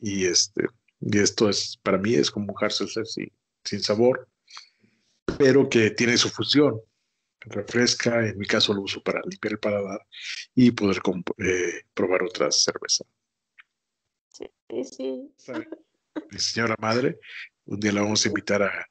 y, 0.00 0.26
este, 0.26 0.66
y 1.00 1.18
esto 1.18 1.48
es, 1.48 1.78
para 1.82 1.98
mí 1.98 2.14
es 2.14 2.30
como 2.30 2.52
un 2.52 2.56
hard 2.60 2.70
seltzer 2.72 3.06
sin, 3.06 3.32
sin 3.64 3.80
sabor, 3.80 4.28
pero 5.38 5.68
que 5.68 5.90
tiene 5.90 6.16
su 6.16 6.28
fusión, 6.28 6.80
refresca, 7.40 8.26
en 8.26 8.38
mi 8.38 8.46
caso 8.46 8.72
lo 8.72 8.82
uso 8.82 9.02
para 9.02 9.20
limpiar 9.22 9.52
el 9.52 9.58
paladar 9.58 10.06
y 10.54 10.70
poder 10.70 11.00
eh, 11.38 11.82
probar 11.94 12.22
otras 12.22 12.62
cervezas. 12.62 13.06
Sí, 14.28 14.84
sí. 14.84 15.30
Mi 16.30 16.38
señora 16.38 16.76
madre, 16.78 17.18
un 17.64 17.80
día 17.80 17.92
la 17.92 18.02
vamos 18.02 18.24
a 18.24 18.28
invitar 18.28 18.62
a, 18.62 18.86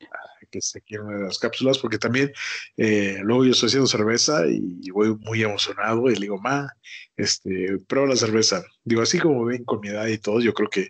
que 0.50 0.62
se 0.62 0.82
quiera 0.82 1.04
una 1.04 1.18
de 1.18 1.24
las 1.24 1.40
cápsulas, 1.40 1.78
porque 1.78 1.98
también 1.98 2.32
eh, 2.78 3.20
luego 3.24 3.46
yo 3.46 3.52
estoy 3.52 3.68
haciendo 3.68 3.88
cerveza 3.88 4.44
y 4.48 4.90
voy 4.92 5.16
muy 5.18 5.42
emocionado 5.42 6.10
y 6.10 6.16
le 6.16 6.22
digo, 6.22 6.40
ma, 6.40 6.68
este, 7.16 7.78
prueba 7.88 8.10
la 8.10 8.16
cerveza. 8.16 8.64
Digo, 8.84 9.02
así 9.02 9.18
como 9.20 9.46
ven 9.46 9.64
con 9.64 9.80
mi 9.80 9.90
edad 9.90 10.08
y 10.08 10.18
todo, 10.18 10.42
yo 10.42 10.54
creo 10.54 10.70
que, 10.70 10.90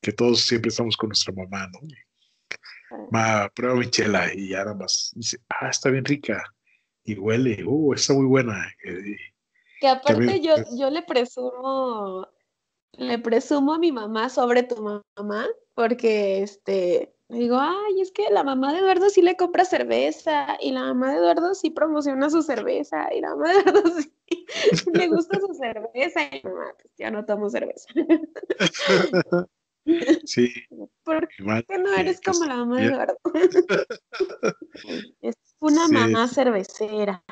que 0.00 0.12
todos 0.12 0.42
siempre 0.42 0.68
estamos 0.68 0.96
con 0.96 1.08
nuestra 1.08 1.34
mamá, 1.34 1.68
¿no? 1.68 1.80
Ma, 3.10 3.48
prueba 3.54 3.74
mi 3.74 3.90
chela 3.90 4.32
y 4.34 4.48
ya 4.48 4.58
nada 4.58 4.74
más 4.74 5.12
dice, 5.14 5.38
ah, 5.48 5.68
está 5.68 5.90
bien 5.90 6.04
rica 6.04 6.42
y 7.04 7.18
huele, 7.18 7.62
uh, 7.64 7.94
está 7.94 8.14
muy 8.14 8.26
buena. 8.26 8.54
Que 9.80 9.88
aparte 9.88 10.40
yo, 10.40 10.54
yo 10.76 10.90
le 10.90 11.02
presumo, 11.02 12.28
le 12.92 13.18
presumo 13.18 13.74
a 13.74 13.78
mi 13.78 13.92
mamá 13.92 14.28
sobre 14.28 14.62
tu 14.62 14.76
mamá, 15.16 15.46
porque 15.74 16.42
este, 16.42 17.14
digo, 17.28 17.56
ay, 17.58 18.00
es 18.00 18.12
que 18.12 18.30
la 18.30 18.44
mamá 18.44 18.72
de 18.72 18.78
Eduardo 18.78 19.10
sí 19.10 19.22
le 19.22 19.36
compra 19.36 19.64
cerveza, 19.64 20.56
y 20.60 20.70
la 20.70 20.82
mamá 20.82 21.12
de 21.12 21.18
Eduardo 21.18 21.54
sí 21.54 21.70
promociona 21.70 22.30
su 22.30 22.42
cerveza, 22.42 23.12
y 23.12 23.20
la 23.20 23.30
mamá 23.34 23.52
de 23.52 23.58
Eduardo 23.60 23.90
sí 24.00 24.12
le 24.94 25.08
gusta 25.08 25.40
su 25.40 25.54
cerveza, 25.54 26.20
y 26.24 26.40
mamá, 26.44 26.72
pues 26.80 26.92
ya 26.96 27.10
no 27.10 27.24
tomo 27.24 27.50
cerveza. 27.50 27.88
Sí. 30.24 30.52
¿Por 31.04 31.28
qué 31.28 31.78
no 31.78 31.92
eres 31.94 32.20
como 32.20 32.44
la 32.44 32.56
mamá 32.56 32.80
de 32.80 32.86
Eduardo? 32.86 33.18
es 35.20 35.36
una 35.58 35.88
mamá 35.88 36.28
cervecera. 36.28 37.24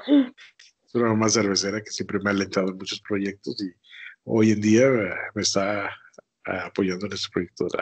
Es 0.84 0.94
una 0.94 1.08
mamá 1.08 1.28
cervecera 1.28 1.82
que 1.82 1.90
siempre 1.90 2.18
me 2.20 2.30
ha 2.30 2.32
alentado 2.32 2.68
en 2.68 2.76
muchos 2.76 3.00
proyectos 3.00 3.62
y 3.62 3.72
hoy 4.24 4.52
en 4.52 4.60
día 4.60 4.88
me 5.34 5.42
está 5.42 5.90
apoyando 6.44 7.06
en 7.06 7.12
este 7.12 7.28
proyecto 7.32 7.66
de 7.66 7.78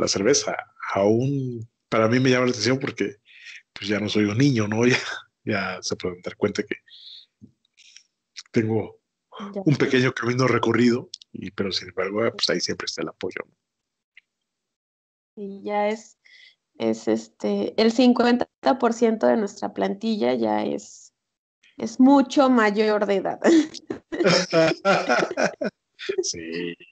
la, 0.00 0.08
cerveza. 0.08 0.56
Aún 0.94 1.68
para 1.88 2.08
mí 2.08 2.18
me 2.18 2.30
llama 2.30 2.46
la 2.46 2.50
atención 2.50 2.78
porque 2.78 3.16
pues 3.72 3.88
ya 3.88 4.00
no 4.00 4.08
soy 4.08 4.24
un 4.24 4.38
niño, 4.38 4.68
¿no? 4.68 4.82
Ya, 5.46 5.76
ya 5.76 5.78
se 5.82 5.94
pueden 5.96 6.22
dar 6.22 6.36
cuenta 6.36 6.62
que 6.62 6.76
tengo 8.50 9.00
un 9.66 9.76
pequeño 9.76 10.12
camino 10.12 10.46
recorrido, 10.46 11.10
y, 11.32 11.50
pero 11.50 11.72
sin 11.72 11.88
embargo, 11.88 12.20
pues 12.32 12.48
ahí 12.50 12.60
siempre 12.60 12.86
está 12.86 13.02
el 13.02 13.08
apoyo. 13.08 13.40
Y 15.36 15.62
ya 15.62 15.88
es 15.88 16.18
es 16.78 17.08
este, 17.08 17.80
el 17.80 17.92
50% 17.92 19.26
de 19.26 19.36
nuestra 19.36 19.72
plantilla 19.72 20.34
ya 20.34 20.64
es, 20.64 21.12
es 21.76 22.00
mucho 22.00 22.50
mayor 22.50 23.06
de 23.06 23.16
edad. 23.16 23.40
sí. 26.22 26.76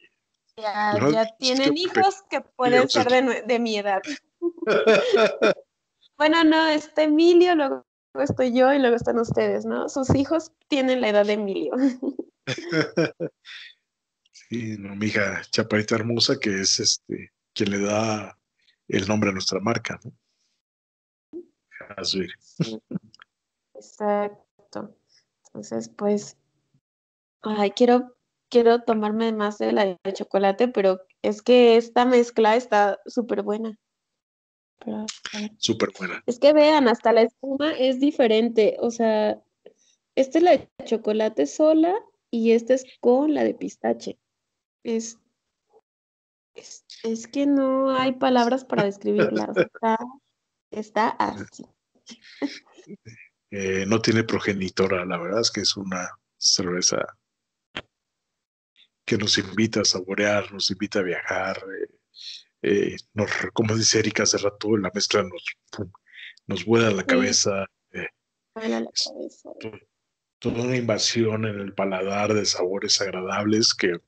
Ya, 0.54 0.98
ya 1.10 1.34
tienen 1.38 1.78
hijos 1.78 2.24
que 2.28 2.42
pueden 2.42 2.86
ser 2.86 3.08
de, 3.08 3.42
de, 3.46 3.58
mi 3.58 3.78
edad. 3.78 4.02
bueno, 6.18 6.44
no, 6.44 6.68
está 6.68 7.04
Emilio, 7.04 7.54
luego 7.54 7.86
estoy 8.16 8.54
yo 8.54 8.70
y 8.74 8.78
luego 8.78 8.94
están 8.94 9.18
ustedes, 9.18 9.64
¿no? 9.64 9.88
Sus 9.88 10.14
hijos 10.14 10.52
tienen 10.68 11.00
la 11.00 11.08
edad 11.08 11.24
de 11.24 11.32
Emilio. 11.32 11.72
sí, 14.30 14.76
no, 14.78 14.94
mi 14.94 15.06
hija 15.06 15.40
chaparita 15.50 15.94
hermosa, 15.94 16.38
que 16.38 16.60
es 16.60 16.78
este, 16.78 17.32
quien 17.54 17.70
le 17.70 17.80
da 17.80 18.38
el 18.88 19.06
nombre 19.06 19.28
de 19.28 19.34
nuestra 19.34 19.60
marca. 19.60 19.98
¿no? 20.04 20.12
Exacto. 23.74 24.96
Entonces, 25.46 25.88
pues, 25.88 26.36
ay, 27.42 27.72
quiero, 27.72 28.16
quiero 28.48 28.82
tomarme 28.82 29.32
más 29.32 29.58
de 29.58 29.72
la 29.72 29.84
de 29.84 30.12
chocolate, 30.12 30.68
pero 30.68 31.00
es 31.22 31.42
que 31.42 31.76
esta 31.76 32.04
mezcla 32.04 32.56
está 32.56 33.00
súper 33.06 33.42
buena. 33.42 33.78
Súper 35.58 35.90
buena. 35.96 36.22
Es 36.26 36.38
que 36.38 36.52
vean, 36.52 36.88
hasta 36.88 37.12
la 37.12 37.22
espuma 37.22 37.72
es 37.72 38.00
diferente. 38.00 38.76
O 38.80 38.90
sea, 38.90 39.40
esta 40.16 40.38
es 40.38 40.44
la 40.44 40.50
de 40.52 40.68
chocolate 40.84 41.46
sola 41.46 41.94
y 42.30 42.52
esta 42.52 42.74
es 42.74 42.84
con 43.00 43.34
la 43.34 43.44
de 43.44 43.54
pistache. 43.54 44.18
Es 44.82 45.18
es, 46.54 47.26
que 47.26 47.46
no 47.46 47.94
hay 47.94 48.12
palabras 48.12 48.64
para 48.64 48.84
describirla. 48.84 49.52
Está, 50.70 51.08
así. 51.10 51.64
Eh, 53.50 53.84
no 53.86 54.00
tiene 54.00 54.24
progenitora, 54.24 55.04
la 55.04 55.18
verdad 55.18 55.42
es 55.42 55.50
que 55.50 55.60
es 55.60 55.76
una 55.76 56.08
cerveza 56.38 57.04
que 59.04 59.18
nos 59.18 59.36
invita 59.36 59.82
a 59.82 59.84
saborear, 59.84 60.50
nos 60.52 60.70
invita 60.70 61.00
a 61.00 61.02
viajar. 61.02 61.58
Eh, 61.58 61.98
eh, 62.62 62.96
nos, 63.12 63.30
como 63.52 63.76
dice 63.76 63.98
Erika 63.98 64.22
hace 64.22 64.38
rato, 64.38 64.76
la 64.76 64.90
mezcla 64.94 65.22
nos, 65.22 65.44
nos 66.46 66.64
vuela 66.64 66.90
la 66.90 67.04
cabeza. 67.04 67.66
vuela 68.54 68.80
la 68.80 68.90
cabeza. 68.90 69.50
Toda 70.38 70.62
una 70.62 70.76
invasión 70.76 71.44
en 71.44 71.60
el 71.60 71.74
paladar 71.74 72.32
de 72.32 72.46
sabores 72.46 73.00
agradables 73.00 73.74
que 73.74 74.00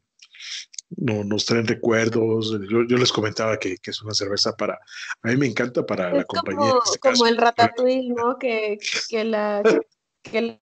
no, 0.97 1.25
nos 1.25 1.47
traen 1.47 1.67
recuerdos. 1.67 2.59
Yo, 2.69 2.97
les 2.97 3.13
comentaba 3.13 3.59
que, 3.59 3.77
es 3.83 4.03
una 4.03 4.15
cerveza 4.15 4.57
para, 4.57 4.79
a 5.23 5.29
mí 5.29 5.37
me 5.37 5.47
encanta 5.47 5.85
para 5.85 6.13
la 6.13 6.25
compañía. 6.25 6.73
Este 6.85 6.99
como 6.99 7.27
el 7.27 7.37
ratatouille, 7.37 8.15
¿no? 8.15 8.39
Que, 8.39 8.79
la, 9.25 9.63
que 10.23 10.61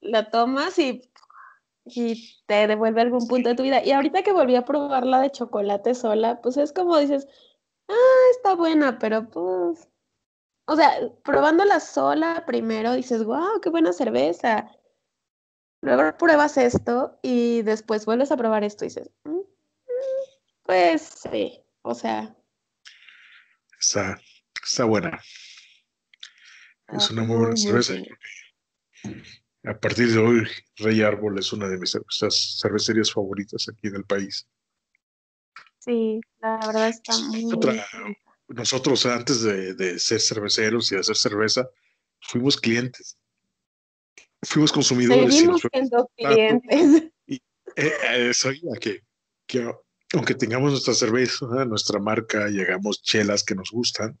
la, 0.00 0.30
tomas 0.30 0.78
y, 0.78 1.10
y, 1.84 2.38
te 2.46 2.66
devuelve 2.66 3.00
algún 3.00 3.26
punto 3.26 3.48
de 3.48 3.54
tu 3.54 3.62
vida. 3.62 3.84
Y 3.84 3.92
ahorita 3.92 4.22
que 4.22 4.32
volví 4.32 4.56
a 4.56 4.64
probarla 4.64 5.20
de 5.20 5.30
chocolate 5.30 5.94
sola, 5.94 6.40
pues 6.42 6.56
es 6.56 6.72
como 6.72 6.98
dices, 6.98 7.26
ah, 7.88 8.30
está 8.32 8.54
buena, 8.54 8.98
pero 8.98 9.28
pues... 9.28 9.88
O 10.66 10.76
sea, 10.76 10.92
probándola 11.24 11.80
sola 11.80 12.44
primero 12.46 12.92
dices, 12.92 13.24
wow, 13.24 13.60
qué 13.60 13.70
buena 13.70 13.92
cerveza. 13.92 14.70
Luego 15.82 16.16
pruebas 16.16 16.56
esto 16.58 17.18
y 17.22 17.62
después 17.62 18.06
vuelves 18.06 18.30
a 18.30 18.36
probar 18.36 18.62
esto 18.62 18.84
y 18.84 18.88
dices, 18.88 19.10
mm, 19.24 19.39
pues 20.70 21.02
sí, 21.02 21.60
o 21.82 21.92
sea. 21.96 22.32
Está, 23.80 24.20
está 24.62 24.84
buena. 24.84 25.20
Es 26.92 27.10
una 27.10 27.24
muy 27.24 27.38
buena 27.38 27.56
cerveza. 27.56 27.94
A 29.64 29.74
partir 29.80 30.12
de 30.12 30.18
hoy, 30.18 30.46
Rey 30.76 31.02
Árbol 31.02 31.40
es 31.40 31.52
una 31.52 31.66
de 31.66 31.76
mis 31.76 31.98
cervecerías 32.60 33.12
favoritas 33.12 33.68
aquí 33.68 33.88
en 33.88 33.96
el 33.96 34.04
país. 34.04 34.46
Sí, 35.80 36.20
la 36.40 36.60
verdad 36.64 36.88
está 36.88 37.18
muy 37.18 37.46
Nosotros 38.46 39.06
antes 39.06 39.42
de, 39.42 39.98
ser 39.98 40.20
cerveceros 40.20 40.92
y 40.92 40.94
de 40.94 41.00
hacer 41.00 41.16
cerveza, 41.16 41.68
fuimos 42.20 42.56
clientes. 42.56 43.18
Fuimos 44.42 44.70
consumidores. 44.70 45.34
Seguimos 45.34 45.62
siendo 45.72 46.08
clientes. 46.16 47.12
Y, 47.26 47.42
eh, 47.76 48.30
eso 48.30 48.50
que, 48.80 49.02
que 49.46 49.72
aunque 50.14 50.34
tengamos 50.34 50.72
nuestra 50.72 50.94
cerveza, 50.94 51.46
nuestra 51.66 52.00
marca 52.00 52.50
y 52.50 52.60
hagamos 52.60 53.02
chelas 53.02 53.44
que 53.44 53.54
nos 53.54 53.70
gustan, 53.70 54.18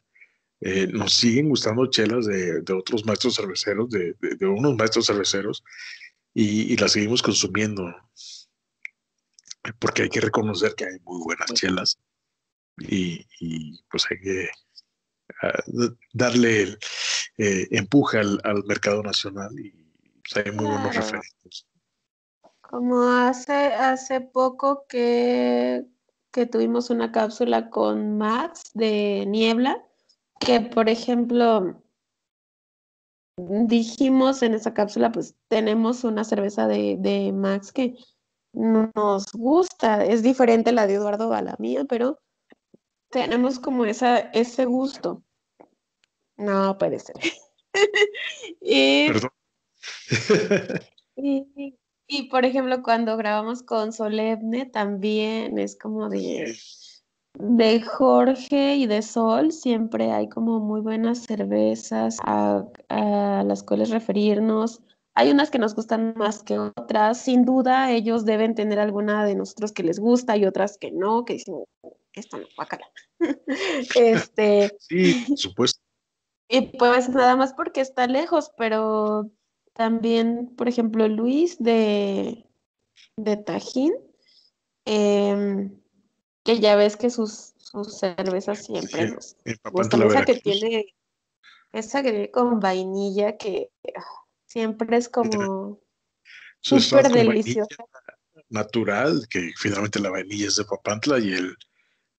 eh, 0.60 0.86
nos 0.86 1.14
siguen 1.14 1.48
gustando 1.48 1.86
chelas 1.86 2.26
de, 2.26 2.62
otros 2.72 3.04
maestros 3.06 3.34
cerveceros, 3.34 3.88
de, 3.90 4.14
unos 4.46 4.76
maestros 4.76 5.06
cerveceros, 5.06 5.64
y, 6.34 6.76
las 6.76 6.92
seguimos 6.92 7.22
consumiendo. 7.22 7.84
Porque 9.78 10.02
hay 10.02 10.08
que 10.08 10.20
reconocer 10.20 10.74
que 10.74 10.84
hay 10.84 10.98
muy 11.04 11.22
buenas 11.22 11.52
chelas 11.54 11.98
y, 12.78 13.26
pues 13.90 14.06
hay 14.10 14.20
que 14.20 14.48
ah, 15.42 15.62
darle 16.12 16.62
el 16.62 16.78
eh, 17.38 17.68
empuje 17.72 18.18
al, 18.18 18.64
mercado 18.66 19.02
nacional 19.02 19.50
y 19.58 19.70
pues, 20.22 20.46
hay 20.46 20.52
muy 20.52 20.66
buenos 20.66 20.94
referentes. 20.94 21.66
Como 22.70 23.02
hace, 23.02 23.52
hace 23.52 24.20
poco 24.20 24.86
que, 24.86 25.84
que 26.30 26.46
tuvimos 26.46 26.88
una 26.88 27.10
cápsula 27.10 27.68
con 27.68 28.16
Max 28.16 28.70
de 28.74 29.24
Niebla, 29.26 29.84
que 30.38 30.60
por 30.60 30.88
ejemplo 30.88 31.82
dijimos 33.36 34.44
en 34.44 34.54
esa 34.54 34.72
cápsula, 34.72 35.10
pues 35.10 35.34
tenemos 35.48 36.04
una 36.04 36.22
cerveza 36.22 36.68
de, 36.68 36.94
de 37.00 37.32
Max 37.32 37.72
que 37.72 37.96
nos 38.52 39.32
gusta, 39.32 40.04
es 40.04 40.22
diferente 40.22 40.70
la 40.70 40.86
de 40.86 40.94
Eduardo 40.94 41.32
a 41.32 41.42
la 41.42 41.56
mía, 41.58 41.84
pero 41.88 42.20
tenemos 43.10 43.58
como 43.58 43.84
esa, 43.84 44.18
ese 44.18 44.64
gusto. 44.66 45.24
No, 46.36 46.78
puede 46.78 47.00
ser. 47.00 47.16
y, 48.60 49.08
Perdón. 49.08 49.30
y, 51.16 51.76
y, 52.10 52.24
por 52.24 52.44
ejemplo, 52.44 52.82
cuando 52.82 53.16
grabamos 53.16 53.62
con 53.62 53.92
Solemne, 53.92 54.66
también 54.66 55.58
es 55.58 55.78
como 55.78 56.08
de, 56.08 56.56
de 57.38 57.80
Jorge 57.82 58.74
y 58.74 58.86
de 58.86 59.00
Sol, 59.02 59.52
siempre 59.52 60.10
hay 60.10 60.28
como 60.28 60.58
muy 60.58 60.80
buenas 60.80 61.18
cervezas 61.18 62.18
a, 62.24 62.64
a 62.88 63.44
las 63.44 63.62
cuales 63.62 63.90
referirnos. 63.90 64.82
Hay 65.14 65.30
unas 65.30 65.50
que 65.50 65.60
nos 65.60 65.76
gustan 65.76 66.14
más 66.16 66.42
que 66.42 66.58
otras. 66.58 67.18
Sin 67.18 67.44
duda, 67.44 67.92
ellos 67.92 68.24
deben 68.24 68.56
tener 68.56 68.80
alguna 68.80 69.24
de 69.24 69.36
nosotros 69.36 69.70
que 69.70 69.84
les 69.84 70.00
gusta 70.00 70.36
y 70.36 70.46
otras 70.46 70.78
que 70.78 70.90
no, 70.90 71.24
que 71.24 71.34
dicen, 71.34 71.62
esta 72.12 72.38
no, 72.38 72.46
guácala. 72.56 72.86
este, 73.94 74.76
sí, 74.80 75.24
por 75.28 75.38
supuesto. 75.38 75.80
Y 76.48 76.76
pues 76.76 77.08
nada 77.08 77.36
más 77.36 77.52
porque 77.52 77.80
está 77.80 78.08
lejos, 78.08 78.50
pero 78.56 79.30
también, 79.80 80.54
por 80.56 80.68
ejemplo, 80.68 81.08
Luis 81.08 81.56
de, 81.58 82.44
de 83.16 83.36
Tajín, 83.38 83.94
eh, 84.84 85.70
que 86.44 86.60
ya 86.60 86.76
ves 86.76 86.98
que 86.98 87.08
sus, 87.08 87.54
sus 87.56 87.98
cervezas 87.98 88.66
siempre 88.66 89.08
Sí, 89.08 89.54
nos 89.64 89.72
gustan. 89.72 90.02
Esa 90.02 90.26
que 90.26 90.34
tiene, 90.34 90.84
esa 91.72 92.02
que 92.02 92.10
viene 92.10 92.30
con 92.30 92.60
vainilla, 92.60 93.38
que 93.38 93.70
ah, 93.96 94.04
siempre 94.44 94.98
es 94.98 95.08
como 95.08 95.80
súper 96.60 97.10
deliciosa. 97.10 97.82
natural, 98.50 99.26
que 99.30 99.50
finalmente 99.56 99.98
la 99.98 100.10
vainilla 100.10 100.48
es 100.48 100.56
de 100.56 100.66
Papantla 100.66 101.18
y 101.20 101.32
él 101.32 101.56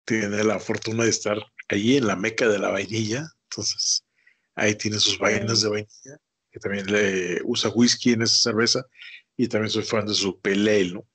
tiene 0.06 0.44
la 0.44 0.58
fortuna 0.61 1.04
de 1.04 1.11
estar 1.11 1.36
allí 1.68 1.98
en 1.98 2.06
la 2.06 2.16
meca 2.16 2.48
de 2.48 2.58
la 2.58 2.70
vainilla. 2.70 3.30
Entonces, 3.50 4.02
ahí 4.54 4.74
tiene 4.76 4.98
sus 4.98 5.18
vainas 5.18 5.61
de 5.61 5.68
vainilla, 5.68 6.18
que 6.51 6.61
también 6.61 6.86
le 6.86 7.40
usa 7.44 7.70
whisky 7.70 8.12
en 8.12 8.22
esa 8.22 8.51
cerveza. 8.51 8.86
Y 9.36 9.48
también 9.48 9.70
soy 9.70 9.84
fan 9.84 10.07
de 10.07 10.14
su 10.14 10.40
Pale 10.40 10.80
Ale, 10.80 10.92
¿no? 10.92 11.07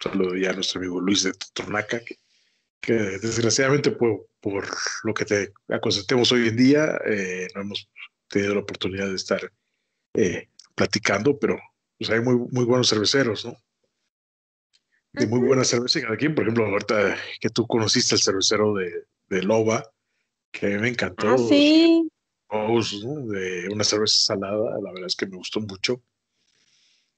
Saludo 0.00 0.36
ya 0.36 0.50
a 0.50 0.54
nuestro 0.54 0.80
amigo 0.80 1.00
Luis 1.00 1.22
de 1.22 1.32
Totonaca, 1.32 2.00
que, 2.04 2.16
que 2.80 2.92
desgraciadamente 2.92 3.92
por, 3.92 4.26
por 4.40 4.66
lo 5.04 5.14
que 5.14 5.24
te 5.24 5.52
aconsentemos 5.68 6.32
hoy 6.32 6.48
en 6.48 6.56
día, 6.56 6.98
eh, 7.06 7.48
no 7.54 7.62
hemos 7.62 7.88
tenido 8.28 8.54
la 8.54 8.60
oportunidad 8.60 9.08
de 9.08 9.14
estar 9.14 9.52
eh, 10.14 10.48
platicando, 10.74 11.38
pero 11.38 11.58
pues 11.96 12.10
hay 12.10 12.20
muy, 12.20 12.34
muy 12.50 12.64
buenos 12.64 12.88
cerveceros, 12.88 13.44
¿no? 13.44 13.56
De 15.12 15.26
muy 15.26 15.40
buena 15.40 15.62
cerveza 15.62 16.00
cada 16.00 16.16
quien. 16.16 16.34
Por 16.34 16.44
ejemplo, 16.44 16.66
ahorita 16.66 17.16
que 17.40 17.50
tú 17.50 17.66
conociste 17.66 18.16
el 18.16 18.20
cervecero 18.20 18.74
de, 18.74 19.04
de 19.28 19.42
Loba, 19.42 19.84
que 20.50 20.66
a 20.66 20.68
mí 20.70 20.78
me 20.78 20.88
encantó, 20.88 21.28
Ah, 21.28 21.38
sí, 21.38 22.10
De 22.52 23.68
una 23.72 23.82
cerveza 23.82 24.34
salada, 24.34 24.78
la 24.78 24.92
verdad 24.92 25.06
es 25.06 25.16
que 25.16 25.26
me 25.26 25.38
gustó 25.38 25.60
mucho. 25.60 26.02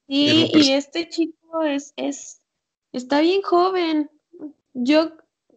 Sí, 0.07 0.49
y 0.55 0.70
este 0.70 1.09
chico 1.09 1.64
es, 1.64 1.93
es, 1.97 2.41
está 2.93 3.20
bien 3.20 3.43
joven. 3.43 4.11
Yo, 4.74 5.12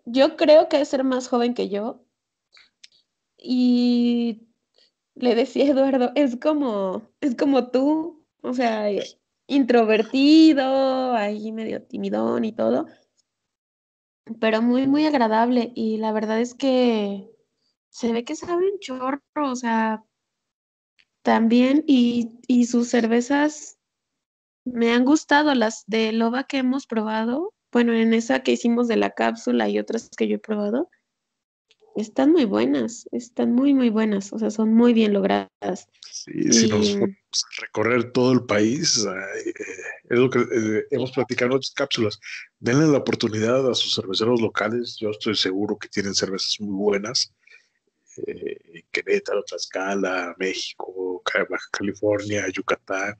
yo 0.05 0.35
creo 0.35 0.67
que 0.67 0.77
debe 0.77 0.85
ser 0.85 1.03
más 1.03 1.27
joven 1.27 1.53
que 1.53 1.69
yo. 1.69 2.03
Y 3.37 4.47
le 5.13 5.35
decía 5.35 5.65
a 5.65 5.67
Eduardo, 5.67 6.11
es 6.15 6.37
como, 6.37 7.03
es 7.21 7.35
como 7.35 7.69
tú, 7.69 8.25
o 8.41 8.53
sea, 8.53 8.89
introvertido, 9.45 11.13
ahí 11.13 11.51
medio 11.51 11.83
timidón 11.83 12.45
y 12.45 12.51
todo, 12.51 12.87
pero 14.39 14.63
muy, 14.63 14.87
muy 14.87 15.05
agradable. 15.05 15.71
Y 15.75 15.97
la 15.97 16.11
verdad 16.13 16.41
es 16.41 16.55
que 16.55 17.29
se 17.97 18.13
ve 18.13 18.23
que 18.23 18.35
sabe 18.35 18.71
un 18.71 18.77
chorro, 18.79 19.21
o 19.35 19.55
sea, 19.55 20.03
también, 21.23 21.83
y, 21.87 22.29
y 22.47 22.67
sus 22.67 22.89
cervezas 22.89 23.79
me 24.65 24.91
han 24.93 25.03
gustado, 25.03 25.55
las 25.55 25.83
de 25.87 26.11
loba 26.11 26.43
que 26.43 26.57
hemos 26.57 26.85
probado, 26.85 27.55
bueno, 27.71 27.93
en 27.93 28.13
esa 28.13 28.43
que 28.43 28.51
hicimos 28.51 28.87
de 28.87 28.97
la 28.97 29.15
cápsula 29.15 29.67
y 29.67 29.79
otras 29.79 30.11
que 30.15 30.27
yo 30.27 30.35
he 30.35 30.39
probado. 30.39 30.91
Están 31.95 32.33
muy 32.33 32.45
buenas, 32.45 33.09
están 33.11 33.53
muy, 33.53 33.73
muy 33.73 33.89
buenas, 33.89 34.31
o 34.31 34.37
sea, 34.37 34.51
son 34.51 34.75
muy 34.75 34.93
bien 34.93 35.11
logradas. 35.13 35.87
Sí, 36.11 36.53
si 36.53 36.67
nos 36.67 36.95
a 36.97 37.61
recorrer 37.61 38.11
todo 38.11 38.31
el 38.31 38.45
país, 38.45 39.03
eh, 39.07 39.53
es 40.07 40.19
lo 40.19 40.29
que 40.29 40.37
eh, 40.37 40.85
hemos 40.91 41.13
platicado 41.13 41.49
en 41.49 41.57
otras 41.57 41.71
cápsulas. 41.71 42.19
Denle 42.59 42.85
la 42.85 42.99
oportunidad 42.99 43.67
a 43.67 43.73
sus 43.73 43.95
cerveceros 43.95 44.39
locales. 44.39 44.97
Yo 44.99 45.09
estoy 45.09 45.35
seguro 45.35 45.79
que 45.79 45.89
tienen 45.89 46.13
cervezas 46.13 46.57
muy 46.59 46.75
buenas. 46.75 47.33
Eh, 48.25 48.83
Querétaro, 48.91 49.43
Tlaxcala, 49.43 50.35
México, 50.37 51.21
Baja 51.49 51.67
California, 51.71 52.45
Yucatán. 52.53 53.15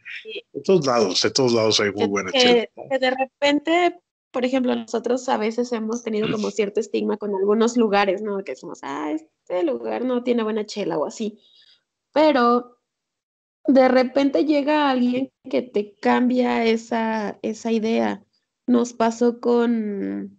En 0.53 0.63
todos 0.63 0.85
lados, 0.85 1.23
en 1.23 1.33
todos 1.33 1.53
lados 1.53 1.79
hay 1.79 1.91
muy 1.91 2.01
que, 2.01 2.07
buena 2.07 2.31
chela. 2.31 2.53
que- 2.53 2.71
¿no? 2.75 2.83
que 2.89 2.99
de 2.99 3.11
repente, 3.11 3.99
por 4.31 4.45
ejemplo, 4.45 4.75
nosotros 4.75 5.27
a 5.29 5.37
veces 5.37 5.71
hemos 5.71 6.03
tenido 6.03 6.31
como 6.31 6.51
cierto 6.51 6.79
estigma 6.79 7.17
con 7.17 7.35
algunos 7.35 7.77
lugares, 7.77 8.21
¿no? 8.21 8.43
Que 8.43 8.53
decimos, 8.53 8.79
ah, 8.81 9.11
este 9.11 9.63
lugar 9.63 10.03
no 10.03 10.23
tiene 10.23 10.43
buena 10.43 10.65
chela 10.65 10.97
o 10.97 11.05
así. 11.05 11.39
Pero 12.13 12.79
de 13.65 13.87
repente 13.87 14.45
llega 14.45 14.89
alguien 14.89 15.31
que 15.49 15.61
te 15.61 15.95
cambia 15.99 16.65
esa, 16.65 17.37
esa 17.41 17.71
idea. 17.71 18.23
Nos 18.65 18.93
pasó 18.93 19.39
con, 19.39 20.36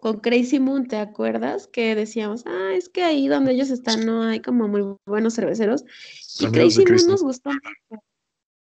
con 0.00 0.20
Crazy 0.20 0.58
Moon, 0.58 0.86
¿te 0.88 0.96
acuerdas? 0.96 1.66
Que 1.68 1.94
decíamos, 1.94 2.44
ah, 2.46 2.72
es 2.74 2.88
que 2.88 3.02
ahí 3.02 3.28
donde 3.28 3.52
ellos 3.52 3.70
están 3.70 4.04
no 4.06 4.22
hay 4.22 4.40
como 4.40 4.66
muy 4.68 4.96
buenos 5.06 5.34
cerveceros. 5.34 5.84
Y 6.38 6.46
Amigos 6.46 6.74
Crazy 6.76 6.84
Moon 6.86 7.06
nos 7.08 7.22
gustó 7.22 7.50
mucho. 7.50 8.02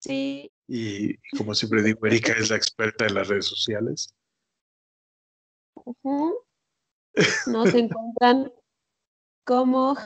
Sí, 0.02 0.50
Y 0.66 1.16
como 1.36 1.54
siempre 1.54 1.82
digo, 1.82 2.06
Erika 2.06 2.32
es 2.32 2.48
la 2.50 2.56
experta 2.56 3.06
en 3.06 3.14
las 3.14 3.28
redes 3.28 3.46
sociales. 3.46 4.14
ujú. 5.74 6.34
Nos 7.46 7.74
encuentran 7.74 8.52
como 9.44 9.96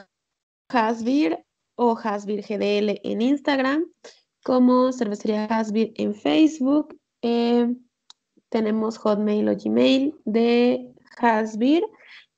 Hasbir 0.68 1.38
o 1.76 1.96
Hasbir 1.96 2.42
GDL 2.42 3.00
en 3.04 3.22
Instagram, 3.22 3.86
como 4.42 4.92
Cervecería 4.92 5.44
Hasbir 5.46 5.92
en 5.96 6.14
Facebook. 6.14 6.98
eh, 7.22 7.72
tenemos 8.50 8.98
Hotmail 8.98 9.48
o 9.48 9.56
Gmail 9.56 10.14
de 10.24 10.93
Hasbir 11.18 11.84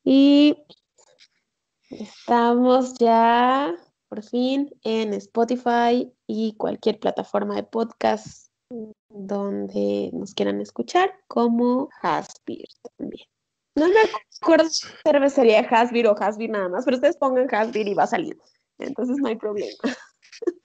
y 0.04 0.56
estamos 1.90 2.94
ya 2.98 3.74
por 4.08 4.22
fin 4.22 4.70
en 4.82 5.14
Spotify 5.14 6.12
y 6.26 6.54
cualquier 6.56 6.98
plataforma 6.98 7.56
de 7.56 7.64
podcast 7.64 8.48
donde 9.08 10.10
nos 10.12 10.34
quieran 10.34 10.60
escuchar, 10.60 11.12
como 11.28 11.88
Hasbir 12.02 12.66
también. 12.96 13.26
No 13.74 13.88
me 13.88 13.94
acuerdo 14.42 14.68
si 14.70 14.86
cervecería 15.04 15.60
Hasbir 15.60 16.06
o 16.08 16.16
Hasbir 16.18 16.50
nada 16.50 16.68
más, 16.68 16.84
pero 16.84 16.96
ustedes 16.96 17.16
pongan 17.16 17.52
Hasbir 17.52 17.88
y 17.88 17.94
va 17.94 18.04
a 18.04 18.08
salir. 18.08 18.36
Entonces 18.78 19.16
no 19.18 19.28
hay 19.28 19.36
problema. 19.36 19.76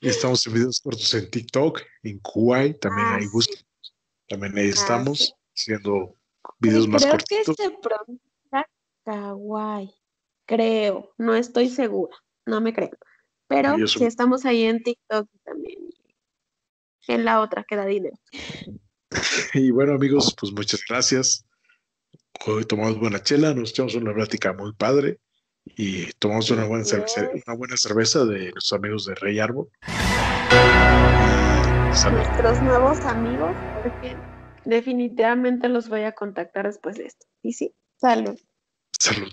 Estamos 0.00 0.46
en 0.46 0.54
videos 0.54 0.80
cortos 0.80 1.14
en 1.14 1.30
TikTok, 1.30 1.80
en 2.02 2.18
Kuwait, 2.20 2.78
también 2.80 3.06
Ah, 3.08 3.16
ahí 3.16 3.26
sí. 3.26 3.64
También 4.28 4.56
ahí 4.58 4.66
Ah, 4.66 4.70
estamos 4.70 5.18
sí. 5.18 5.32
haciendo 5.54 6.16
Que 6.62 6.68
videos 6.68 6.88
más 6.88 7.02
creo 7.04 7.18
que 7.18 7.44
cortitos. 7.44 7.56
se 7.56 7.70
pronuncia 7.70 8.68
Kawaii. 9.04 9.94
Creo, 10.46 11.12
no 11.18 11.34
estoy 11.34 11.68
segura, 11.68 12.16
no 12.46 12.60
me 12.60 12.72
creo. 12.72 12.90
Pero 13.48 13.74
eso- 13.74 13.98
sí 13.98 14.04
estamos 14.04 14.44
ahí 14.44 14.64
en 14.64 14.82
TikTok 14.82 15.28
también. 15.44 15.78
En 17.08 17.24
la 17.24 17.40
otra 17.40 17.64
que 17.68 17.76
da 17.76 17.84
dinero. 17.86 18.16
Y 19.54 19.70
bueno, 19.70 19.92
amigos, 19.92 20.34
pues 20.40 20.52
muchas 20.52 20.80
gracias. 20.88 21.44
Hoy 22.46 22.64
tomamos 22.64 22.98
buena 22.98 23.22
chela, 23.22 23.52
nos 23.52 23.70
echamos 23.70 23.94
una 23.94 24.14
plática 24.14 24.54
muy 24.54 24.72
padre 24.72 25.18
y 25.64 26.10
tomamos 26.14 26.50
una 26.50 26.64
buena, 26.64 26.82
cerveza, 26.84 27.30
una 27.46 27.54
buena 27.56 27.76
cerveza 27.76 28.24
de 28.24 28.52
nuestros 28.52 28.72
amigos 28.72 29.04
de 29.04 29.14
Rey 29.16 29.38
Árbol. 29.38 29.68
Nuestros 32.10 32.62
nuevos 32.62 33.00
amigos, 33.00 33.54
porque 33.82 34.16
definitivamente 34.64 35.68
los 35.68 35.88
voy 35.88 36.02
a 36.02 36.12
contactar 36.12 36.66
después 36.66 36.96
de 36.96 37.06
esto. 37.06 37.26
Y 37.42 37.52
sí, 37.52 37.74
salud. 37.96 38.38
Salud. 38.98 39.32